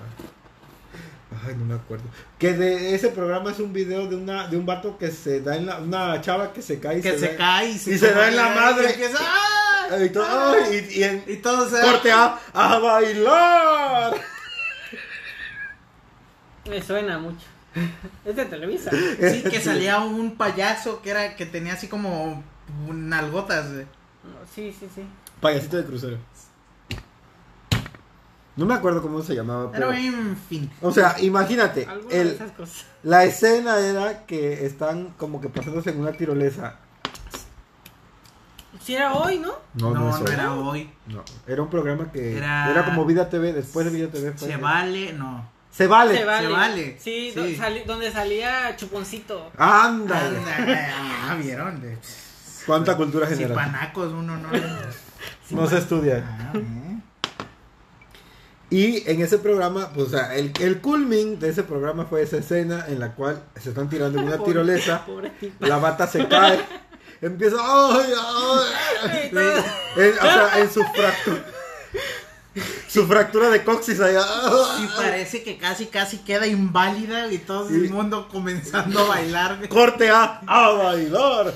Ay, 1.45 1.53
no 1.57 1.65
me 1.65 1.73
acuerdo. 1.73 2.05
Que 2.39 2.53
de 2.53 2.95
ese 2.95 3.09
programa 3.09 3.51
es 3.51 3.59
un 3.59 3.73
video 3.73 4.07
de 4.07 4.15
una 4.15 4.47
de 4.47 4.55
un 4.55 4.65
vato 4.65 4.97
que 4.97 5.11
se 5.11 5.41
da 5.41 5.57
en 5.57 5.65
la. 5.65 5.79
Una 5.79 6.21
chava 6.21 6.53
que 6.53 6.61
se 6.61 6.79
cae 6.79 6.99
y 6.99 7.01
que 7.01 7.19
se, 7.19 7.27
da- 7.31 7.35
cae 7.35 7.71
y 7.71 7.77
se, 7.77 7.91
y 7.91 7.97
se 7.97 8.13
da 8.13 8.29
en 8.29 8.37
la 8.37 8.53
y 8.53 8.55
madre. 8.55 8.89
empieza, 8.91 9.17
¡ah! 9.19 9.97
Y, 10.01 10.09
todo- 10.11 10.25
ay, 10.25 10.87
y- 10.93 10.99
y 10.99 11.03
en- 11.03 11.23
Y 11.27 11.35
todo 11.37 11.69
se 11.69 11.81
corte 11.81 12.09
a, 12.09 12.39
a 12.53 12.77
bailar. 12.79 14.13
Me 16.69 16.81
suena 16.81 17.17
mucho. 17.19 17.45
Es 18.23 18.35
de 18.37 18.45
Televisa. 18.45 18.91
Sí, 18.91 19.43
que 19.43 19.59
salía 19.59 19.99
un 19.99 20.37
payaso 20.37 21.01
que 21.01 21.09
era 21.09 21.35
que 21.35 21.45
tenía 21.45 21.73
así 21.73 21.87
como 21.89 22.41
nalgotas. 22.87 23.65
Sí, 24.55 24.73
sí, 24.79 24.87
sí. 24.95 25.01
Payasito 25.41 25.75
de 25.75 25.83
crucero. 25.83 26.17
No 28.55 28.65
me 28.67 28.73
acuerdo 28.75 29.01
cómo 29.01 29.21
se 29.23 29.33
llamaba, 29.35 29.71
Pero 29.71 29.89
pero. 29.89 29.99
en 29.99 30.37
fin. 30.37 30.69
O 30.81 30.91
sea, 30.91 31.15
imagínate, 31.21 31.85
Alguna 31.87 32.13
de 32.13 32.21
el, 32.21 32.27
esas 32.29 32.51
cosas. 32.51 32.85
la 33.01 33.23
escena 33.23 33.79
era 33.79 34.25
que 34.27 34.65
están 34.65 35.09
como 35.17 35.41
que 35.41 35.49
pasándose 35.49 35.89
en 35.89 35.99
una 35.99 36.11
tirolesa. 36.11 36.75
Si 38.81 38.95
era 38.95 39.13
hoy, 39.13 39.39
¿no? 39.39 39.53
No, 39.75 39.91
no, 39.93 40.27
era 40.27 40.53
hoy. 40.53 40.89
No, 41.07 41.23
era 41.47 41.61
un 41.61 41.69
programa 41.69 42.11
que 42.11 42.37
era, 42.37 42.69
Era- 42.69 42.85
como 42.85 43.05
Vida 43.05 43.29
TV, 43.29 43.53
después 43.53 43.85
de 43.85 43.91
Vida 43.91 44.07
TV 44.09 44.33
fue. 44.33 44.47
Se 44.49 44.57
vale, 44.57 45.13
no. 45.13 45.47
Se 45.71 45.87
vale. 45.87 46.17
Se 46.17 46.25
vale. 46.25 46.47
Se 46.47 46.51
vale. 46.53 46.97
Sí, 46.99 47.31
Sí. 47.33 47.39
do- 47.55 47.57
sali- 47.63 47.83
donde 47.85 48.11
salía 48.11 48.75
Chuponcito. 48.75 49.51
Ándale. 49.57 50.37
Ah, 51.27 51.35
vieron. 51.41 51.81
De... 51.81 51.97
Cuánta 52.67 52.95
cultura 52.97 53.27
Si 53.27 53.35
general. 53.35 53.55
panacos 53.55 54.11
uno 54.13 54.37
no. 54.37 54.49
No 55.51 55.67
se 55.67 55.77
estudia. 55.77 56.23
Ah. 56.27 56.53
Y 58.73 59.03
en 59.09 59.21
ese 59.21 59.37
programa, 59.37 59.89
pues, 59.93 60.07
o 60.07 60.09
sea, 60.09 60.35
el, 60.35 60.51
el 60.59 60.81
culmin 60.81 61.39
de 61.39 61.49
ese 61.49 61.61
programa 61.61 62.05
fue 62.05 62.23
esa 62.23 62.37
escena 62.37 62.85
en 62.87 62.99
la 62.99 63.13
cual 63.13 63.43
se 63.61 63.69
están 63.69 63.87
tirando 63.87 64.17
en 64.19 64.25
una 64.25 64.37
Pobre- 64.39 64.45
tirolesa. 64.51 65.05
Pobre. 65.05 65.31
La 65.59 65.77
bata 65.77 66.07
se 66.07 66.27
cae. 66.27 66.59
Empieza. 67.21 67.57
¡Ay, 67.59 68.13
ay! 69.03 69.31
En, 69.95 70.13
o 70.17 70.21
sea, 70.21 70.59
en 70.59 70.71
su 70.71 70.81
fractura. 70.83 71.45
Su 72.87 73.07
fractura 73.07 73.49
de 73.49 73.63
coxis 73.63 73.99
allá. 73.99 74.21
Sí, 74.77 74.87
parece 74.95 75.41
que 75.43 75.57
casi, 75.57 75.87
casi 75.87 76.19
queda 76.19 76.45
inválida 76.45 77.31
y 77.31 77.39
todo 77.39 77.67
Sí. 77.67 77.75
el 77.75 77.89
mundo 77.89 78.27
comenzando 78.31 78.99
a 78.99 79.07
bailar. 79.07 79.67
Corte 79.69 80.09
a, 80.11 80.41
a 80.45 80.69
bailar. 80.69 81.53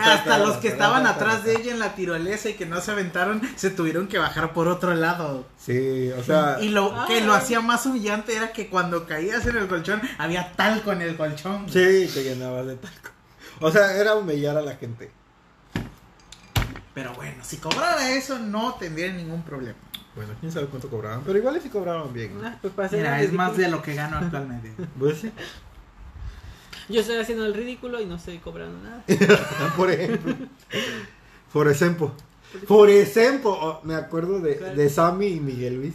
Hasta 0.00 0.38
los 0.38 0.56
que 0.56 0.68
estaban 0.68 1.06
atrás 1.06 1.44
de 1.44 1.54
ella 1.56 1.72
en 1.72 1.78
la 1.78 1.94
tirolesa 1.94 2.48
y 2.48 2.54
que 2.54 2.66
no 2.66 2.80
se 2.80 2.90
aventaron, 2.90 3.40
se 3.56 3.70
tuvieron 3.70 4.08
que 4.08 4.18
bajar 4.18 4.52
por 4.52 4.68
otro 4.68 4.94
lado. 4.94 5.46
Sí, 5.58 6.10
o 6.18 6.22
sea. 6.24 6.58
Y 6.60 6.68
lo 6.70 6.94
que 7.06 7.20
lo 7.20 7.34
hacía 7.34 7.60
más 7.60 7.86
humillante 7.86 8.34
era 8.34 8.52
que 8.52 8.68
cuando 8.68 9.06
caías 9.06 9.46
en 9.46 9.56
el 9.56 9.68
colchón, 9.68 10.00
había 10.18 10.52
talco 10.52 10.92
en 10.92 11.02
el 11.02 11.16
colchón. 11.16 11.66
Sí, 11.68 12.10
te 12.12 12.24
llenabas 12.24 12.66
de 12.66 12.76
talco. 12.76 13.10
O 13.60 13.70
sea, 13.70 13.94
era 13.96 14.14
humillar 14.14 14.56
a 14.56 14.62
la 14.62 14.74
gente. 14.76 15.10
Pero 16.94 17.12
bueno, 17.14 17.42
si 17.44 17.58
cobrara 17.58 18.10
eso, 18.16 18.38
no 18.38 18.74
tendría 18.74 19.12
ningún 19.12 19.42
problema. 19.42 19.76
Bueno, 20.16 20.32
quién 20.40 20.50
sabe 20.50 20.66
cuánto 20.66 20.88
cobraban. 20.88 21.22
Pero 21.24 21.38
igual 21.38 21.60
si 21.62 21.68
cobraban 21.68 22.12
bien. 22.12 22.32
Ah, 22.44 22.58
pues 22.60 22.72
para 22.74 22.88
Mira, 22.90 23.22
es 23.22 23.32
más 23.32 23.56
de 23.56 23.68
lo 23.68 23.80
que 23.82 23.94
gano 23.94 24.16
actualmente. 24.18 24.72
Pues 24.98 25.18
sí. 25.18 25.30
Yo 26.88 27.00
estoy 27.02 27.18
haciendo 27.18 27.46
el 27.46 27.54
ridículo 27.54 28.00
y 28.00 28.06
no 28.06 28.16
estoy 28.16 28.38
cobrando 28.38 28.76
nada. 28.82 29.04
Por 29.76 29.90
ejemplo. 29.92 30.34
Por 31.52 31.68
ejemplo. 31.68 32.12
Por 32.66 32.90
ejemplo. 32.90 33.52
oh, 33.60 33.80
me 33.84 33.94
acuerdo 33.94 34.40
de, 34.40 34.56
de 34.56 34.88
Sammy 34.88 35.28
y 35.28 35.40
Miguel 35.40 35.76
Luis. 35.76 35.94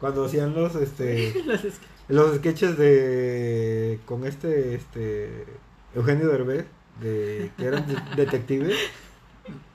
Cuando 0.00 0.24
hacían 0.24 0.52
los 0.54 0.74
este 0.74 1.32
Los 1.46 1.64
es- 1.64 1.74
los 2.08 2.36
sketches 2.38 2.76
de 2.76 4.00
con 4.04 4.26
este 4.26 4.74
este 4.74 5.46
Eugenio 5.94 6.26
Derbez 6.26 6.66
de 7.00 7.52
que 7.56 7.64
eran 7.64 7.86
de- 7.86 7.96
detectives. 8.16 8.76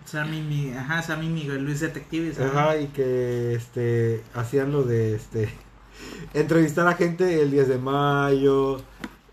Sammy, 0.06 0.42
mi, 0.42 0.72
ajá, 0.72 1.02
Sammy 1.02 1.28
Miguel 1.28 1.64
Luis 1.64 1.82
Detective. 1.82 2.34
¿sabes? 2.34 2.52
Ajá, 2.52 2.78
y 2.78 2.88
que 2.88 3.54
este 3.54 4.24
hacían 4.34 4.72
lo 4.72 4.84
de 4.84 5.16
este 5.16 5.50
entrevistar 6.34 6.88
a 6.88 6.94
gente 6.94 7.42
el 7.42 7.52
10 7.52 7.68
de 7.68 7.78
mayo, 7.78 8.80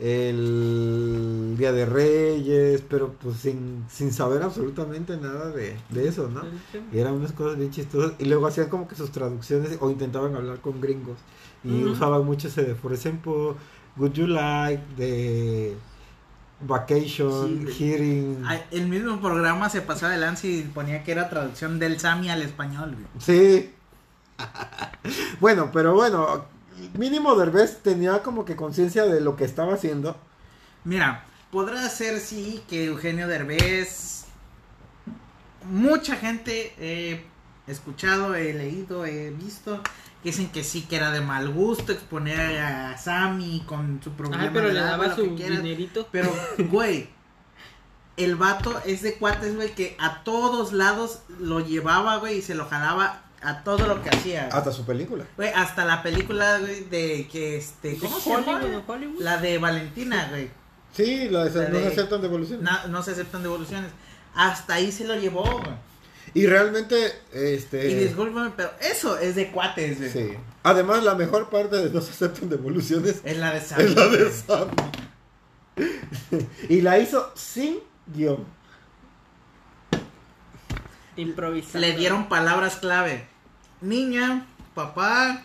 el 0.00 1.54
Día 1.56 1.72
de 1.72 1.86
Reyes, 1.86 2.82
pero 2.88 3.12
pues 3.12 3.36
sin, 3.36 3.84
sin 3.88 4.12
saber 4.12 4.42
absolutamente 4.42 5.16
nada 5.16 5.50
de, 5.50 5.76
de 5.90 6.08
eso, 6.08 6.28
¿no? 6.28 6.42
Y 6.92 6.98
eran 6.98 7.14
unas 7.14 7.32
cosas 7.32 7.56
bien 7.56 7.70
chistosas. 7.70 8.12
Y 8.18 8.24
luego 8.24 8.46
hacían 8.46 8.68
como 8.68 8.88
que 8.88 8.96
sus 8.96 9.12
traducciones 9.12 9.78
o 9.80 9.90
intentaban 9.90 10.34
hablar 10.34 10.60
con 10.60 10.80
gringos. 10.80 11.18
Y 11.62 11.84
usaban 11.84 12.26
mucho 12.26 12.48
ese 12.48 12.62
de, 12.62 12.74
por 12.74 12.92
ejemplo, 12.92 13.56
Would 13.96 14.12
You 14.12 14.26
Like, 14.26 14.82
de 14.98 15.76
Vacation, 16.60 17.66
Sí. 17.68 17.84
Hearing. 17.84 18.44
El 18.70 18.88
mismo 18.88 19.20
programa 19.20 19.68
se 19.68 19.82
pasaba 19.82 20.12
de 20.12 20.18
lance 20.18 20.48
y 20.48 20.62
ponía 20.62 21.02
que 21.02 21.12
era 21.12 21.28
traducción 21.28 21.78
del 21.78 22.00
Sammy 22.00 22.30
al 22.30 22.42
español. 22.42 22.94
güey. 22.94 23.06
Sí. 23.18 23.70
bueno, 25.40 25.70
pero 25.72 25.94
bueno, 25.94 26.46
mínimo 26.98 27.34
Derbez 27.34 27.82
tenía 27.82 28.22
como 28.22 28.44
que 28.44 28.56
conciencia 28.56 29.04
de 29.04 29.20
lo 29.20 29.36
que 29.36 29.44
estaba 29.44 29.74
haciendo. 29.74 30.16
Mira, 30.84 31.24
podrá 31.50 31.88
ser 31.88 32.20
sí 32.20 32.62
que 32.68 32.86
Eugenio 32.86 33.28
Derbez. 33.28 34.24
Mucha 35.70 36.16
gente 36.16 36.74
he 36.78 37.24
escuchado, 37.66 38.34
he 38.34 38.52
leído, 38.52 39.06
he 39.06 39.30
visto. 39.30 39.80
Dicen 40.24 40.48
que 40.50 40.64
sí, 40.64 40.82
que 40.82 40.96
era 40.96 41.10
de 41.12 41.20
mal 41.20 41.50
gusto 41.50 41.92
exponer 41.92 42.58
a 42.58 42.96
Sammy 42.96 43.62
con 43.66 44.00
su 44.02 44.10
problema. 44.12 44.44
Ah, 44.44 44.50
pero 44.52 44.68
de 44.68 44.74
le 44.74 44.80
daba 44.80 45.08
lo 45.08 45.14
su 45.16 45.22
que 45.22 45.34
quieras. 45.34 45.62
dinerito. 45.62 46.08
Pero, 46.10 46.32
güey, 46.70 47.08
el 48.16 48.36
vato 48.36 48.80
es 48.86 49.02
de 49.02 49.14
cuates, 49.14 49.54
güey, 49.54 49.74
que 49.74 49.96
a 50.00 50.22
todos 50.24 50.72
lados 50.72 51.20
lo 51.40 51.60
llevaba, 51.60 52.16
güey, 52.16 52.38
y 52.38 52.42
se 52.42 52.54
lo 52.54 52.66
jalaba 52.66 53.22
a 53.42 53.62
todo 53.64 53.86
lo 53.86 54.02
que 54.02 54.08
hacía. 54.08 54.48
Hasta 54.50 54.72
su 54.72 54.86
película. 54.86 55.24
Güey, 55.36 55.50
hasta 55.50 55.84
la 55.84 56.02
película, 56.02 56.58
güey, 56.58 56.84
de 56.84 57.28
que 57.30 57.58
este. 57.58 57.98
¿Cómo 57.98 58.18
se 58.18 58.30
llama? 58.30 58.60
¿no? 58.60 58.82
La 59.20 59.36
de 59.38 59.58
Valentina, 59.58 60.28
güey. 60.30 60.48
Sí, 60.94 61.28
la 61.28 61.44
de, 61.44 61.50
La 61.64 61.68
no 61.68 61.78
de- 61.80 61.88
aceptan 61.88 62.22
devolución. 62.22 62.62
Na- 62.62 62.86
no 62.88 63.02
se 63.02 63.10
aceptan 63.10 63.42
devoluciones. 63.42 63.90
Hasta 64.34 64.74
ahí 64.74 64.90
se 64.90 65.04
lo 65.04 65.16
llevó, 65.16 65.42
güey. 65.42 65.74
Y 66.34 66.46
realmente, 66.46 67.12
este... 67.32 67.88
Y 67.90 67.94
discúlpame, 67.94 68.50
pero 68.56 68.70
eso 68.80 69.16
es 69.18 69.36
de 69.36 69.52
cuates, 69.52 69.98
güey. 69.98 70.10
Sí. 70.10 70.36
Además, 70.64 71.04
la 71.04 71.14
mejor 71.14 71.48
parte 71.48 71.76
de 71.76 71.90
no 71.90 72.00
se 72.00 72.10
aceptan 72.10 72.48
devoluciones 72.48 73.20
Es 73.22 73.38
la 73.38 73.52
de 73.54 73.60
Sammy. 73.60 73.84
es 73.84 73.94
la 73.94 74.08
de 74.08 74.32
Sammy. 74.32 74.72
y 76.68 76.80
la 76.80 76.98
hizo 76.98 77.30
sin 77.36 77.78
guion. 78.06 78.44
Improvisando. 81.16 81.78
Le 81.86 81.96
dieron 81.96 82.28
palabras 82.28 82.76
clave. 82.76 83.26
Niña, 83.80 84.46
papá, 84.74 85.44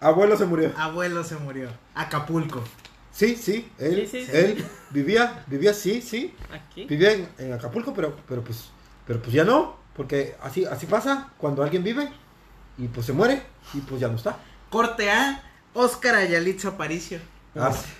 Abuelo 0.00 0.36
se 0.36 0.44
murió. 0.44 0.72
abuelo 0.76 1.24
se 1.24 1.36
murió. 1.36 1.70
Acapulco. 1.94 2.62
Sí, 3.12 3.34
sí, 3.36 3.68
él, 3.78 4.06
Sí, 4.08 4.24
sí, 4.26 4.30
él 4.32 4.64
vivía, 4.90 5.44
vivía, 5.48 5.72
sí, 5.74 6.02
sí, 6.02 6.34
Aquí. 6.52 6.84
vivía 6.84 7.12
en, 7.12 7.28
en 7.38 7.52
Acapulco, 7.52 7.92
pero, 7.94 8.14
pero 8.28 8.42
pues, 8.44 8.66
pero 9.06 9.20
pues 9.20 9.32
ya 9.32 9.44
no, 9.44 9.76
porque 9.98 10.36
así, 10.40 10.64
así 10.64 10.86
pasa 10.86 11.32
cuando 11.38 11.60
alguien 11.60 11.82
vive 11.82 12.08
y 12.78 12.86
pues 12.86 13.04
se 13.04 13.12
muere 13.12 13.42
y 13.74 13.80
pues 13.80 14.00
ya 14.00 14.06
no 14.06 14.14
está. 14.14 14.38
Corte 14.70 15.10
A, 15.10 15.42
Oscar 15.74 16.14
Ayalitza 16.14 16.68
Aparicio. 16.68 17.18
Ah, 17.56 17.72
sí, 17.72 17.90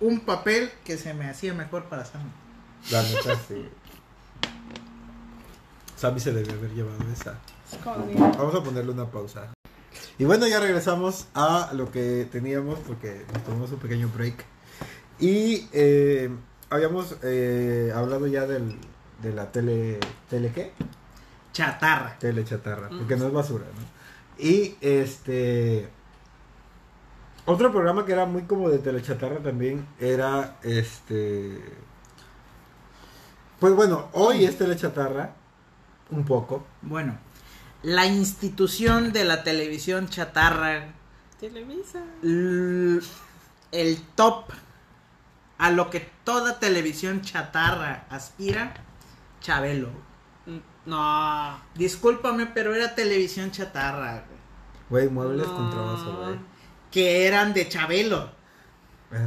Un 0.00 0.20
papel 0.20 0.70
que 0.82 0.96
se 0.96 1.12
me 1.12 1.28
hacía 1.28 1.52
mejor 1.52 1.84
para 1.90 2.06
Sammy. 2.06 2.30
la 2.90 3.02
neta 3.02 3.36
sí. 3.46 3.68
Sammy 5.94 6.20
se 6.20 6.32
debe 6.32 6.54
haber 6.54 6.70
llevado 6.70 7.04
esa. 7.12 7.38
Escondido. 7.70 8.32
Vamos 8.38 8.54
a 8.54 8.62
ponerle 8.64 8.90
una 8.90 9.10
pausa. 9.10 9.52
Y 10.18 10.24
bueno, 10.24 10.48
ya 10.48 10.58
regresamos 10.58 11.26
a 11.34 11.70
lo 11.74 11.92
que 11.92 12.26
teníamos 12.32 12.78
porque 12.78 13.26
nos 13.34 13.44
tomamos 13.44 13.70
un 13.72 13.78
pequeño 13.78 14.08
break. 14.08 14.42
Y 15.18 15.68
eh, 15.74 16.30
habíamos 16.70 17.16
eh, 17.22 17.92
hablado 17.94 18.26
ya 18.26 18.46
del, 18.46 18.78
de 19.22 19.34
la 19.34 19.52
tele... 19.52 20.00
¿Tele 20.30 20.50
qué? 20.54 20.72
Chatarra. 21.52 22.16
Tele 22.18 22.44
chatarra, 22.44 22.88
porque 22.88 23.16
no 23.16 23.26
es 23.26 23.32
basura, 23.32 23.64
¿no? 23.64 24.44
Y 24.44 24.76
este... 24.80 25.88
Otro 27.46 27.72
programa 27.72 28.04
que 28.04 28.12
era 28.12 28.26
muy 28.26 28.42
como 28.42 28.68
de 28.68 28.78
telechatarra 28.78 29.38
también 29.38 29.86
era 29.98 30.58
este... 30.62 31.60
Pues 33.58 33.74
bueno, 33.74 34.08
hoy 34.12 34.44
es 34.44 34.56
telechatarra, 34.56 35.34
un 36.10 36.24
poco. 36.24 36.64
Bueno, 36.80 37.18
la 37.82 38.06
institución 38.06 39.12
de 39.12 39.24
la 39.24 39.42
televisión 39.42 40.08
chatarra, 40.08 40.94
Televisa. 41.38 42.02
el 42.22 43.02
top 44.14 44.44
a 45.58 45.70
lo 45.70 45.90
que 45.90 46.08
toda 46.24 46.58
televisión 46.58 47.20
chatarra 47.22 48.06
aspira, 48.08 48.74
Chabelo. 49.40 50.09
No. 50.90 51.60
Discúlpame, 51.74 52.46
pero 52.46 52.74
era 52.74 52.94
televisión 52.94 53.50
chatarra, 53.50 54.24
güey. 54.26 54.40
Güey, 55.04 55.08
muebles 55.08 55.46
No. 55.46 55.56
con 55.56 55.70
trabajo, 55.70 56.12
güey. 56.24 56.36
Que 56.90 57.26
eran 57.26 57.54
de 57.54 57.68
Chabelo. 57.68 58.38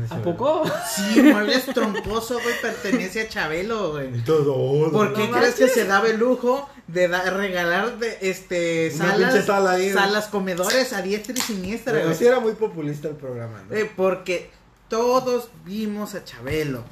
¿A 0.09 0.15
poco? 0.17 0.63
Sí, 0.95 1.21
muebles 1.21 1.65
troncoso, 1.65 2.39
güey, 2.41 2.55
pertenece 2.61 3.21
a 3.21 3.27
Chabelo, 3.27 3.91
güey. 3.91 4.17
Y 4.17 4.21
todo. 4.21 4.91
¿Por 4.91 5.13
qué 5.13 5.27
No 5.27 5.37
crees 5.37 5.55
que 5.55 5.67
se 5.67 5.83
daba 5.85 6.07
el 6.07 6.17
lujo 6.19 6.69
de 6.87 7.09
da- 7.09 7.29
regalar 7.31 7.97
de, 7.99 8.17
este 8.21 8.91
salas, 8.91 9.45
sala 9.45 9.71
ahí, 9.71 9.91
salas 9.91 10.27
comedores 10.27 10.93
a 10.93 11.01
diestra 11.01 11.33
y 11.37 11.41
siniestra? 11.41 11.91
Pero 11.93 12.05
güey? 12.05 12.17
sí 12.17 12.25
era 12.25 12.39
muy 12.39 12.53
populista 12.53 13.09
el 13.09 13.15
programa, 13.15 13.61
¿no? 13.69 13.75
Eh, 13.75 13.91
porque 13.93 14.51
todos 14.87 15.49
vimos 15.65 16.15
a 16.15 16.23
Chabelo. 16.23 16.83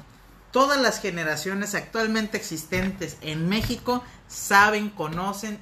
Todas 0.52 0.80
las 0.80 1.00
generaciones 1.00 1.74
actualmente 1.74 2.36
existentes 2.36 3.16
en 3.22 3.48
México 3.48 4.04
saben, 4.28 4.90
conocen 4.90 5.58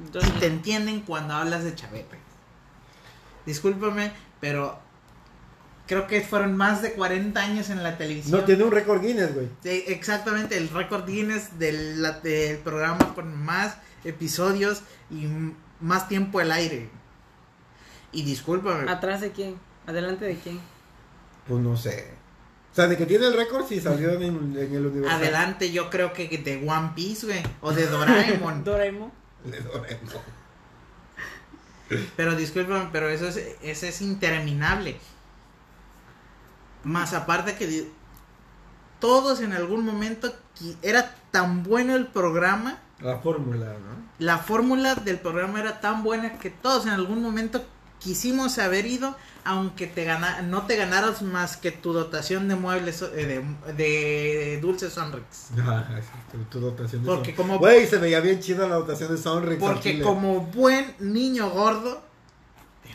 y 0.00 0.30
te 0.40 0.46
entienden 0.46 1.00
cuando 1.00 1.34
hablas 1.34 1.64
de 1.64 1.74
Chabelo. 1.74 2.06
Discúlpame, 3.46 4.12
pero 4.40 4.78
creo 5.86 6.06
que 6.06 6.20
fueron 6.22 6.56
más 6.56 6.82
de 6.82 6.92
40 6.94 7.40
años 7.40 7.70
en 7.70 7.82
la 7.82 7.96
televisión. 7.98 8.40
No, 8.40 8.44
tiene 8.44 8.64
un 8.64 8.72
récord 8.72 9.02
Guinness, 9.02 9.34
güey. 9.34 9.48
Sí, 9.62 9.84
exactamente, 9.86 10.56
el 10.56 10.68
récord 10.70 11.06
Guinness 11.06 11.58
del, 11.58 12.02
la- 12.02 12.20
del 12.20 12.58
programa 12.58 13.14
con 13.14 13.36
más 13.44 13.76
episodios 14.04 14.82
y 15.10 15.26
más 15.80 16.08
tiempo 16.08 16.40
al 16.40 16.52
aire. 16.52 16.90
Y 18.12 18.22
discúlpame, 18.22 18.90
¿Atrás 18.90 19.20
de 19.20 19.32
quién? 19.32 19.56
¿Adelante 19.86 20.24
de 20.24 20.36
quién? 20.36 20.60
Pues 21.48 21.62
no 21.62 21.76
sé. 21.76 22.12
O 22.74 22.76
sea, 22.76 22.88
de 22.88 22.96
que 22.96 23.06
tiene 23.06 23.26
el 23.26 23.34
récord 23.34 23.64
si 23.68 23.80
salió 23.80 24.14
en, 24.14 24.56
en 24.58 24.74
el 24.74 24.86
universo. 24.86 25.16
adelante 25.16 25.70
yo 25.70 25.90
creo 25.90 26.12
que 26.12 26.26
de 26.26 26.68
One 26.68 26.90
Piece, 26.96 27.24
güey, 27.24 27.40
o 27.60 27.72
de 27.72 27.86
Doraemon. 27.86 28.64
Doraemon. 28.64 29.12
Le 29.48 29.60
Doraemon. 29.60 30.22
pero 32.16 32.34
discúlpame, 32.34 32.88
pero 32.90 33.08
eso 33.08 33.28
es, 33.28 33.40
eso 33.62 33.86
es 33.86 34.00
interminable. 34.00 34.96
Más 36.82 37.14
aparte 37.14 37.54
que 37.54 37.86
todos 38.98 39.40
en 39.40 39.52
algún 39.52 39.86
momento 39.86 40.34
era 40.82 41.14
tan 41.30 41.62
bueno 41.62 41.94
el 41.94 42.08
programa 42.08 42.80
La 42.98 43.18
fórmula, 43.18 43.66
¿no? 43.66 44.04
la 44.18 44.38
fórmula 44.38 44.96
del 44.96 45.20
programa 45.20 45.60
era 45.60 45.80
tan 45.80 46.02
buena 46.02 46.40
que 46.40 46.50
todos 46.50 46.86
en 46.86 46.92
algún 46.92 47.22
momento 47.22 47.64
quisimos 48.04 48.58
haber 48.58 48.86
ido, 48.86 49.16
aunque 49.44 49.86
te 49.86 50.04
gana, 50.04 50.42
no 50.42 50.66
te 50.66 50.76
ganaras 50.76 51.22
más 51.22 51.56
que 51.56 51.72
tu 51.72 51.92
dotación 51.92 52.46
de 52.48 52.54
muebles, 52.54 53.02
eh, 53.02 53.42
de, 53.66 53.72
de 53.72 54.58
dulces 54.60 54.92
Sonrix. 54.92 55.48
Ah, 55.58 55.84
sí, 56.00 56.06
tu, 56.30 56.44
tu 56.44 56.60
dotación 56.60 57.02
de 57.02 57.08
Porque 57.08 57.34
Son- 57.34 57.36
como- 57.46 57.58
Güey, 57.58 57.86
se 57.86 57.96
veía 57.98 58.20
bien 58.20 58.38
chida 58.40 58.68
la 58.68 58.76
dotación 58.76 59.10
de 59.16 59.20
Sonrix. 59.20 59.58
Porque 59.60 60.00
como 60.02 60.40
buen 60.42 60.94
niño 61.00 61.50
gordo, 61.50 62.02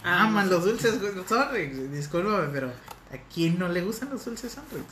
Ah, 0.04 0.24
aman 0.24 0.50
los 0.50 0.64
dulces 0.64 0.96
Sonrix. 1.28 1.92
Discúlpame, 1.92 2.48
pero 2.54 2.68
¿a 2.70 3.18
quién 3.34 3.60
no 3.60 3.68
le 3.68 3.82
gustan 3.82 4.10
los 4.12 4.24
dulces 4.24 4.52
Sonrix? 4.54 4.86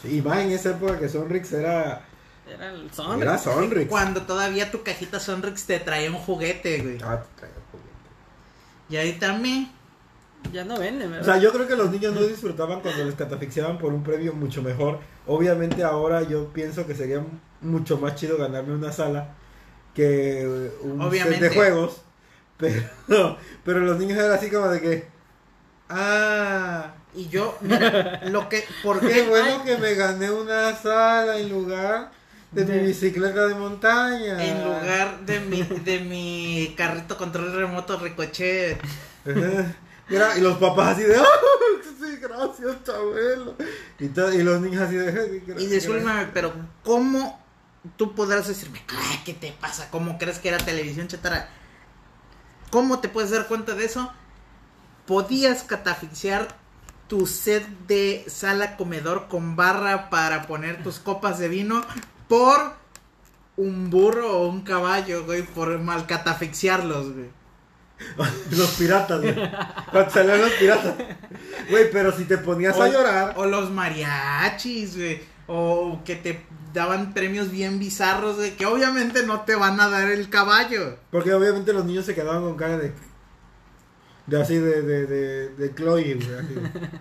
Sí, 0.00 0.16
y 0.16 0.22
más 0.22 0.38
en 0.38 0.52
esa 0.52 0.70
época 0.70 0.98
que 0.98 1.08
Sonrix 1.10 1.52
era... 1.52 2.02
Era 2.48 2.70
el 2.72 2.90
son. 2.92 3.20
Era 3.20 3.36
Sonrix. 3.36 3.88
Cuando 3.90 4.22
todavía 4.22 4.70
tu 4.70 4.82
cajita 4.82 5.20
Sonrix 5.20 5.64
te 5.64 5.78
traía 5.78 6.10
un 6.10 6.16
juguete, 6.16 6.80
güey. 6.80 6.98
Ah, 7.02 7.20
te 7.22 7.40
traía. 7.40 7.54
Y 8.90 8.96
ahí 8.96 9.14
también. 9.18 9.70
Ya 10.52 10.64
no 10.64 10.78
venden, 10.78 11.08
O 11.08 11.10
¿verdad? 11.12 11.24
sea, 11.24 11.38
yo 11.38 11.52
creo 11.52 11.68
que 11.68 11.76
los 11.76 11.90
niños 11.90 12.14
no 12.14 12.22
disfrutaban 12.22 12.80
cuando 12.80 13.04
les 13.04 13.14
catafixiaban 13.14 13.78
por 13.78 13.92
un 13.92 14.02
premio 14.02 14.32
mucho 14.32 14.62
mejor. 14.62 14.98
Obviamente 15.26 15.84
ahora 15.84 16.22
yo 16.22 16.48
pienso 16.52 16.86
que 16.86 16.94
sería 16.94 17.22
mucho 17.60 17.98
más 17.98 18.14
chido 18.16 18.38
ganarme 18.38 18.74
una 18.74 18.90
sala 18.90 19.34
que 19.94 20.70
un 20.82 21.00
Obviamente. 21.00 21.40
set 21.40 21.50
de 21.50 21.54
juegos. 21.56 22.02
Pero, 22.58 22.82
pero 23.64 23.80
los 23.80 23.98
niños 23.98 24.18
eran 24.18 24.32
así 24.32 24.50
como 24.50 24.68
de 24.68 24.80
que... 24.80 25.08
Ah, 25.88 26.94
Y 27.14 27.28
yo, 27.28 27.56
mira, 27.60 28.20
lo 28.26 28.48
que, 28.48 28.64
¿por 28.82 29.00
qué 29.00 29.08
qué? 29.08 29.22
bueno 29.28 29.64
que 29.64 29.76
me 29.78 29.94
gané 29.94 30.30
una 30.30 30.74
sala 30.76 31.38
en 31.38 31.48
lugar 31.50 32.12
de, 32.52 32.64
De- 32.64 32.80
mi 32.80 32.86
bicicleta 32.88 33.46
de 33.46 33.54
montaña. 33.54 34.42
En 34.44 34.64
lugar 34.64 35.20
de 35.20 35.40
mi, 35.40 35.62
de 35.62 36.00
mi 36.00 36.74
carrito 36.76 37.16
control 37.16 37.52
remoto 37.54 37.98
ricochet. 37.98 38.80
Mira, 40.08 40.36
y 40.36 40.40
los 40.40 40.58
papás 40.58 40.96
así 40.96 41.04
de, 41.04 41.16
¡ah! 41.16 41.24
Sí, 42.00 42.16
gracias, 42.16 42.82
Chabelo. 42.84 43.54
Y, 43.98 44.42
los 44.42 44.60
niños 44.60 44.82
así 44.82 44.96
de, 44.96 45.42
Y 45.58 45.66
discúlpame, 45.66 46.26
pero 46.32 46.52
¿cómo 46.82 47.38
tú 47.96 48.14
podrás 48.14 48.48
decirme, 48.48 48.82
"Ay, 48.88 49.20
¿qué 49.24 49.34
te 49.34 49.52
pasa? 49.52 49.88
¿Cómo 49.90 50.18
crees 50.18 50.38
que 50.38 50.48
era 50.48 50.58
televisión 50.58 51.06
chatarra? 51.08 51.48
¿Cómo 52.70 53.00
te 53.00 53.08
puedes 53.08 53.30
dar 53.30 53.46
cuenta 53.46 53.74
de 53.74 53.84
eso? 53.84 54.12
Podías 55.06 55.62
catafixiar 55.62 56.48
tu 57.06 57.26
set 57.26 57.66
de 57.86 58.24
sala 58.28 58.76
comedor 58.76 59.28
con 59.28 59.56
barra 59.56 60.08
para 60.10 60.46
poner 60.46 60.82
tus 60.82 60.98
copas 60.98 61.38
de 61.38 61.48
vino 61.48 61.84
por 62.30 62.74
un 63.56 63.90
burro 63.90 64.38
o 64.38 64.48
un 64.48 64.62
caballo, 64.62 65.24
güey, 65.24 65.42
por 65.42 65.76
mal 65.80 66.06
catafixiarlos, 66.06 67.12
güey. 67.12 67.28
Los 68.56 68.70
piratas, 68.76 69.20
güey. 69.20 69.34
Cuando 69.90 70.10
salían 70.10 70.40
los 70.40 70.52
piratas. 70.52 70.94
Güey, 71.68 71.90
pero 71.90 72.12
si 72.16 72.24
te 72.24 72.38
ponías 72.38 72.78
a 72.78 72.88
llorar. 72.88 73.34
O 73.36 73.44
los 73.44 73.70
mariachis, 73.70 74.96
güey. 74.96 75.20
O 75.48 76.00
que 76.04 76.16
te 76.16 76.46
daban 76.72 77.12
premios 77.12 77.50
bien 77.50 77.78
bizarros, 77.78 78.36
güey. 78.36 78.56
Que 78.56 78.64
obviamente 78.64 79.26
no 79.26 79.42
te 79.42 79.54
van 79.54 79.78
a 79.80 79.90
dar 79.90 80.10
el 80.10 80.30
caballo. 80.30 80.96
Porque 81.10 81.34
obviamente 81.34 81.74
los 81.74 81.84
niños 81.84 82.06
se 82.06 82.14
quedaban 82.14 82.42
con 82.42 82.56
cara 82.56 82.78
de. 82.78 82.92
De 84.26 84.40
así, 84.40 84.56
de, 84.56 84.80
de, 84.80 85.06
de, 85.06 85.48
de 85.50 85.74
Chloe, 85.74 86.14
güey. 86.14 86.38
así. 86.38 86.54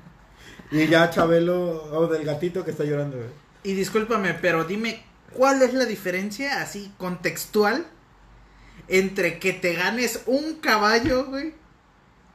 Y 0.71 0.85
ya 0.87 1.09
Chabelo, 1.09 1.83
o 1.93 2.07
del 2.07 2.25
gatito 2.25 2.63
que 2.65 2.71
está 2.71 2.83
llorando, 2.83 3.17
güey. 3.17 3.29
Y 3.63 3.73
discúlpame, 3.73 4.35
pero 4.35 4.63
dime, 4.65 5.03
¿cuál 5.33 5.61
es 5.61 5.73
la 5.73 5.85
diferencia 5.85 6.61
así 6.61 6.91
contextual 6.97 7.85
entre 8.87 9.39
que 9.39 9.53
te 9.53 9.73
ganes 9.73 10.21
un 10.25 10.55
caballo, 10.55 11.25
güey? 11.25 11.53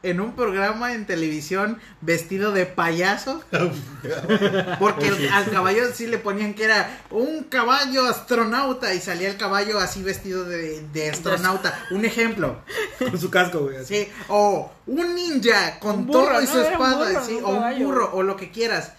En 0.02 0.20
un 0.20 0.36
programa 0.36 0.92
en 0.92 1.06
televisión 1.06 1.78
vestido 2.02 2.52
de 2.52 2.66
payaso. 2.66 3.42
Porque 4.78 5.08
el- 5.08 5.28
al 5.32 5.50
caballo 5.50 5.84
sí 5.94 6.06
le 6.06 6.18
ponían 6.18 6.52
que 6.52 6.64
era 6.64 7.00
un 7.10 7.44
caballo 7.44 8.04
astronauta 8.06 8.92
y 8.92 9.00
salía 9.00 9.30
el 9.30 9.38
caballo 9.38 9.78
así 9.78 10.02
vestido 10.02 10.44
de, 10.44 10.86
de 10.92 11.10
astronauta. 11.10 11.86
Un 11.90 12.04
ejemplo. 12.04 12.60
Con 12.98 13.18
su 13.18 13.30
casco, 13.30 13.60
güey. 13.60 13.76
así. 13.78 13.94
Sí, 14.04 14.08
o 14.28 14.70
un 14.86 15.14
ninja 15.14 15.78
con 15.78 15.96
Un 16.00 16.06
burro, 16.06 16.22
todo 16.32 16.42
y 16.42 16.46
¿no? 16.46 16.52
su 16.52 16.60
espada, 16.60 17.08
burro, 17.08 17.24
sí, 17.24 17.38
no 17.40 17.46
o 17.48 17.56
un 17.72 17.78
burro, 17.82 18.10
o 18.14 18.22
lo 18.22 18.36
que 18.36 18.50
quieras. 18.50 18.92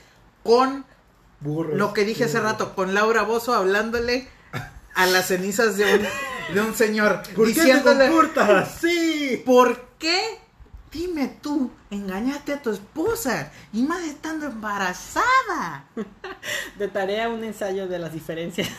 Con 0.44 0.86
Burros. 1.40 1.78
lo 1.78 1.94
que 1.94 2.06
dije 2.06 2.26
hace 2.26 2.40
rato, 2.40 2.76
con 2.76 2.94
Laura 2.94 3.24
Bozo 3.24 3.54
hablándole 3.54 4.28
a 4.96 5.06
las 5.08 5.28
cenizas 5.28 5.78
de 5.78 5.96
un, 5.96 6.54
de 6.56 6.62
un 6.62 6.74
señor. 6.76 7.22
¿Por 7.36 7.48
qué 7.48 7.54
te 7.54 7.62
diciéndole, 7.62 8.10
así? 8.62 9.42
¿por 9.46 9.80
qué? 10.00 10.40
Dime 10.92 11.38
tú, 11.42 11.72
engañaste 11.92 12.54
a 12.54 12.62
tu 12.62 12.72
esposa 12.72 13.52
y 13.74 13.84
más 13.84 14.02
estando 14.04 14.46
embarazada. 14.46 15.86
De 16.80 16.88
tarea 16.88 17.28
un 17.28 17.44
ensayo 17.44 17.88
de 17.88 18.00
las 18.00 18.14
diferencias. 18.14 18.70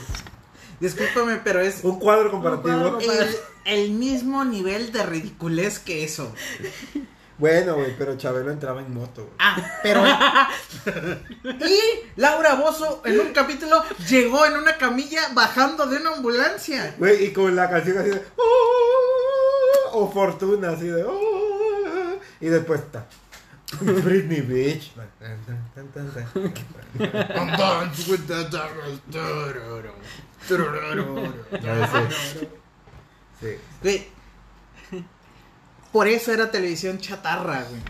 Discúlpame, 0.80 1.36
pero 1.44 1.60
es 1.60 1.84
Un 1.84 1.98
cuadro 1.98 2.30
comparativo. 2.30 2.92
cuadro. 2.94 3.00
el, 3.00 3.36
el 3.64 3.90
mismo 3.90 4.44
nivel 4.46 4.92
de 4.92 5.02
ridiculez 5.04 5.78
que 5.78 6.04
eso. 6.04 6.34
Bueno, 7.38 7.74
güey, 7.76 7.94
pero 7.98 8.16
Chabelo 8.16 8.50
entraba 8.50 8.80
en 8.80 8.94
moto, 8.94 9.22
güey. 9.24 9.36
Ah, 9.38 9.56
pero. 9.82 10.02
Y 11.44 12.20
Laura 12.20 12.54
Bozo 12.54 13.02
en 13.04 13.20
un 13.20 13.32
capítulo 13.32 13.82
llegó 14.08 14.46
en 14.46 14.56
una 14.56 14.76
camilla 14.76 15.28
bajando 15.34 15.86
de 15.86 15.98
una 15.98 16.14
ambulancia. 16.14 16.94
Güey, 16.98 17.26
y 17.26 17.32
con 17.32 17.54
la 17.56 17.68
canción 17.68 17.98
así 17.98 18.10
de. 18.10 18.22
"Oh". 18.36 19.90
o 19.92 20.12
fortuna, 20.12 20.70
así 20.70 20.86
de. 20.86 21.04
"Oh", 21.04 22.18
y 22.40 22.46
después 22.46 22.80
está. 22.80 23.06
Britney. 23.80 24.80
Tururu. 30.46 31.32
Sí. 33.40 33.58
Güey. 33.82 34.06
Por 35.92 36.08
eso 36.08 36.32
era 36.32 36.50
televisión 36.50 36.98
chatarra, 36.98 37.64
güey. 37.68 37.82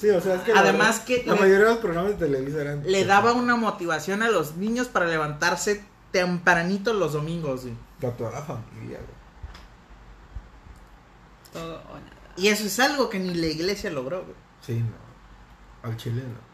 Sí, 0.00 0.08
o 0.10 0.20
sea, 0.20 0.36
es 0.36 0.42
que. 0.42 0.54
la 0.54 0.60
Además 0.60 0.88
verdad, 1.00 1.04
que 1.04 1.24
La 1.26 1.34
le- 1.34 1.40
mayoría 1.40 1.64
de 1.66 1.70
los 1.72 1.78
programas 1.78 2.12
de 2.12 2.26
Televisa 2.26 2.60
eran. 2.62 2.82
Le 2.84 3.04
daba 3.04 3.32
una 3.34 3.56
motivación 3.56 4.22
a 4.22 4.30
los 4.30 4.56
niños 4.56 4.88
para 4.88 5.06
levantarse 5.06 5.84
tempranito 6.10 6.92
los 6.94 7.12
domingos, 7.12 7.62
güey. 7.64 7.74
A 8.10 8.16
toda 8.16 8.30
la 8.30 8.42
familia, 8.42 8.98
güey. 8.98 9.20
Todo 11.52 11.76
o 11.90 11.94
nada. 11.98 12.10
Y 12.36 12.48
eso 12.48 12.64
es 12.64 12.78
algo 12.80 13.10
que 13.10 13.18
ni 13.18 13.34
la 13.34 13.46
iglesia 13.48 13.90
logró, 13.90 14.22
güey. 14.22 14.36
Sí, 14.62 14.80
no. 14.80 15.88
Al 15.88 15.96
Chile 15.96 16.22
no. 16.22 16.50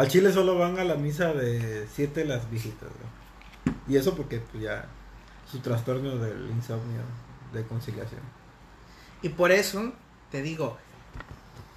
Al 0.00 0.08
Chile 0.08 0.32
solo 0.32 0.58
van 0.58 0.78
a 0.78 0.84
la 0.84 0.94
misa 0.94 1.32
de 1.32 1.86
siete 1.92 2.24
las 2.24 2.50
viejitas, 2.50 2.88
güey. 2.88 3.76
Y 3.88 3.96
eso 3.96 4.14
porque 4.14 4.38
pues 4.40 4.62
ya 4.62 4.86
su 5.50 5.58
trastorno 5.60 6.16
del 6.16 6.48
insomnio 6.50 7.00
de 7.52 7.64
conciliación. 7.66 8.20
Y 9.22 9.30
por 9.30 9.50
eso, 9.52 9.92
te 10.30 10.42
digo, 10.42 10.76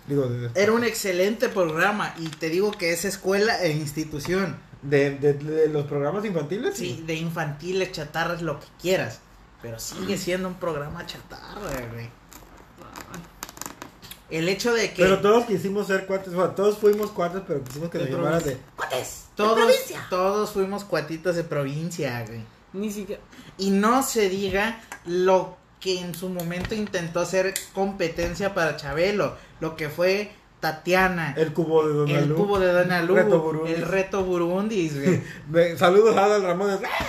Digo, 0.09 0.27
de, 0.27 0.49
era 0.61 0.73
un 0.73 0.83
excelente 0.83 1.47
programa. 1.47 2.13
Y 2.17 2.27
te 2.27 2.49
digo 2.49 2.71
que 2.71 2.91
es 2.91 3.05
escuela 3.05 3.61
e 3.63 3.71
institución. 3.71 4.57
de, 4.81 5.11
de- 5.11 5.33
de 5.33 5.67
los 5.69 5.85
programas 5.85 6.25
infantiles. 6.25 6.75
Sí, 6.75 7.03
de 7.05 7.13
infantiles, 7.15 7.91
chatarras, 7.93 8.41
lo 8.41 8.59
que 8.59 8.65
quieras. 8.81 9.19
Pero 9.61 9.77
sigue 9.79 10.17
siendo 10.17 10.47
un 10.47 10.55
programa 10.55 11.05
chatarra, 11.05 11.87
güey. 11.93 12.09
El 14.29 14.47
hecho 14.47 14.73
de 14.73 14.93
que 14.93 15.01
Pero 15.03 15.19
todos 15.21 15.45
quisimos 15.45 15.87
ser 15.87 16.05
cuates, 16.05 16.33
bueno, 16.33 16.51
todos 16.51 16.77
fuimos 16.77 17.09
cuates, 17.11 17.41
pero 17.47 17.63
quisimos 17.63 17.89
que 17.89 17.97
De 17.97 18.05
nos 18.05 18.13
llamaran 18.13 18.43
de... 18.43 18.57
todos, 19.35 19.71
todos 20.09 20.51
fuimos 20.51 20.83
cuatitos 20.83 21.35
de 21.35 21.43
provincia, 21.43 22.23
güey. 22.27 22.43
Ni 22.73 22.91
siquiera. 22.91 23.21
Y 23.57 23.71
no 23.71 24.03
se 24.03 24.29
diga 24.29 24.81
lo 25.05 25.57
que 25.79 25.99
en 25.99 26.13
su 26.13 26.29
momento 26.29 26.75
intentó 26.75 27.21
hacer 27.21 27.53
competencia 27.73 28.53
para 28.53 28.75
Chabelo, 28.75 29.35
lo 29.59 29.75
que 29.75 29.89
fue 29.89 30.31
Tatiana, 30.59 31.33
el, 31.37 31.47
El 31.47 31.53
cubo 31.53 31.87
de 31.87 31.93
Don 31.93 32.11
Alú. 32.11 32.35
cubo 32.35 32.59
de 32.59 32.71
Dona 32.71 33.01
Lu, 33.01 33.15
Reto 33.15 33.65
el 33.65 33.81
reto 33.81 34.23
Burundis, 34.23 34.93
güey. 35.49 35.77
Saludos 35.77 36.17
a 36.17 36.25
Adal 36.25 36.43
Ramones. 36.43 36.79
¡Ah! 36.83 37.05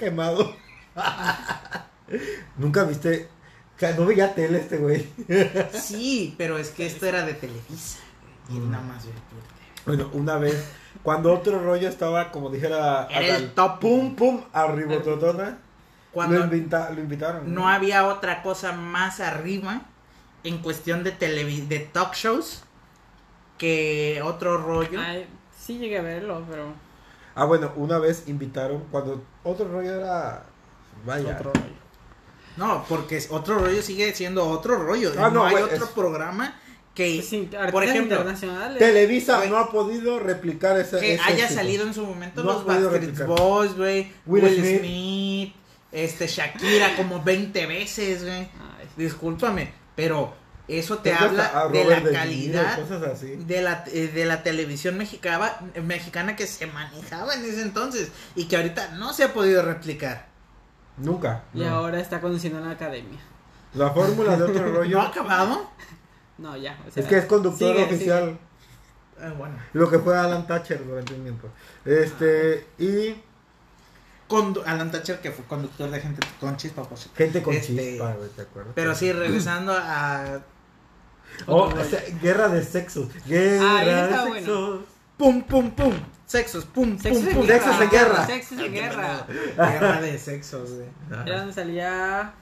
Quemado. 0.00 0.56
Nunca 2.56 2.84
viste... 2.84 3.28
o 3.76 3.78
sea, 3.78 3.92
no 3.94 4.06
veía 4.06 4.34
tele 4.34 4.58
este 4.58 4.78
güey. 4.78 5.06
Sí, 5.72 6.34
pero 6.36 6.58
es 6.58 6.70
que 6.70 6.86
esto 6.86 7.06
era 7.06 7.24
de 7.24 7.34
Televisa. 7.34 7.98
Y 8.50 8.56
él 8.56 8.70
nada 8.70 8.82
más. 8.82 9.04
Bueno, 9.86 10.10
una 10.12 10.36
vez, 10.38 10.70
cuando 11.02 11.32
otro 11.32 11.62
rollo 11.62 11.88
estaba, 11.88 12.32
como 12.32 12.50
dijera... 12.50 13.06
Era 13.10 13.36
el 13.36 13.52
top. 13.52 13.78
Pum, 13.78 14.16
pum. 14.16 14.42
Lo, 14.52 15.67
Cuando 16.12 16.40
invita- 16.40 16.90
lo 16.90 17.00
invitaron. 17.00 17.54
no 17.54 17.68
había 17.68 18.06
otra 18.06 18.42
cosa 18.42 18.72
más 18.72 19.20
arriba 19.20 19.82
en 20.44 20.58
cuestión 20.58 21.04
de 21.04 21.12
televi 21.12 21.60
de 21.62 21.80
talk 21.80 22.14
shows 22.14 22.62
que 23.58 24.20
otro 24.24 24.58
rollo. 24.58 25.00
Ay, 25.00 25.26
sí 25.56 25.78
llegué 25.78 25.98
a 25.98 26.02
verlo, 26.02 26.44
pero. 26.48 26.72
Ah, 27.34 27.44
bueno, 27.44 27.72
una 27.76 27.98
vez 27.98 28.24
invitaron, 28.26 28.84
cuando 28.90 29.22
otro 29.44 29.68
rollo 29.68 29.94
era... 29.94 30.44
Vaya. 31.04 31.34
Otro 31.36 31.52
rollo. 31.52 31.78
No, 32.56 32.84
porque 32.88 33.16
es- 33.18 33.28
otro 33.30 33.58
rollo 33.58 33.80
sigue 33.82 34.12
siendo 34.14 34.44
otro 34.48 34.76
rollo. 34.82 35.12
Ah, 35.16 35.28
no, 35.28 35.30
no, 35.30 35.44
hay 35.44 35.54
otro 35.56 35.84
es- 35.84 35.90
programa 35.90 36.54
que, 36.94 37.14
Pues 37.16 37.28
sí, 37.28 37.48
por 37.70 37.84
ejemplo. 37.84 38.24
Televisa 38.76 39.44
no 39.46 39.56
ha 39.58 39.70
podido 39.70 40.18
replicar 40.18 40.76
ese 40.80 40.98
que 40.98 41.14
ese 41.14 41.22
haya 41.22 41.44
éxito. 41.44 41.54
salido 41.60 41.86
en 41.86 41.94
su 41.94 42.04
momento 42.04 42.42
No 42.42 42.54
los 42.54 42.64
Backstreet. 42.66 43.24
Boys, 43.24 43.76
güey, 43.76 44.12
Will 44.26 44.42
Will, 44.42 44.54
Smith. 44.56 44.78
Smith. 44.80 44.82
Este 45.92 46.26
Shakira 46.26 46.96
como 46.96 47.22
20 47.22 47.66
veces, 47.66 48.24
güey. 48.24 48.48
Discúlpame, 48.96 49.72
pero 49.94 50.34
eso 50.68 50.98
te 50.98 51.14
habla 51.14 51.68
de 51.72 51.84
la 51.84 52.02
calidad 52.02 52.78
cosas 52.78 53.02
así. 53.02 53.36
de 53.36 53.62
la, 53.62 53.84
eh, 53.86 54.08
de 54.08 54.24
la 54.26 54.42
televisión 54.42 54.98
mexicana, 54.98 55.52
mexicana 55.82 56.36
que 56.36 56.46
se 56.46 56.66
manejaba 56.66 57.34
en 57.34 57.44
ese 57.44 57.62
entonces 57.62 58.12
y 58.34 58.46
que 58.48 58.56
ahorita 58.56 58.90
no 58.96 59.14
se 59.14 59.24
ha 59.24 59.32
podido 59.32 59.62
replicar. 59.62 60.26
Nunca. 60.98 61.44
Y 61.54 61.60
no. 61.60 61.68
ahora 61.68 62.00
está 62.00 62.20
conduciendo 62.20 62.58
en 62.58 62.66
la 62.66 62.72
academia. 62.72 63.18
La 63.74 63.90
fórmula 63.90 64.36
de 64.36 64.42
otro 64.42 64.66
¿No 64.66 64.72
rollo 64.72 65.00
ha 65.00 65.08
acabado? 65.08 65.70
No, 66.36 66.56
ya. 66.56 66.78
o 66.86 66.90
sea, 66.90 67.02
es 67.02 67.08
que 67.08 67.18
es 67.18 67.24
conductor 67.24 67.74
sigue, 67.74 67.84
oficial. 67.84 68.38
Ah, 69.20 69.32
bueno. 69.36 69.56
Lo 69.72 69.90
que 69.90 69.98
fue 69.98 70.16
Alan 70.16 70.46
Thatcher 70.46 70.84
durante 70.84 71.14
un 71.14 71.22
tiempo. 71.22 71.48
Este, 71.84 72.66
y 72.78 73.14
Condu- 74.28 74.62
Alan 74.66 74.90
Thatcher, 74.90 75.20
que 75.20 75.30
fue 75.32 75.44
conductor 75.46 75.90
de 75.90 76.00
gente 76.00 76.26
con 76.38 76.56
chispa, 76.56 76.82
pues. 76.84 77.08
gente 77.16 77.42
con 77.42 77.54
Este, 77.54 77.74
chispa, 77.92 78.12
güey, 78.12 78.28
¿te 78.30 78.42
acuerdas? 78.42 78.72
Pero 78.74 78.94
sí, 78.94 79.10
regresando 79.12 79.72
a. 79.76 80.40
Oh, 81.46 81.64
o 81.64 81.84
sea, 81.84 82.02
guerra 82.20 82.48
de 82.48 82.62
sexos. 82.64 83.08
Guerra 83.26 83.78
Ah, 83.80 83.84
de 84.24 84.34
sexos. 84.34 84.80
¡Pum, 85.16 85.42
pum, 85.42 85.70
pum! 85.70 85.94
Sexos, 86.26 86.64
pum, 86.66 86.98
Sexos 86.98 87.24
pum, 87.24 87.34
pum. 87.34 87.46
guerra. 87.46 87.64
Sexos 87.64 87.80
en 87.82 87.90
guerra. 87.90 88.26
Sexos 88.26 88.58
en 88.58 88.72
guerra. 88.72 89.26
Guerra 89.56 90.00
de 90.00 90.18
sexos, 90.18 90.70
güey. 90.72 90.88
Era 91.26 91.38
donde 91.38 91.54
salía 91.54 92.32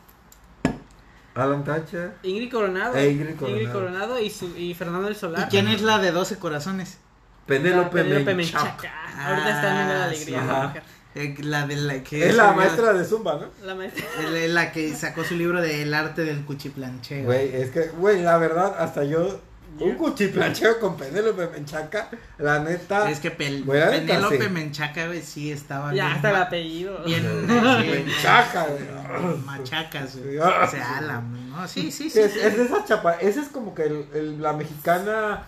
Alan 1.35 1.65
Thatcher. 1.65 2.15
Ingrid 2.23 2.51
Coronado. 2.51 2.97
E 2.97 3.11
Ingrid 3.11 3.37
Coronado. 3.71 4.19
y, 4.21 4.31
su- 4.31 4.57
y 4.57 4.75
Fernando 4.75 5.07
del 5.07 5.17
Solar. 5.17 5.47
¿Y 5.47 5.51
quién 5.51 5.69
es 5.69 5.83
la 5.83 5.99
de 5.99 6.11
12 6.11 6.39
corazones? 6.39 6.99
Penélope. 7.47 8.03
Menchaca. 8.35 8.91
Ahorita 9.19 9.51
está 9.57 9.71
en 9.83 9.89
la 9.89 10.03
Ah, 10.03 10.05
alegría. 10.07 10.73
sí. 10.75 10.81
La. 11.17 11.23
Eh, 11.23 11.35
La 11.41 11.67
de 11.67 11.77
la 11.77 12.03
que. 12.03 12.29
Es 12.29 12.35
la 12.37 12.53
maestra 12.53 12.93
de 12.93 13.05
Zumba, 13.05 13.35
¿no? 13.41 13.67
La 13.67 13.75
maestra. 13.75 14.05
La 14.49 14.73
que 14.73 14.95
sacó 14.95 15.25
su 15.25 15.35
libro 15.37 15.61
de 15.61 15.83
El 15.83 15.95
arte 15.95 16.23
del 16.25 16.45
cuchiplancheo. 16.45 17.25
Güey, 17.25 17.55
es 17.55 17.71
que, 17.71 17.89
güey, 17.99 18.23
la 18.23 18.39
verdad, 18.39 18.75
hasta 18.79 19.05
yo. 19.05 19.41
Un 19.79 19.95
cuchiplancheo 19.97 20.81
con 20.81 20.97
Penélope 20.97 21.49
Menchaca, 21.49 22.09
la 22.39 22.61
neta. 22.61 23.11
Es 23.11 23.21
que 23.21 23.37
Pel- 23.37 23.63
Güey, 23.63 24.07
Penélope 24.07 24.43
sí. 24.45 24.49
Menchaca, 24.49 25.07
güey, 25.07 25.21
sí 25.21 25.53
estaba. 25.53 25.89
Ya, 25.93 26.05
bien 26.05 26.17
hasta 26.17 26.31
el 26.31 26.37
apellido. 26.37 27.05
Bien. 27.05 27.47
Menchaca, 27.47 28.67
güey. 28.69 29.37
Machacas, 29.45 30.17
güey. 30.17 30.33
Sí. 30.33 30.39
O 30.39 30.71
sea, 30.71 31.01
la, 31.03 31.21
¿no? 31.21 31.69
Sí, 31.69 31.91
sí, 31.91 32.05
Sí, 32.05 32.11
sí. 32.11 32.21
es, 32.21 32.33
sí. 32.33 32.39
es 32.43 32.57
de 32.57 32.63
esa 32.65 32.85
chapa, 32.87 33.15
esa 33.21 33.43
es 33.43 33.49
como 33.49 33.75
que 33.75 33.83
el, 33.85 34.07
el- 34.15 34.41
la 34.43 34.55
mexicana 34.55 35.43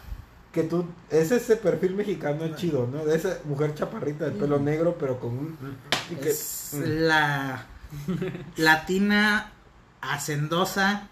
que 0.53 0.63
tú, 0.63 0.87
es 1.11 1.31
ese 1.31 1.57
perfil 1.57 1.95
mexicano 1.95 2.57
chido, 2.57 2.89
¿no? 2.91 3.05
De 3.05 3.17
esa 3.17 3.39
mujer 3.45 3.75
chaparrita 3.75 4.25
de 4.27 4.31
pelo 4.33 4.59
negro, 4.59 4.97
pero 4.99 5.21
con 5.21 5.31
un... 5.31 5.59
y 6.11 6.15
que- 6.17 6.31
Es 6.31 6.71
mm. 6.75 6.83
la 7.07 7.67
latina 8.57 9.53
hacendosa 10.01 11.09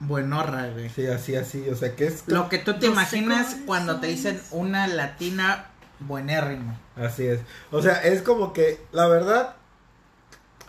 buenorra, 0.00 0.68
güey. 0.68 0.88
Sí, 0.90 1.06
así, 1.06 1.36
así, 1.36 1.68
o 1.70 1.76
sea, 1.76 1.94
que 1.94 2.06
es... 2.06 2.24
Lo 2.26 2.48
que 2.48 2.58
tú 2.58 2.74
te 2.78 2.86
No 2.86 2.92
imaginas 2.92 3.56
cuando 3.66 4.00
te 4.00 4.10
es. 4.10 4.16
dicen 4.16 4.40
una 4.50 4.86
latina 4.86 5.66
buenérrima. 6.00 6.78
Así 6.96 7.26
es. 7.26 7.40
O 7.70 7.80
sea, 7.80 8.02
es 8.02 8.22
como 8.22 8.52
que, 8.52 8.80
la 8.92 9.06
verdad, 9.06 9.56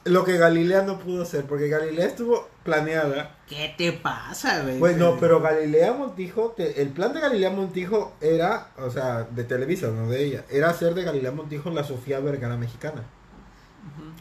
lo 0.06 0.26
que 0.26 0.38
Galilea 0.38 0.82
no 0.84 1.00
pudo 1.00 1.24
hacer, 1.24 1.46
porque 1.46 1.68
Galilea 1.70 2.08
estuvo 2.08 2.50
planeada. 2.64 3.38
¿Qué 3.48 3.74
te 3.78 3.94
pasa, 3.94 4.62
güey? 4.64 4.78
Bueno, 4.80 5.18
pero 5.20 5.40
Galilea 5.42 5.94
Montijo, 5.94 6.54
te- 6.58 6.82
el 6.82 6.90
plan 6.90 7.14
de 7.14 7.22
Galilea 7.22 7.50
Montijo 7.52 8.14
era, 8.20 8.68
o 8.78 8.90
sea, 8.90 9.24
de 9.24 9.44
Televisa, 9.46 9.88
no 9.88 10.10
de 10.10 10.24
ella, 10.26 10.46
era 10.50 10.70
hacer 10.70 10.94
de 10.94 11.04
Galilea 11.04 11.32
Montijo 11.32 11.70
la 11.70 11.84
Sofía 11.84 12.20
Vergara 12.20 12.58
mexicana. 12.58 13.04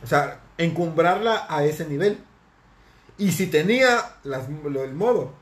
O 0.02 0.06
sea, 0.06 0.40
encumbrarla 0.58 1.46
a 1.48 1.64
ese 1.64 1.86
nivel. 1.86 2.18
Y 3.18 3.32
si 3.32 3.46
tenía 3.46 3.98
las, 4.24 4.48
lo, 4.48 4.82
el 4.82 4.94
modo. 4.94 5.32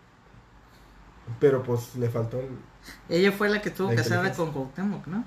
Pero 1.38 1.62
pues 1.62 1.95
le 1.97 2.11
faltó 2.11 2.38
el... 2.41 2.49
Ella 3.09 3.32
fue 3.32 3.49
la 3.49 3.62
que 3.62 3.68
estuvo 3.68 3.88
La 3.91 3.97
casada 3.97 4.32
con 4.32 4.53
Cuauhtémoc, 4.53 5.07
¿no? 5.07 5.24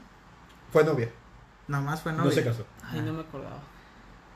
Fue 0.71 0.83
novia. 0.83 1.09
Nomás 1.67 2.01
fue 2.01 2.11
No, 2.11 2.19
novia. 2.25 2.33
se 2.35 2.43
casó. 2.43 2.65
Ay, 2.83 3.01
no 3.01 3.13
me 3.13 3.21
acordaba. 3.21 3.61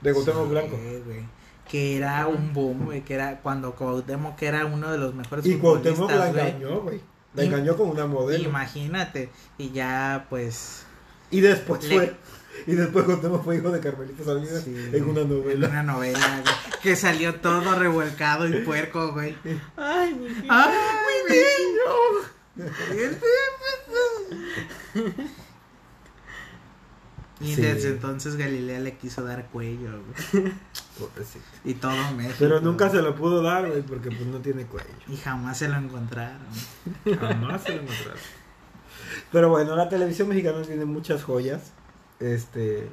De 0.02 0.14
Cuauhtémoc 0.14 0.44
Sí, 0.46 0.50
Blanco. 0.50 0.78
güey. 1.06 1.26
Que 1.70 1.98
era 1.98 2.28
un 2.28 2.54
boom, 2.54 2.86
güey. 2.86 3.02
Que 3.04 3.14
era 3.16 3.40
cuando 3.42 3.74
Cuauhtémoc 3.76 4.42
era 4.42 4.66
uno 4.66 4.92
de 4.92 4.98
los 4.98 5.14
mejores 5.14 5.46
Y 5.46 5.56
Cuauhtémoc 5.58 6.10
la 6.12 6.16
futbolistas, 6.18 6.34
güey. 6.34 6.48
engañó, 6.64 6.82
güey. 6.82 7.02
La 7.34 7.44
Y- 7.44 7.48
engañó 7.48 7.76
con 7.76 7.90
una 7.90 8.06
modelo. 8.06 8.44
Imagínate. 8.48 9.30
Y 9.58 9.72
ya, 9.72 10.26
pues. 10.30 10.84
Y 11.30 11.42
después 11.42 11.84
Le- 11.84 11.96
fue. 11.96 12.16
Y 12.66 12.72
después 12.74 13.06
Cuauhtémoc 13.06 13.44
fue 13.44 13.58
hijo 13.58 13.70
de 13.70 13.80
Carmelita 13.82 14.24
Salinas 14.24 14.64
sí, 14.64 14.74
en 14.94 15.04
una 15.10 15.22
En 15.22 15.30
novela. 15.30 15.68
una 15.68 15.84
novela, 15.84 16.42
güey. 16.42 16.56
Que 16.82 16.96
salió 16.96 17.36
todo 17.36 17.76
revuelcado 17.78 18.48
y 18.48 18.62
puerco, 18.64 19.12
güey. 19.14 19.36
Ay, 19.76 20.14
mi 20.16 20.28
vida. 20.30 20.46
¡Ay, 20.50 21.16
mi 21.28 21.36
niño! 21.36 22.68
Y 27.40 27.54
Sí. 27.54 27.62
desde 27.62 27.90
entonces 27.90 28.36
Galilea 28.36 28.80
le 28.80 28.98
quiso 28.98 29.24
dar 29.24 29.46
cuello, 29.50 29.92
güey. 30.32 30.52
Y 31.64 31.76
todo 31.76 31.92
México. 32.16 32.36
Pero 32.40 32.60
nunca 32.62 32.90
se 32.90 33.02
lo 33.02 33.16
pudo 33.16 33.44
dar, 33.44 33.68
güey, 33.68 33.84
porque 33.84 34.10
pues 34.10 34.26
no 34.26 34.40
tiene 34.40 34.66
cuello. 34.66 34.88
Y 35.08 35.18
jamás 35.18 35.58
se 35.60 35.68
lo 35.70 35.76
encontraron. 35.78 36.40
Jamás 37.20 37.62
se 37.64 37.76
lo 37.76 37.82
encontraron. 37.84 38.20
Pero 39.32 39.50
bueno, 39.50 39.76
la 39.76 39.88
televisión 39.90 40.28
mexicana 40.30 40.62
tiene 40.64 40.86
muchas 40.86 41.24
joyas. 41.24 41.72
Este. 42.20 42.90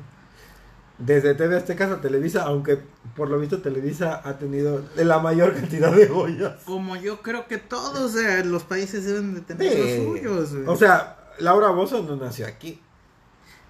Desde 0.98 1.34
TV 1.34 1.56
Azteca 1.56 1.90
a 1.92 2.00
Televisa, 2.00 2.44
aunque 2.44 2.78
por 3.16 3.28
lo 3.28 3.38
visto 3.40 3.60
Televisa 3.62 4.20
ha 4.22 4.38
tenido 4.38 4.84
la 4.96 5.18
mayor 5.18 5.54
cantidad 5.54 5.90
de 5.90 6.06
joyas. 6.06 6.60
Como 6.66 6.94
yo 6.96 7.20
creo 7.22 7.48
que 7.48 7.58
todos 7.58 8.14
eh, 8.16 8.44
los 8.44 8.62
países 8.62 9.04
deben 9.04 9.34
de 9.34 9.40
tener 9.40 9.72
Sí. 9.72 9.78
los 9.78 10.18
suyos. 10.18 10.52
güey. 10.52 10.64
O 10.68 10.76
sea, 10.76 11.16
Laura 11.40 11.70
Bozo 11.70 12.02
no 12.02 12.14
nació 12.16 12.46
aquí. 12.46 12.80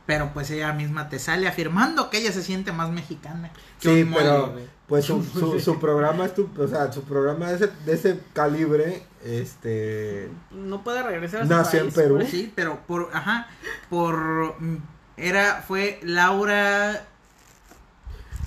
Pero 0.06 0.32
pues 0.34 0.50
ella 0.50 0.72
misma 0.74 1.08
te 1.08 1.18
sale 1.18 1.48
afirmando 1.48 2.10
que 2.10 2.18
ella 2.18 2.30
se 2.32 2.42
siente 2.42 2.72
más 2.72 2.90
mexicana. 2.90 3.50
que 3.80 4.04
Sí, 4.04 4.10
pero 4.14 4.54
pues 4.86 5.04
su, 5.06 5.22
su, 5.32 5.58
su 5.60 5.80
programa 5.80 6.26
es 6.26 6.34
tu- 6.34 6.50
o 6.58 6.68
sea, 6.68 6.92
su 6.92 7.02
programa 7.04 7.48
de 7.50 7.54
ese, 7.56 7.70
de 7.86 7.92
ese 7.94 8.20
calibre, 8.34 9.06
este 9.24 10.28
No 10.50 10.84
puede 10.84 11.02
regresar 11.02 11.40
a 11.40 11.44
su 11.44 11.50
Nació 11.50 11.80
en 11.80 11.90
Perú. 11.92 12.22
Sí, 12.30 12.52
pero 12.54 12.80
por, 12.86 13.08
ajá, 13.14 13.48
por, 13.88 14.60
mm, 14.60 14.76
era, 15.16 15.64
fue 15.66 16.00
Laura, 16.02 17.06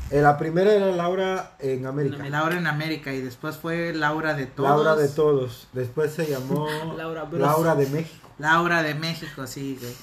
eh, 0.10 0.22
la 0.22 0.38
primera 0.38 0.72
era 0.74 0.92
Laura 0.92 1.56
en 1.60 1.86
América. 1.86 2.24
Laura 2.30 2.56
en 2.58 2.68
América 2.68 3.12
y 3.14 3.20
después 3.22 3.58
fue 3.58 3.94
Laura 3.94 4.36
de 4.36 4.46
todos. 4.46 4.70
Laura 4.70 4.96
de 4.96 5.08
todos. 5.10 5.68
Después 5.74 6.14
se 6.14 6.28
llamó 6.28 6.68
Laura. 6.98 7.28
Laura 7.32 7.76
de 7.76 7.88
México. 7.88 8.30
Laura 8.38 8.84
de 8.84 8.94
México, 8.94 9.48
sí, 9.48 9.78
güey. 9.82 9.94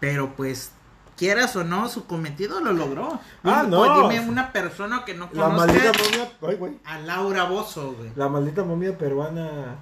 Pero 0.00 0.34
pues, 0.36 0.72
quieras 1.16 1.54
o 1.56 1.64
no, 1.64 1.88
su 1.88 2.06
cometido 2.06 2.60
lo 2.60 2.72
logró. 2.72 3.20
Ah, 3.42 3.62
Dime- 3.64 3.70
no. 3.70 4.08
Dime 4.08 4.20
una 4.28 4.52
persona 4.52 5.04
que 5.04 5.14
no 5.14 5.28
La 5.32 5.44
conozca 5.46 5.66
maldita 5.66 5.92
momia, 6.02 6.32
ay, 6.48 6.54
güey. 6.56 6.78
a 6.84 6.98
Laura 6.98 7.44
Bozo, 7.44 7.92
güey. 7.94 8.10
La 8.16 8.28
maldita 8.28 8.64
momia 8.64 8.96
peruana. 8.98 9.76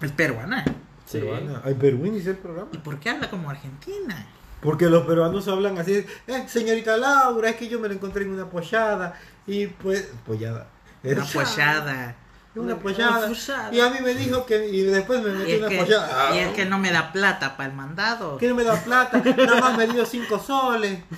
Es 0.00 0.12
peruana. 0.12 0.64
Sí. 1.06 1.18
peruana. 1.18 1.60
Ay, 1.64 1.74
Perú 1.74 2.06
inició 2.06 2.30
el 2.32 2.38
programa. 2.38 2.68
¿Y 2.72 2.78
por 2.78 2.98
qué 2.98 3.10
habla 3.10 3.28
como 3.30 3.50
argentina? 3.50 4.26
Porque 4.62 4.86
los 4.86 5.06
peruanos 5.06 5.48
hablan 5.48 5.78
así, 5.78 6.04
eh, 6.26 6.44
señorita 6.46 6.96
Laura, 6.98 7.48
es 7.50 7.56
que 7.56 7.68
yo 7.68 7.78
me 7.80 7.88
la 7.88 7.94
encontré 7.94 8.24
en 8.24 8.32
una 8.32 8.48
pollada 8.50 9.14
y 9.46 9.66
pues, 9.68 10.10
pollada. 10.26 10.68
Una 11.02 11.24
pollada. 11.32 12.16
Una 12.54 12.76
pollada. 12.78 13.30
Y 13.72 13.80
a 13.80 13.90
mí 13.90 13.98
me 14.02 14.14
dijo 14.14 14.44
que, 14.46 14.66
y 14.68 14.82
después 14.82 15.22
me 15.22 15.48
Y 15.48 15.52
es, 15.52 15.58
una 15.60 15.68
que, 15.68 15.78
pollada. 15.78 16.34
y 16.34 16.38
es 16.40 16.52
que 16.54 16.64
no 16.66 16.78
me 16.78 16.90
da 16.90 17.12
plata 17.12 17.56
para 17.56 17.70
el 17.70 17.76
mandado. 17.76 18.36
que 18.38 18.48
no 18.48 18.54
me 18.54 18.64
da 18.64 18.74
plata, 18.76 19.22
nada 19.24 19.60
más 19.60 19.76
me 19.76 19.86
dio 19.86 20.04
cinco 20.06 20.38
soles. 20.38 21.00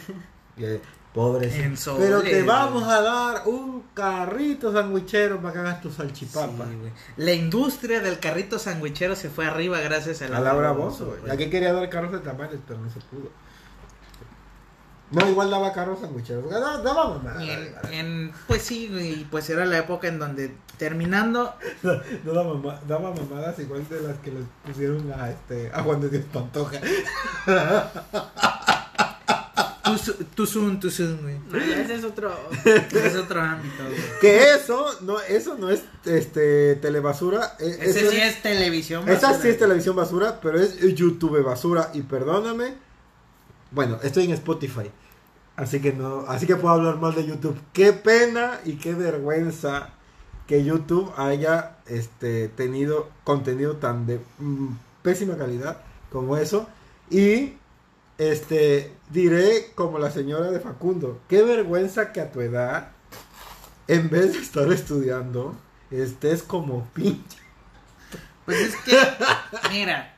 Pobre. 1.15 1.51
Pero 1.99 2.23
te 2.23 2.43
vamos 2.43 2.85
a 2.89 3.03
dar 3.03 3.43
un 3.47 3.85
carrito 3.93 4.73
sandwichero 4.73 5.43
para 5.43 5.53
que 5.53 5.59
hagas 5.59 5.81
tu 5.83 5.91
salchipapa. 5.91 6.65
Sí, 6.65 6.91
la 7.19 7.33
industria 7.35 8.01
del 8.01 8.19
carrito 8.19 8.59
sandwichero 8.59 9.15
se 9.15 9.29
fue 9.29 9.45
arriba 9.45 9.79
gracias 9.81 10.23
a 10.23 10.27
a 10.35 10.41
Laura 10.41 10.73
Bozo, 10.73 11.07
güey. 11.07 11.19
La 11.27 11.37
que 11.37 11.51
quería 11.51 11.75
dar 11.75 11.87
carros 11.91 12.13
de 12.13 12.21
tamales, 12.21 12.61
pero 12.67 12.81
no 12.81 12.89
se 12.91 13.01
pudo. 13.01 13.31
No, 15.11 15.29
igual 15.29 15.51
daba 15.51 15.71
carros 15.75 16.01
sandwicheros. 16.01 16.49
Daba, 16.51 16.79
daba. 16.79 17.45
Y 17.45 17.51
en- 17.51 17.75
en- 17.93 18.33
pues 18.47 18.63
sí, 18.63 18.89
güey, 18.91 19.25
pues 19.25 19.51
era 19.51 19.67
la 19.67 19.77
época 19.77 20.09
en 20.09 20.19
donde 20.19 20.55
terminando, 20.83 21.55
No 22.25 22.33
daba, 22.33 22.55
mama- 22.55 22.81
daba 22.89 23.15
mamadas 23.15 23.57
igual 23.61 23.87
de 23.89 24.01
las 24.01 24.19
que 24.19 24.33
les 24.33 24.43
pusieron 24.67 25.13
a, 25.13 25.31
este, 25.31 25.71
a 25.73 25.81
Juan 25.83 26.01
de 26.01 26.09
Dios 26.09 26.25
Pantoja. 26.33 26.81
Tuzun, 29.85 30.15
Tuzun, 30.35 30.81
Tuzun, 30.81 31.19
güey. 31.23 31.37
No, 31.51 31.59
ya 31.59 31.83
ese 31.83 31.95
es 31.97 32.05
otro. 32.05 32.33
Es 32.65 33.15
otro 33.17 33.41
ámbito, 33.41 33.85
güey. 33.85 33.99
Que 34.21 34.55
eso 34.55 34.87
no, 35.03 35.21
eso 35.21 35.57
no 35.59 35.71
es 35.71 35.83
este 36.05 36.77
telebasura. 36.77 37.55
e- 37.61 37.79
Ese 37.81 38.11
sí 38.11 38.17
es- 38.17 38.37
es 38.37 38.43
televisión. 38.43 39.03
Esa 39.09 39.29
basura, 39.29 39.33
sí 39.35 39.49
es 39.49 39.55
güey. 39.55 39.59
televisión 39.59 39.95
basura, 39.97 40.41
pero 40.41 40.59
es 40.61 40.79
YouTube 40.95 41.43
basura. 41.45 41.91
Y 41.95 42.03
perdóname. 42.03 42.75
Bueno, 43.71 43.99
estoy 44.03 44.25
en 44.25 44.33
Spotify. 44.33 44.91
Así 45.57 45.81
que 45.81 45.93
no, 45.93 46.25
así 46.29 46.47
que 46.47 46.57
puedo 46.57 46.75
hablar 46.75 46.97
mal 46.97 47.15
de 47.15 47.27
YouTube. 47.27 47.57
Qué 47.73 47.93
pena 47.93 48.61
y 48.65 48.75
qué 48.79 48.95
vergüenza 48.95 49.91
que 50.53 50.65
YouTube 50.65 51.11
haya 51.17 51.79
este 51.87 52.47
tenido 52.49 53.09
contenido 53.25 53.77
tan 53.77 54.05
de 54.05 54.21
mm, 54.39 54.75
pésima 55.01 55.39
calidad 55.39 55.79
como 56.11 56.37
eso. 56.37 56.69
Y 57.09 57.55
este 58.19 58.93
diré 59.09 59.73
como 59.75 59.99
la 59.99 60.11
señora 60.11 60.51
de 60.51 60.61
Facundo, 60.61 61.19
qué 61.27 61.43
vergüenza 61.43 62.13
que 62.13 62.21
a 62.21 62.31
tu 62.31 62.43
edad, 62.43 62.91
en 63.89 64.11
vez 64.11 64.35
de 64.35 64.41
estar 64.41 64.71
estudiando, 64.71 65.57
estés 65.91 66.43
como 66.43 66.85
pinche. 66.93 67.39
Pues 68.45 68.61
es 68.61 68.77
que, 68.77 68.99
mira, 69.71 70.15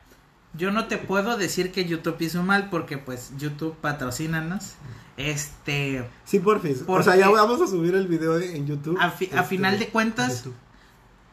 yo 0.53 0.69
no 0.69 0.89
te 0.89 0.97
puedo 0.97 1.37
decir 1.37 1.71
que 1.71 1.85
YouTube 1.85 2.17
hizo 2.19 2.43
mal 2.43 2.69
porque 2.69 2.97
pues 2.97 3.31
YouTube 3.37 3.77
patrocínanos. 3.79 4.73
Este, 5.17 6.07
Sí, 6.25 6.39
porfis. 6.39 6.81
O 6.81 6.85
Porque- 6.85 7.05
sea, 7.05 7.15
ya 7.15 7.29
vamos 7.29 7.61
a 7.61 7.67
subir 7.67 7.95
el 7.95 8.07
video 8.07 8.37
en 8.39 8.67
YouTube. 8.67 8.97
a, 8.99 9.09
fi- 9.11 9.25
a 9.33 9.37
Este, 9.41 9.43
final 9.43 9.79
de 9.79 9.87
cuentas, 9.89 10.37
YouTube. 10.39 10.55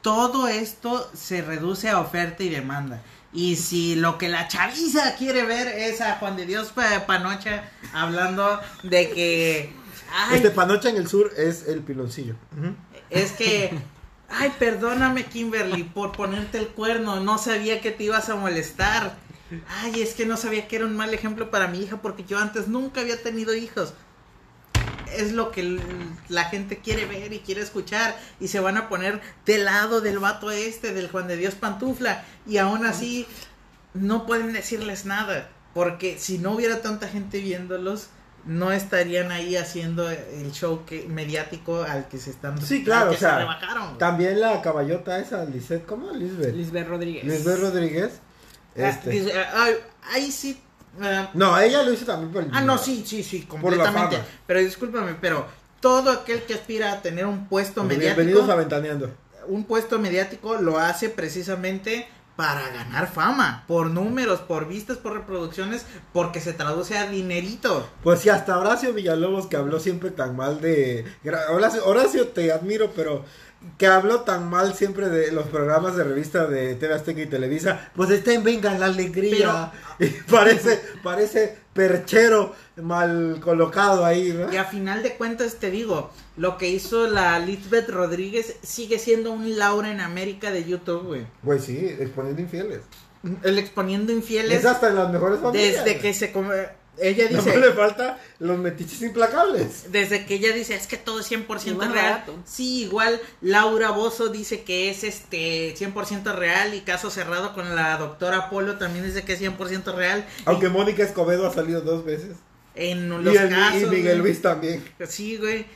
todo 0.03 0.49
esto 0.49 1.11
se 1.14 1.43
reduce 1.43 1.89
a 1.89 2.01
oferta 2.01 2.43
y 2.43 2.49
demanda. 2.49 3.03
Y 3.33 3.57
si 3.57 3.95
lo 3.95 4.18
que 4.18 4.28
la 4.28 4.47
chaviza 4.49 5.14
quiere 5.16 5.45
ver 5.45 5.66
es 5.66 6.01
a 6.01 6.16
Juan 6.16 6.37
de 6.37 6.47
Dios 6.47 6.68
Pa- 6.68 7.07
Panocha 7.07 7.64
hablando 7.93 8.61
de 8.83 9.11
que... 9.11 9.72
Ay, 10.14 10.37
Este 10.37 10.51
panocha 10.51 10.91
en 10.91 10.97
el 10.97 11.09
sur 11.09 11.33
es 11.37 11.66
el 11.66 11.80
piloncillo. 11.80 12.35
Es 13.11 13.33
que... 13.33 13.72
Ay, 14.28 14.53
perdóname 14.59 15.24
Kimberly 15.26 15.85
por 15.85 16.12
ponerte 16.12 16.59
el 16.59 16.68
cuerno. 16.68 17.20
No 17.20 17.37
sabía 17.39 17.80
que 17.80 17.91
te 17.91 18.05
ibas 18.05 18.28
a 18.30 18.35
molestar. 18.37 19.16
Ay, 19.69 20.01
es 20.03 20.15
que 20.15 20.27
no 20.27 20.37
sabía 20.37 20.69
que 20.69 20.77
era 20.77 20.87
un 20.87 20.97
mal 20.97 21.13
ejemplo 21.15 21.51
para 21.51 21.69
mi 21.69 21.81
hija 21.81 21.99
porque 22.03 22.25
yo 22.25 22.39
antes 22.39 22.69
nunca 22.69 23.01
había 23.01 23.21
tenido 23.23 23.55
hijos. 23.55 23.95
Es 25.17 25.33
lo 25.33 25.51
que 25.51 25.79
la 26.29 26.45
gente 26.45 26.79
quiere 26.79 27.05
ver 27.05 27.33
y 27.33 27.41
quiere 27.41 27.61
escuchar 27.61 28.17
y 28.41 28.49
se 28.49 28.61
van 28.61 28.79
a 28.79 28.89
poner 28.89 29.21
del 29.45 29.67
lado 29.67 30.01
del 30.01 30.19
vato 30.19 30.51
este, 30.51 30.95
del 30.95 31.11
Juan 31.11 31.29
de 31.29 31.37
Dios 31.37 31.55
Pantufla 31.55 32.25
y 32.47 32.57
aún 32.57 32.87
así 32.87 33.27
no 33.93 34.25
pueden 34.27 34.55
decirles 34.55 35.05
nada 35.05 35.51
porque 35.75 36.19
si 36.19 36.39
no 36.39 36.53
hubiera 36.53 36.81
tanta 36.81 37.09
gente 37.09 37.41
viéndolos 37.41 38.09
no 38.47 38.73
estarían 38.73 39.31
ahí 39.31 39.55
haciendo 39.57 40.11
el 40.11 40.51
show 40.53 40.85
que 40.87 41.07
mediático 41.09 41.83
al 41.83 42.09
que 42.09 42.19
se 42.19 42.31
están 42.31 42.61
Sí, 42.61 42.83
claro, 42.83 43.11
que 43.11 43.17
o 43.17 43.19
sea, 43.21 43.31
se 43.35 43.39
rebajaron. 43.41 43.85
güey. 43.89 43.99
También 43.99 44.41
la 44.41 44.63
caballota 44.63 45.19
esa, 45.21 45.45
Lisette, 45.45 45.85
¿cómo? 45.87 46.11
Lisbeth. 46.11 46.55
Lisbeth 46.55 46.89
Rodríguez. 46.89 47.25
Lisbeth 47.25 47.61
Rodríguez. 47.61 48.13
Ah, 48.77 48.89
Este. 48.89 49.11
dice, 49.11 49.33
ay, 49.55 49.75
ahí 50.12 50.33
sí 50.33 50.61
ah, 51.01 51.31
No, 51.35 51.59
ella 51.59 51.83
lo 51.83 51.93
hizo 51.93 52.05
también 52.05 52.33
por 52.33 52.43
el 52.43 52.51
Ah, 52.53 52.61
no, 52.61 52.79
sí, 52.79 53.05
sí, 53.07 53.23
sí, 53.23 53.43
completamente. 53.43 54.18
Pero 54.47 54.61
discúlpame, 54.61 55.14
pero 55.20 55.47
todo 55.81 56.11
aquel 56.11 56.43
que 56.43 56.55
aspira 56.55 56.93
a 56.93 57.03
tener 57.03 57.27
un 57.27 57.49
puesto 57.49 57.83
Bienvenidos 57.83 58.16
mediático, 58.16 58.53
a 58.53 58.55
Ventaneando. 58.57 59.11
un 59.49 59.64
puesto 59.64 59.99
mediático 59.99 60.55
lo 60.57 60.79
hace 60.79 61.09
precisamente 61.09 62.07
para 62.37 62.66
ganar 62.70 63.12
fama, 63.12 63.64
por 63.68 63.91
números, 63.91 64.41
por 64.41 64.66
vistas, 64.66 64.97
por 64.97 65.12
reproducciones, 65.12 65.85
porque 66.14 66.41
se 66.41 66.55
traduce 66.55 66.97
a 66.97 67.07
dinerito. 67.07 67.87
Pues 68.03 68.20
sí, 68.20 68.31
hasta 68.31 68.59
Horacio 68.59 68.95
Villalobos 68.95 69.47
que 69.49 69.57
habló 69.57 69.79
siempre 69.79 70.11
tan 70.11 70.35
mal 70.35 70.61
de... 70.61 71.05
Horacio, 71.85 72.29
te 72.29 72.51
admiro, 72.51 72.93
pero 72.97 73.25
que 73.79 73.87
habló 73.87 74.21
tan 74.21 74.49
mal 74.49 74.75
siempre 74.75 75.09
de 75.09 75.33
los 75.33 75.47
programas 75.49 75.97
de 75.97 76.05
revista 76.05 76.47
de 76.47 76.75
TV 76.75 76.95
Azteca 76.95 77.21
y 77.21 77.27
Televisa, 77.27 77.91
pues 77.95 78.11
está 78.11 78.33
en 78.33 78.45
Venga 78.45 78.77
la 78.79 78.87
Alegría. 78.87 79.73
Y 79.99 80.07
parece, 80.09 80.81
parece 81.03 81.57
perchero 81.73 82.55
mal 82.77 83.39
colocado 83.41 84.05
ahí, 84.05 84.33
¿no? 84.33 84.53
Y 84.53 84.57
a 84.57 84.65
final 84.65 85.03
de 85.03 85.15
cuentas 85.15 85.57
te 85.57 85.71
digo, 85.71 86.11
lo 86.37 86.59
que 86.59 86.69
hizo 86.69 87.07
la 87.07 87.39
Lisbeth 87.39 87.89
Rodríguez 87.89 88.57
sigue 88.63 88.99
siendo 88.99 89.31
un 89.31 89.59
Laura 89.59 89.91
en 89.91 90.01
América 90.01 90.51
de 90.51 90.65
YouTube, 90.65 91.05
güey. 91.05 91.27
Pues 91.45 91.65
sí, 91.65 91.79
exponiendo 92.01 92.41
infieles. 92.43 92.81
El 93.45 93.59
exponiendo 93.59 94.13
infieles 94.13 94.61
Es 94.61 94.65
hasta 94.65 94.89
en 94.89 94.97
las 94.97 95.13
mejores 95.13 95.41
familias. 95.41 95.85
desde 95.85 96.01
que 96.01 96.13
se 96.15 96.33
come... 96.33 96.82
Ella 96.99 97.24
No 97.30 97.38
dice... 97.38 97.57
le 97.57 97.72
falta 97.72 98.18
los 98.38 98.59
metiches 98.59 99.01
implacables. 99.03 99.90
Desde 99.90 100.26
que 100.26 100.34
ella 100.34 100.53
dice, 100.53 100.74
es 100.74 100.86
que 100.86 100.97
todo 100.99 101.20
es 101.20 101.30
100% 101.30 101.66
Igual 101.66 101.93
real. 101.93 102.05
barato. 102.12 102.38
Sí, 102.45 102.82
igual 102.82 103.20
Laura 103.40 103.90
Bozo 103.90 104.28
dice 104.28 104.62
que 104.62 104.90
es 104.90 105.03
este 105.05 105.74
100% 105.74 106.34
real 106.34 106.74
y 106.74 106.82
caso 106.82 107.11
cerrado 107.11 107.55
con 107.55 107.74
la 107.74 107.97
doctora 107.97 108.51
Polo 108.51 108.76
también 108.76 109.05
dice 109.07 109.24
que 109.24 109.32
es 109.32 109.40
100% 109.40 109.95
real. 109.95 110.26
Aunque 110.45 110.68
Mónica 110.68 111.03
Escobedo 111.03 111.47
ha 111.47 111.55
salido 111.55 111.80
dos 111.80 112.05
veces. 112.05 112.36
En 112.74 113.07
Y, 113.07 113.22
los 113.22 113.34
y 113.34 113.38
casos... 113.49 113.90
Miguel 113.90 114.03
güey, 114.03 114.18
Luis 114.18 114.43
también. 114.43 114.84
Sí, 115.09 115.36
güey. 115.38 115.66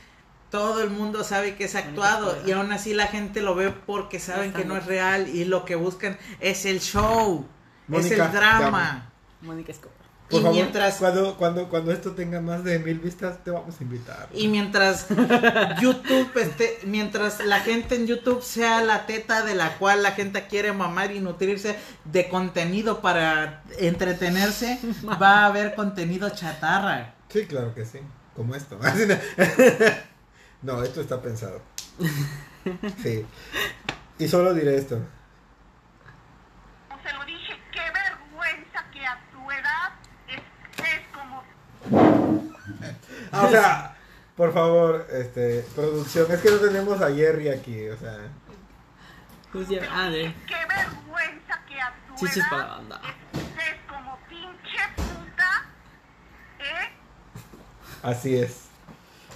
Todo 0.51 0.81
el 0.81 0.89
mundo 0.89 1.23
sabe 1.25 1.55
que 1.55 1.65
es 1.65 1.75
actuado 1.75 2.37
y 2.45 2.51
aún 2.53 2.71
así 2.71 2.93
la 2.93 3.07
gente 3.07 3.41
lo 3.41 3.53
ve 3.53 3.71
porque 3.71 4.17
saben 4.19 4.53
que 4.53 4.63
no 4.63 4.77
es 4.77 4.85
real 4.85 5.27
y 5.27 5.43
lo 5.43 5.65
que 5.65 5.75
buscan 5.75 6.17
es 6.39 6.65
el 6.65 6.79
show, 6.79 7.45
es 7.91 8.11
el 8.11 8.17
drama. 8.31 9.11
Mónica 9.41 9.73
Escobar. 9.73 9.97
Por 10.29 10.39
y 10.39 10.43
favor, 10.43 10.55
mientras 10.55 10.95
cuando, 10.95 11.37
cuando, 11.37 11.69
cuando 11.69 11.91
esto 11.91 12.11
tenga 12.11 12.41
más 12.41 12.63
de 12.63 12.79
mil 12.79 12.99
vistas, 12.99 13.43
te 13.43 13.51
vamos 13.51 13.75
a 13.79 13.83
invitar. 13.83 14.27
y 14.33 14.49
mientras 14.49 15.07
YouTube 15.79 16.31
esté, 16.35 16.79
mientras 16.83 17.39
la 17.45 17.61
gente 17.61 17.95
en 17.95 18.07
YouTube 18.07 18.41
sea 18.41 18.81
la 18.81 19.05
teta 19.05 19.43
de 19.43 19.55
la 19.55 19.77
cual 19.77 20.03
la 20.03 20.11
gente 20.11 20.47
quiere 20.47 20.73
mamar 20.73 21.11
y 21.11 21.21
nutrirse 21.21 21.77
de 22.03 22.27
contenido 22.27 23.01
para 23.01 23.63
entretenerse, 23.79 24.79
va 25.21 25.43
a 25.43 25.45
haber 25.45 25.75
contenido 25.75 26.29
chatarra. 26.29 27.13
Sí, 27.29 27.45
claro 27.45 27.73
que 27.73 27.85
sí. 27.85 27.99
Como 28.35 28.53
esto. 28.53 28.79
no, 30.61 30.83
esto 30.83 31.01
está 31.01 31.21
pensado. 31.21 31.61
Sí. 33.01 33.25
Y 34.19 34.27
solo 34.27 34.53
diré 34.53 34.75
esto. 34.75 34.99
Se 37.01 37.13
lo 37.13 37.23
dije, 37.23 37.53
qué 37.71 37.79
vergüenza 37.79 38.83
que 38.91 39.05
a 39.05 39.21
tu 39.31 39.49
edad 39.49 39.93
estés 40.27 41.07
como 41.13 41.43
Ah, 43.31 43.45
o 43.45 43.49
sea, 43.49 43.97
por 44.35 44.53
favor, 44.53 45.07
este, 45.11 45.65
producción. 45.75 46.31
Es 46.31 46.39
que 46.41 46.51
no 46.51 46.57
tenemos 46.57 47.01
a 47.01 47.11
Jerry 47.11 47.49
aquí, 47.49 47.87
o 47.89 47.97
sea. 47.97 48.17
Pues 49.51 49.67
ya- 49.69 49.81
ah, 49.91 50.09
de 50.09 50.33
qué 50.45 50.55
vergüenza 50.67 51.59
que 51.67 51.81
a 51.81 51.93
tu 52.07 52.15
chistes 52.25 52.43
para 52.49 52.63
la 52.63 52.67
edad 52.67 52.77
banda. 52.77 53.01
estés 53.33 53.75
como 53.89 54.17
pinche 54.29 54.77
puta, 54.95 55.65
¿eh? 56.59 56.89
Así 58.03 58.37
es. 58.37 58.63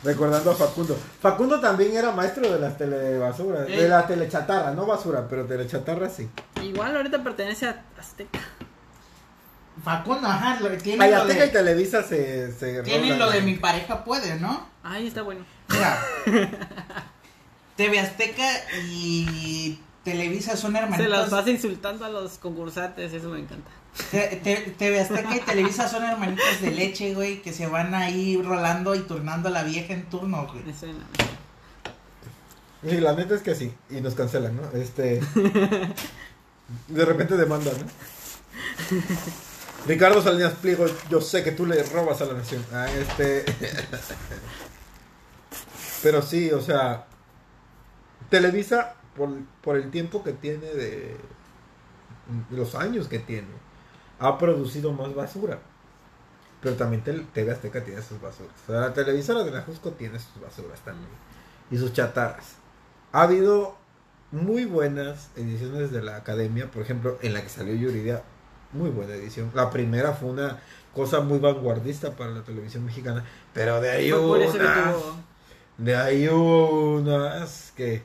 Recordando 0.03 0.51
a 0.51 0.55
Facundo. 0.55 0.97
Facundo 1.21 1.59
también 1.59 1.95
era 1.95 2.11
maestro 2.11 2.51
de 2.51 2.59
las 2.59 2.75
telebasuras, 2.77 3.67
de 3.67 3.85
Eh. 3.85 3.87
la 3.87 4.05
telechatarra, 4.07 4.71
no 4.71 4.85
basura, 4.87 5.27
pero 5.29 5.45
telechatarra 5.45 6.09
sí. 6.09 6.27
Igual 6.61 6.95
ahorita 6.95 7.23
pertenece 7.23 7.67
a 7.67 7.83
Azteca. 7.99 8.39
Facundo, 9.83 10.27
ajá, 10.27 10.59
lo, 10.59 10.69
tiene, 10.77 11.03
Ay, 11.03 11.11
lo 11.11 11.45
y 11.45 11.49
Televisa 11.49 12.03
se, 12.03 12.51
se 12.53 12.83
tienen 12.83 13.17
lo 13.17 13.29
de 13.31 13.41
mi 13.41 13.55
pareja 13.55 14.03
puede, 14.03 14.39
¿no? 14.39 14.67
Ahí 14.83 15.07
está 15.07 15.21
bueno. 15.23 15.43
Mira, 15.69 15.99
TV 17.75 17.99
Azteca 17.99 18.47
y 18.89 19.79
Televisa 20.03 20.55
son 20.57 20.73
Se 20.73 20.81
las 20.81 20.91
hermanitos. 20.99 21.29
vas 21.31 21.47
insultando 21.47 22.05
a 22.05 22.09
los 22.09 22.37
concursantes, 22.37 23.11
eso 23.13 23.29
me 23.29 23.39
encanta. 23.39 23.69
Te- 24.11 24.37
te- 24.43 24.73
TV 24.77 24.99
Azteca 24.99 25.35
y 25.35 25.39
Televisa 25.39 25.87
son 25.87 26.03
hermanitos 26.03 26.61
de 26.61 26.71
leche, 26.71 27.13
güey, 27.13 27.41
que 27.41 27.51
se 27.53 27.67
van 27.67 27.93
ahí 27.95 28.41
rolando 28.41 28.93
y 28.95 28.99
turnando 28.99 29.49
a 29.49 29.51
la 29.51 29.63
vieja 29.63 29.93
en 29.93 30.03
turno, 30.09 30.47
güey. 30.47 30.63
Me 30.63 30.73
suena. 30.77 30.99
Y 32.83 32.97
la 32.99 33.13
neta 33.13 33.35
es 33.35 33.41
que 33.41 33.53
sí, 33.55 33.73
y 33.89 34.01
nos 34.01 34.13
cancelan, 34.15 34.55
¿no? 34.57 34.63
Este. 34.79 35.21
De 36.87 37.05
repente 37.05 37.35
demandan, 37.35 37.73
¿no? 37.77 37.85
Ricardo 39.87 40.21
Salinas 40.21 40.53
Pliego, 40.53 40.85
yo 41.09 41.21
sé 41.21 41.43
que 41.43 41.51
tú 41.51 41.65
le 41.65 41.81
robas 41.83 42.21
a 42.21 42.25
la 42.25 42.33
nación. 42.33 42.63
Ah, 42.71 42.87
este. 42.91 43.43
Pero 46.03 46.21
sí, 46.21 46.51
o 46.51 46.61
sea. 46.61 47.07
Televisa, 48.29 48.95
por, 49.15 49.29
por 49.61 49.77
el 49.77 49.91
tiempo 49.91 50.23
que 50.23 50.33
tiene 50.33 50.67
de. 50.67 51.17
los 52.51 52.75
años 52.75 53.07
que 53.07 53.19
tiene, 53.19 53.47
ha 54.19 54.37
producido 54.37 54.93
más 54.93 55.13
basura. 55.15 55.59
Pero 56.61 56.75
también 56.75 57.03
TV 57.33 57.51
Azteca 57.51 57.83
tiene 57.83 58.03
sus 58.03 58.21
basuras. 58.21 58.53
O 58.63 58.71
sea, 58.71 58.81
la 58.81 58.93
televisora 58.93 59.43
de 59.43 59.49
la 59.49 59.63
Jusco 59.63 59.91
tiene 59.91 60.19
sus 60.19 60.39
basuras 60.39 60.79
también. 60.81 61.09
Y 61.71 61.77
sus 61.77 61.91
chatarras. 61.91 62.57
Ha 63.11 63.23
habido 63.23 63.75
muy 64.31 64.65
buenas 64.65 65.31
ediciones 65.35 65.91
de 65.91 66.03
la 66.03 66.17
academia, 66.17 66.69
por 66.69 66.83
ejemplo, 66.83 67.17
en 67.21 67.33
la 67.33 67.41
que 67.41 67.49
salió 67.49 67.73
Yuridia, 67.73 68.21
muy 68.73 68.89
buena 68.89 69.13
edición. 69.15 69.51
La 69.53 69.69
primera 69.69 70.13
fue 70.13 70.29
una 70.29 70.59
cosa 70.93 71.19
muy 71.21 71.39
vanguardista 71.39 72.11
para 72.15 72.31
la 72.31 72.43
televisión 72.43 72.85
mexicana, 72.85 73.23
pero 73.53 73.79
de 73.81 73.89
ahí 73.91 74.11
hubo 74.13 74.33
unas, 74.33 74.95
de 75.77 75.95
ahí 75.95 76.27
hubo 76.29 76.95
unas 76.97 77.73
que, 77.75 78.03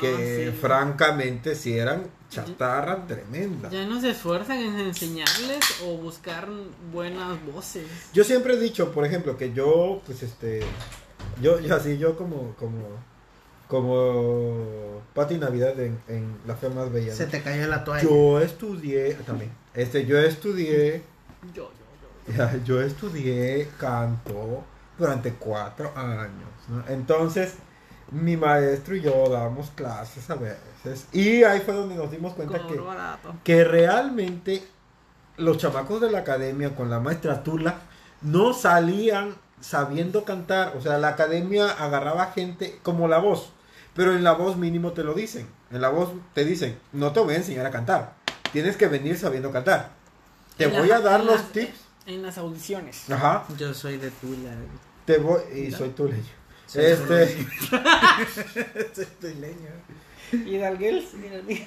que 0.00 0.48
Ah, 0.48 0.50
sí. 0.52 0.58
francamente 0.60 1.54
sí 1.54 1.76
eran 1.76 2.04
chatarra 2.30 3.06
tremenda. 3.06 3.68
Ya 3.68 3.84
no 3.84 4.00
se 4.00 4.10
esfuerzan 4.10 4.58
en 4.58 4.80
enseñarles 4.80 5.60
o 5.84 5.98
buscar 5.98 6.48
buenas 6.90 7.44
voces. 7.44 7.86
Yo 8.14 8.24
siempre 8.24 8.54
he 8.54 8.58
dicho, 8.58 8.90
por 8.92 9.04
ejemplo, 9.04 9.36
que 9.36 9.52
yo, 9.52 10.00
pues 10.06 10.22
este, 10.22 10.62
yo, 11.42 11.60
yo 11.60 11.76
así, 11.76 11.98
yo 11.98 12.16
como, 12.16 12.54
como, 12.58 12.78
como 13.72 15.00
Pati 15.14 15.38
Navidad 15.38 15.80
en, 15.80 15.98
en 16.06 16.36
La 16.46 16.54
Fe 16.54 16.68
Más 16.68 16.92
Bella. 16.92 17.14
Se 17.14 17.24
te 17.24 17.40
cayó 17.40 17.66
la 17.68 17.82
toalla. 17.82 18.02
Yo 18.02 18.38
estudié, 18.38 19.14
también, 19.14 19.50
este, 19.72 20.04
yo 20.04 20.18
estudié, 20.18 21.02
Yo, 21.54 21.70
yo, 22.28 22.34
yo. 22.36 22.64
yo 22.66 22.82
estudié 22.82 23.66
canto 23.78 24.62
durante 24.98 25.32
cuatro 25.32 25.90
años, 25.96 26.50
¿no? 26.68 26.84
Entonces, 26.86 27.54
mi 28.10 28.36
maestro 28.36 28.94
y 28.94 29.00
yo 29.00 29.30
dábamos 29.30 29.70
clases 29.70 30.28
a 30.28 30.34
veces, 30.34 31.06
y 31.10 31.42
ahí 31.42 31.60
fue 31.60 31.72
donde 31.72 31.94
nos 31.94 32.10
dimos 32.10 32.34
cuenta 32.34 32.66
que 32.66 32.76
barato. 32.78 33.34
que 33.42 33.64
realmente 33.64 34.62
los 35.38 35.56
chamacos 35.56 36.02
de 36.02 36.10
la 36.10 36.18
academia 36.18 36.76
con 36.76 36.90
la 36.90 37.00
maestra 37.00 37.42
Tula 37.42 37.76
no 38.20 38.52
salían 38.52 39.34
sabiendo 39.62 40.24
cantar. 40.24 40.74
O 40.76 40.82
sea, 40.82 40.98
la 40.98 41.08
academia 41.08 41.70
agarraba 41.70 42.26
gente 42.26 42.78
como 42.82 43.08
la 43.08 43.16
voz. 43.16 43.50
Pero 43.94 44.14
en 44.16 44.24
la 44.24 44.32
voz 44.32 44.56
mínimo 44.56 44.92
te 44.92 45.04
lo 45.04 45.14
dicen. 45.14 45.46
En 45.70 45.80
la 45.80 45.88
voz 45.90 46.10
te 46.34 46.44
dicen, 46.44 46.78
no 46.92 47.12
te 47.12 47.20
voy 47.20 47.34
a 47.34 47.38
enseñar 47.38 47.66
a 47.66 47.70
cantar. 47.70 48.14
Tienes 48.52 48.76
que 48.76 48.86
venir 48.88 49.18
sabiendo 49.18 49.50
cantar. 49.52 49.90
Te 50.56 50.64
En 50.64 50.72
voy 50.72 50.88
la- 50.88 50.96
a 50.96 51.00
dar 51.00 51.24
los 51.24 51.36
las- 51.36 51.52
tips. 51.52 51.80
En 52.06 52.22
las 52.22 52.36
audiciones. 52.38 53.08
Ajá. 53.10 53.44
Yo 53.56 53.72
soy 53.74 53.96
de 53.98 54.10
Tula. 54.10 54.50
Te 55.04 55.18
voy 55.18 55.40
y 55.54 55.70
soy 55.70 55.90
tuleño. 55.90 56.22
Soy 56.66 56.84
Este 56.86 57.26
Soy 58.94 59.06
tuleño. 59.20 59.70
Y 60.32 60.56
Dalguels, 60.58 61.14
mira, 61.14 61.40
mira. 61.46 61.66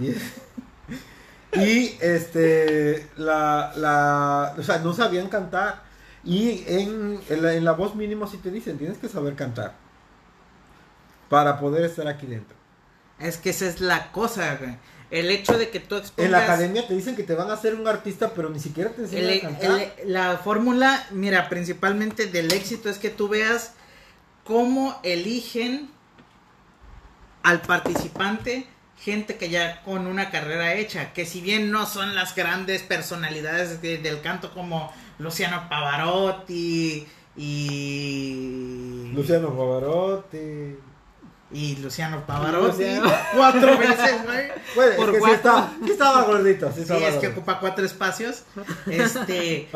Y, 0.00 1.60
y, 1.60 1.96
este, 2.00 3.08
la, 3.16 3.72
la, 3.76 4.54
o 4.58 4.62
sea, 4.62 4.78
no 4.78 4.92
sabían 4.92 5.28
cantar. 5.28 5.82
Y 6.24 6.64
en, 6.66 7.20
en, 7.28 7.42
la, 7.42 7.54
en 7.54 7.64
la 7.64 7.72
voz 7.72 7.94
mínimo 7.94 8.26
sí 8.26 8.38
te 8.38 8.50
dicen, 8.50 8.78
tienes 8.78 8.98
que 8.98 9.08
saber 9.08 9.34
cantar. 9.36 9.74
Para 11.28 11.58
poder 11.58 11.84
estar 11.84 12.06
aquí 12.08 12.26
dentro. 12.26 12.56
Es 13.18 13.36
que 13.38 13.50
esa 13.50 13.66
es 13.66 13.80
la 13.80 14.12
cosa, 14.12 14.56
güey. 14.56 14.76
El 15.10 15.30
hecho 15.30 15.56
de 15.56 15.70
que 15.70 15.78
tú 15.80 15.94
expongas... 15.96 16.26
En 16.26 16.32
la 16.32 16.42
academia 16.42 16.86
te 16.86 16.94
dicen 16.94 17.14
que 17.16 17.22
te 17.22 17.34
van 17.34 17.48
a 17.50 17.54
hacer 17.54 17.74
un 17.76 17.86
artista, 17.86 18.32
pero 18.34 18.50
ni 18.50 18.58
siquiera 18.58 18.90
te 18.90 19.02
enseñan 19.02 19.24
El- 19.30 19.38
a 19.38 19.40
cantar. 19.42 19.80
el- 19.98 20.12
la 20.12 20.36
fórmula, 20.38 21.06
mira, 21.12 21.48
principalmente 21.48 22.26
del 22.26 22.52
éxito 22.52 22.90
es 22.90 22.98
que 22.98 23.10
tú 23.10 23.28
veas 23.28 23.72
cómo 24.44 24.98
eligen 25.04 25.90
al 27.42 27.60
participante 27.62 28.66
gente 28.98 29.36
que 29.36 29.50
ya 29.50 29.82
con 29.82 30.06
una 30.06 30.30
carrera 30.30 30.74
hecha, 30.74 31.12
que 31.12 31.26
si 31.26 31.40
bien 31.40 31.70
no 31.70 31.86
son 31.86 32.14
las 32.14 32.34
grandes 32.34 32.82
personalidades 32.82 33.80
de- 33.82 33.98
del 33.98 34.20
canto 34.22 34.52
como 34.52 34.90
Luciano 35.18 35.68
Pavarotti 35.68 37.06
y 37.36 39.12
Luciano 39.14 39.50
Pavarotti. 39.56 40.76
Y 41.50 41.76
Luciano 41.76 42.26
Pavarotti 42.26 42.84
Luciano. 42.84 43.12
cuatro 43.34 43.78
veces, 43.78 44.24
güey. 44.24 44.48
Bueno, 44.74 45.02
es 45.02 45.10
que 45.10 45.20
sí, 45.20 45.30
estaba, 45.30 45.72
sí 45.84 45.90
estaba 45.92 46.22
gordito. 46.22 46.72
Sí, 46.72 46.84
es 46.88 47.16
que 47.16 47.28
ocupa 47.28 47.60
cuatro 47.60 47.84
espacios. 47.84 48.44
Este, 48.86 49.68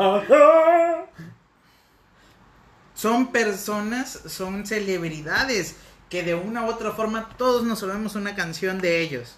son 2.94 3.32
personas, 3.32 4.20
son 4.26 4.66
celebridades 4.66 5.76
que 6.08 6.22
de 6.22 6.34
una 6.34 6.64
u 6.64 6.68
otra 6.68 6.90
forma 6.90 7.28
todos 7.36 7.62
nos 7.62 7.78
sabemos 7.78 8.14
una 8.16 8.34
canción 8.34 8.80
de 8.80 9.00
ellos. 9.00 9.36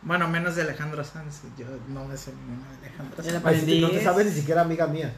Bueno, 0.00 0.28
menos 0.28 0.56
de 0.56 0.62
Alejandro 0.62 1.04
Sanz. 1.04 1.42
Yo 1.58 1.66
no 1.88 2.04
me 2.06 2.16
sé 2.16 2.32
ninguna 2.32 2.70
de 2.70 2.86
Alejandro 2.86 3.22
Sanz. 3.22 3.44
Ay, 3.44 3.80
no 3.80 3.90
te 3.90 4.02
sabes 4.02 4.26
ni 4.26 4.32
siquiera 4.32 4.62
amiga 4.62 4.86
mía. 4.86 5.14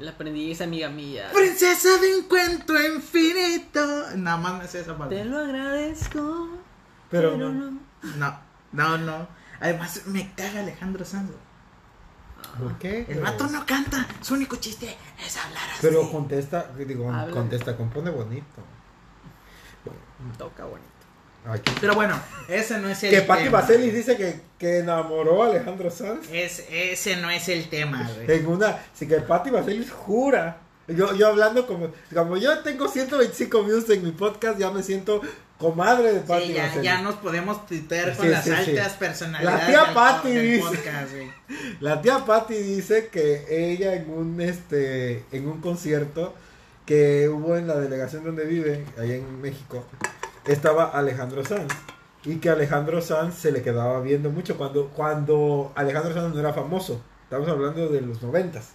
El 0.00 0.08
aprendiz, 0.08 0.62
amiga 0.62 0.88
mía. 0.88 1.30
Princesa 1.34 1.98
de 1.98 2.16
un 2.16 2.22
cuento 2.24 2.72
infinito. 2.82 4.16
Nada 4.16 4.38
más 4.38 4.62
me 4.62 4.66
sé 4.66 4.80
esa 4.80 4.94
Te 4.94 4.98
parte. 4.98 5.24
lo 5.26 5.38
agradezco. 5.38 6.48
Pero 7.10 7.36
no. 7.36 7.78
No, 8.16 8.40
no, 8.72 8.96
no. 8.98 9.28
Además, 9.60 10.06
me 10.06 10.32
caga 10.34 10.60
Alejandro 10.60 11.04
Sanz. 11.04 11.30
¿Por 12.58 12.78
qué? 12.78 13.04
El 13.10 13.20
vato 13.20 13.46
no 13.48 13.66
canta. 13.66 14.06
Su 14.22 14.34
único 14.34 14.56
chiste 14.56 14.96
es 15.24 15.36
hablar 15.36 15.64
así. 15.70 15.80
Pero 15.82 16.10
contesta, 16.10 16.70
digo, 16.78 17.12
Habla. 17.12 17.34
contesta, 17.34 17.76
compone 17.76 18.08
bonito. 18.10 18.62
Toca 20.38 20.64
bonito. 20.64 20.88
Aquí. 21.46 21.72
Pero 21.80 21.94
bueno, 21.94 22.20
ese 22.48 22.78
no 22.78 22.88
es 22.88 23.02
el 23.02 23.10
Que 23.10 23.22
Patti 23.22 23.44
tema. 23.44 23.60
Vaselis 23.60 23.94
dice 23.94 24.16
que, 24.16 24.40
que 24.58 24.78
enamoró 24.78 25.42
a 25.42 25.46
Alejandro 25.46 25.90
Sanz. 25.90 26.28
Es, 26.30 26.64
ese 26.70 27.16
no 27.16 27.30
es 27.30 27.48
el 27.48 27.68
tema, 27.68 28.10
güey. 28.14 28.38
En 28.38 28.46
una, 28.46 28.78
sí 28.94 29.06
que 29.08 29.16
Patti 29.16 29.50
Vaselis 29.50 29.90
jura 29.90 30.58
Yo, 30.88 31.14
yo 31.14 31.28
hablando 31.28 31.66
como, 31.66 31.90
como 32.14 32.36
yo 32.36 32.58
tengo 32.60 32.88
125 32.88 33.64
views 33.64 33.88
en 33.90 34.04
mi 34.04 34.12
podcast, 34.12 34.58
ya 34.58 34.70
me 34.70 34.82
siento 34.82 35.20
comadre 35.58 36.12
de 36.12 36.20
Pati 36.20 36.46
Sí, 36.48 36.52
ya, 36.54 36.82
ya 36.82 37.02
nos 37.02 37.16
podemos 37.16 37.66
tuitear 37.66 38.14
con 38.16 38.26
Sí, 38.26 38.30
las 38.32 38.44
sí, 38.44 38.50
altas 38.50 38.92
personalidades 38.94 39.74
La 39.74 39.92
tía 39.92 40.30
del 40.30 40.42
dice. 40.42 40.62
podcast, 40.68 41.12
güey. 41.12 41.30
La 41.80 42.02
tía 42.02 42.24
Patty 42.24 42.54
dice 42.54 43.08
que 43.08 43.46
ella 43.72 43.94
en 43.94 44.10
un 44.10 44.40
este 44.40 45.24
en 45.32 45.48
un 45.48 45.60
concierto 45.60 46.34
que 46.86 47.28
hubo 47.28 47.56
en 47.56 47.68
la 47.68 47.76
delegación 47.76 48.24
donde 48.24 48.44
vive, 48.44 48.84
allá 48.98 49.14
en 49.14 49.40
México, 49.40 49.84
estaba 50.52 50.84
Alejandro 50.84 51.44
Sanz. 51.44 51.72
Y 52.24 52.36
que 52.36 52.50
Alejandro 52.50 53.00
Sanz 53.00 53.34
se 53.34 53.50
le 53.50 53.62
quedaba 53.62 54.00
viendo 54.00 54.30
mucho 54.30 54.56
cuando, 54.58 54.88
cuando 54.88 55.72
Alejandro 55.74 56.12
Sanz 56.12 56.34
no 56.34 56.40
era 56.40 56.52
famoso. 56.52 57.00
Estamos 57.24 57.48
hablando 57.48 57.88
de 57.88 58.00
los 58.02 58.22
noventas. 58.22 58.72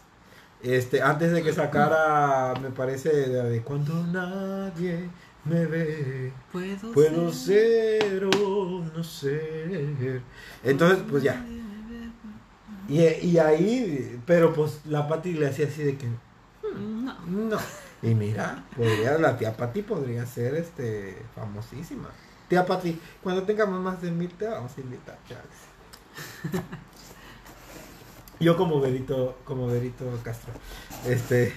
Este, 0.64 1.02
antes 1.02 1.32
de 1.32 1.44
que 1.44 1.54
sacara, 1.54 2.54
me 2.60 2.70
parece, 2.72 3.10
de 3.10 3.62
cuando 3.62 3.94
nadie 4.08 5.10
me 5.44 5.66
ve. 5.68 6.34
Puedo, 6.52 6.92
Puedo 6.92 7.32
ser 7.32 8.26
o 8.26 8.84
no 8.96 9.04
ser. 9.04 10.22
Entonces, 10.64 11.00
pues 11.08 11.22
ya. 11.22 11.46
Y, 12.88 13.02
y 13.02 13.38
ahí, 13.38 14.20
pero 14.26 14.54
pues 14.54 14.80
la 14.86 15.08
Pati 15.08 15.34
le 15.34 15.48
hacía 15.48 15.68
así 15.68 15.84
de 15.84 15.98
que, 15.98 16.08
No. 16.64 17.16
no. 17.26 17.58
Y 18.06 18.14
mira, 18.14 18.64
podría, 18.76 19.18
la 19.18 19.36
tía 19.36 19.58
Pati 19.58 19.82
podría 19.82 20.26
ser 20.28 20.54
este 20.56 21.18
famosísima. 21.34 22.10
Tía 22.48 22.64
Pati, 22.64 23.00
cuando 23.24 23.44
tengamos 23.44 23.82
más 23.82 24.00
de 24.00 24.12
mil 24.12 24.30
te 24.30 24.48
vamos 24.48 24.72
a 24.78 24.82
invitar. 24.82 25.18
Yo 28.40 28.56
como 28.58 28.80
Verito, 28.80 29.40
como 29.44 29.66
Verito 29.66 30.06
Castro. 30.24 30.54
Este, 31.08 31.52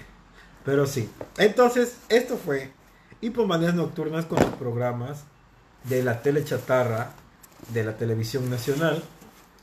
pero 0.64 0.86
sí. 0.86 1.11
Entonces, 1.36 1.99
esto 2.09 2.38
fue 2.38 2.72
Hipomanías 3.20 3.74
Nocturnas 3.74 4.24
con 4.24 4.38
los 4.38 4.55
programas 4.55 5.24
de 5.84 6.03
la 6.03 6.22
tele 6.22 6.44
chatarra 6.44 7.11
de 7.74 7.84
la 7.84 7.99
televisión 7.99 8.49
nacional. 8.49 9.03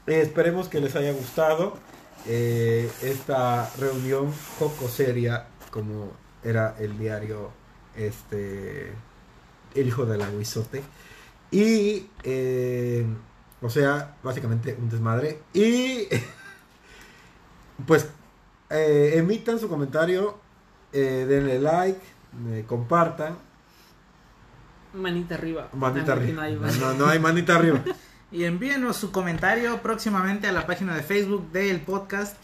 Eh, 0.06 0.22
esperemos 0.22 0.68
que 0.68 0.82
les 0.82 0.96
haya 0.96 1.14
gustado 1.14 1.78
eh, 2.28 2.92
esta 3.02 3.72
reunión 3.80 4.32
poco 4.60 4.88
seria 4.88 5.48
como 5.72 6.25
era 6.46 6.76
el 6.80 6.98
diario 6.98 7.52
este 7.96 8.94
el 9.74 9.88
hijo 9.88 10.06
del 10.06 10.22
aguizote. 10.22 10.82
Y 11.52 12.08
eh, 12.24 13.06
o 13.62 13.70
sea 13.70 14.16
básicamente 14.24 14.78
un 14.80 14.90
desmadre. 14.90 15.42
Y 15.54 16.08
pues 17.88 18.08
eh, 18.70 19.14
emitan 19.16 19.60
su 19.60 19.68
comentario 19.68 20.38
eh, 20.94 21.26
denle 21.28 21.60
like 21.60 22.00
eh, 22.50 22.64
compartan. 22.68 23.38
Manita 24.94 25.36
arriba. 25.36 25.68
manita 25.74 26.14
arriba. 26.14 26.34
no 26.36 26.42
hay- 26.42 26.56
no, 26.56 26.72
no, 26.72 26.94
no 26.94 27.08
hay 27.08 27.20
manita 27.20 27.56
arriba. 27.56 27.82
Y 28.32 28.44
envíenos 28.44 28.98
su 28.98 29.12
comentario 29.12 29.82
próximamente 29.82 30.48
a 30.48 30.52
la 30.52 30.66
página 30.66 30.94
de 30.96 31.04
Facebook 31.04 31.52
del 31.52 31.80
podcast. 31.80 32.36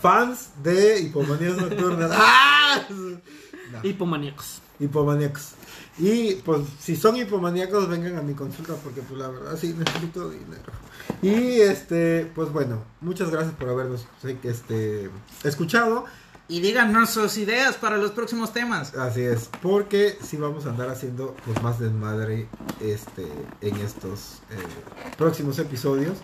Fans 0.00 0.50
de 0.62 1.00
hipomanías 1.00 1.56
nocturnas 1.56 2.10
¡Ah! 2.14 2.86
No. 2.90 3.80
Hipomaníacos. 3.82 4.60
hipomaníacos. 4.78 5.52
Y 5.98 6.36
pues 6.36 6.62
si 6.80 6.96
son 6.96 7.16
hipomaníacos 7.16 7.88
vengan 7.88 8.16
a 8.18 8.22
mi 8.22 8.34
consulta 8.34 8.74
porque 8.76 9.02
pues 9.02 9.20
la 9.20 9.28
verdad 9.28 9.56
sí 9.58 9.74
necesito 9.76 10.30
dinero. 10.30 10.72
Y 11.20 11.60
este, 11.60 12.30
pues 12.34 12.50
bueno, 12.50 12.82
muchas 13.00 13.30
gracias 13.30 13.54
por 13.54 13.68
habernos 13.68 14.06
este 14.42 15.10
escuchado. 15.44 16.06
Y 16.48 16.60
díganos 16.60 17.10
sus 17.10 17.38
ideas 17.38 17.76
para 17.76 17.96
los 17.96 18.10
próximos 18.10 18.52
temas. 18.52 18.94
Así 18.94 19.22
es, 19.22 19.48
porque 19.62 20.18
sí 20.22 20.36
vamos 20.36 20.66
a 20.66 20.70
andar 20.70 20.90
haciendo 20.90 21.34
pues 21.46 21.62
más 21.62 21.78
desmadre 21.78 22.48
este 22.80 23.26
en 23.60 23.76
estos 23.76 24.42
eh, 24.50 25.16
próximos 25.16 25.58
episodios. 25.58 26.18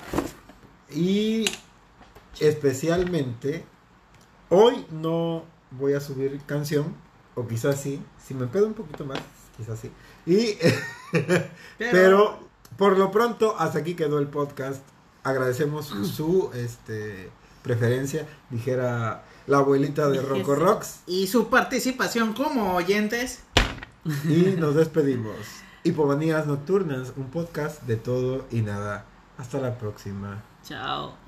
Y 0.91 1.47
especialmente 2.41 3.65
hoy 4.49 4.87
no 4.91 5.45
voy 5.71 5.95
a 5.95 6.01
subir 6.01 6.41
canción 6.47 6.95
o 7.35 7.47
quizás 7.47 7.81
sí, 7.81 8.03
si 8.25 8.35
me 8.35 8.47
pedo 8.47 8.67
un 8.67 8.75
poquito 8.75 9.05
más, 9.05 9.21
quizás 9.57 9.79
sí. 9.79 9.91
Y 10.27 10.57
pero, 11.79 12.39
por 12.77 12.99
lo 12.99 13.11
pronto 13.11 13.57
hasta 13.59 13.79
aquí 13.79 13.95
quedó 13.95 14.19
el 14.19 14.27
podcast. 14.27 14.83
Agradecemos 15.23 15.87
su 15.87 16.51
este 16.55 17.31
preferencia, 17.63 18.27
dijera 18.51 19.25
la 19.47 19.59
abuelita 19.59 20.09
de 20.09 20.23
Rocco 20.23 20.55
Rocks 20.55 21.01
Y 21.07 21.27
su 21.27 21.49
participación 21.49 22.33
como 22.33 22.75
oyentes. 22.75 23.41
y 24.25 24.57
nos 24.59 24.75
despedimos. 24.75 25.37
Hipomanías 25.85 26.47
Nocturnas, 26.47 27.13
un 27.17 27.31
podcast 27.31 27.83
de 27.83 27.97
todo 27.97 28.47
y 28.51 28.63
nada. 28.63 29.05
Hasta 29.37 29.61
la 29.61 29.79
próxima. 29.79 30.43
Chao. 30.65 31.28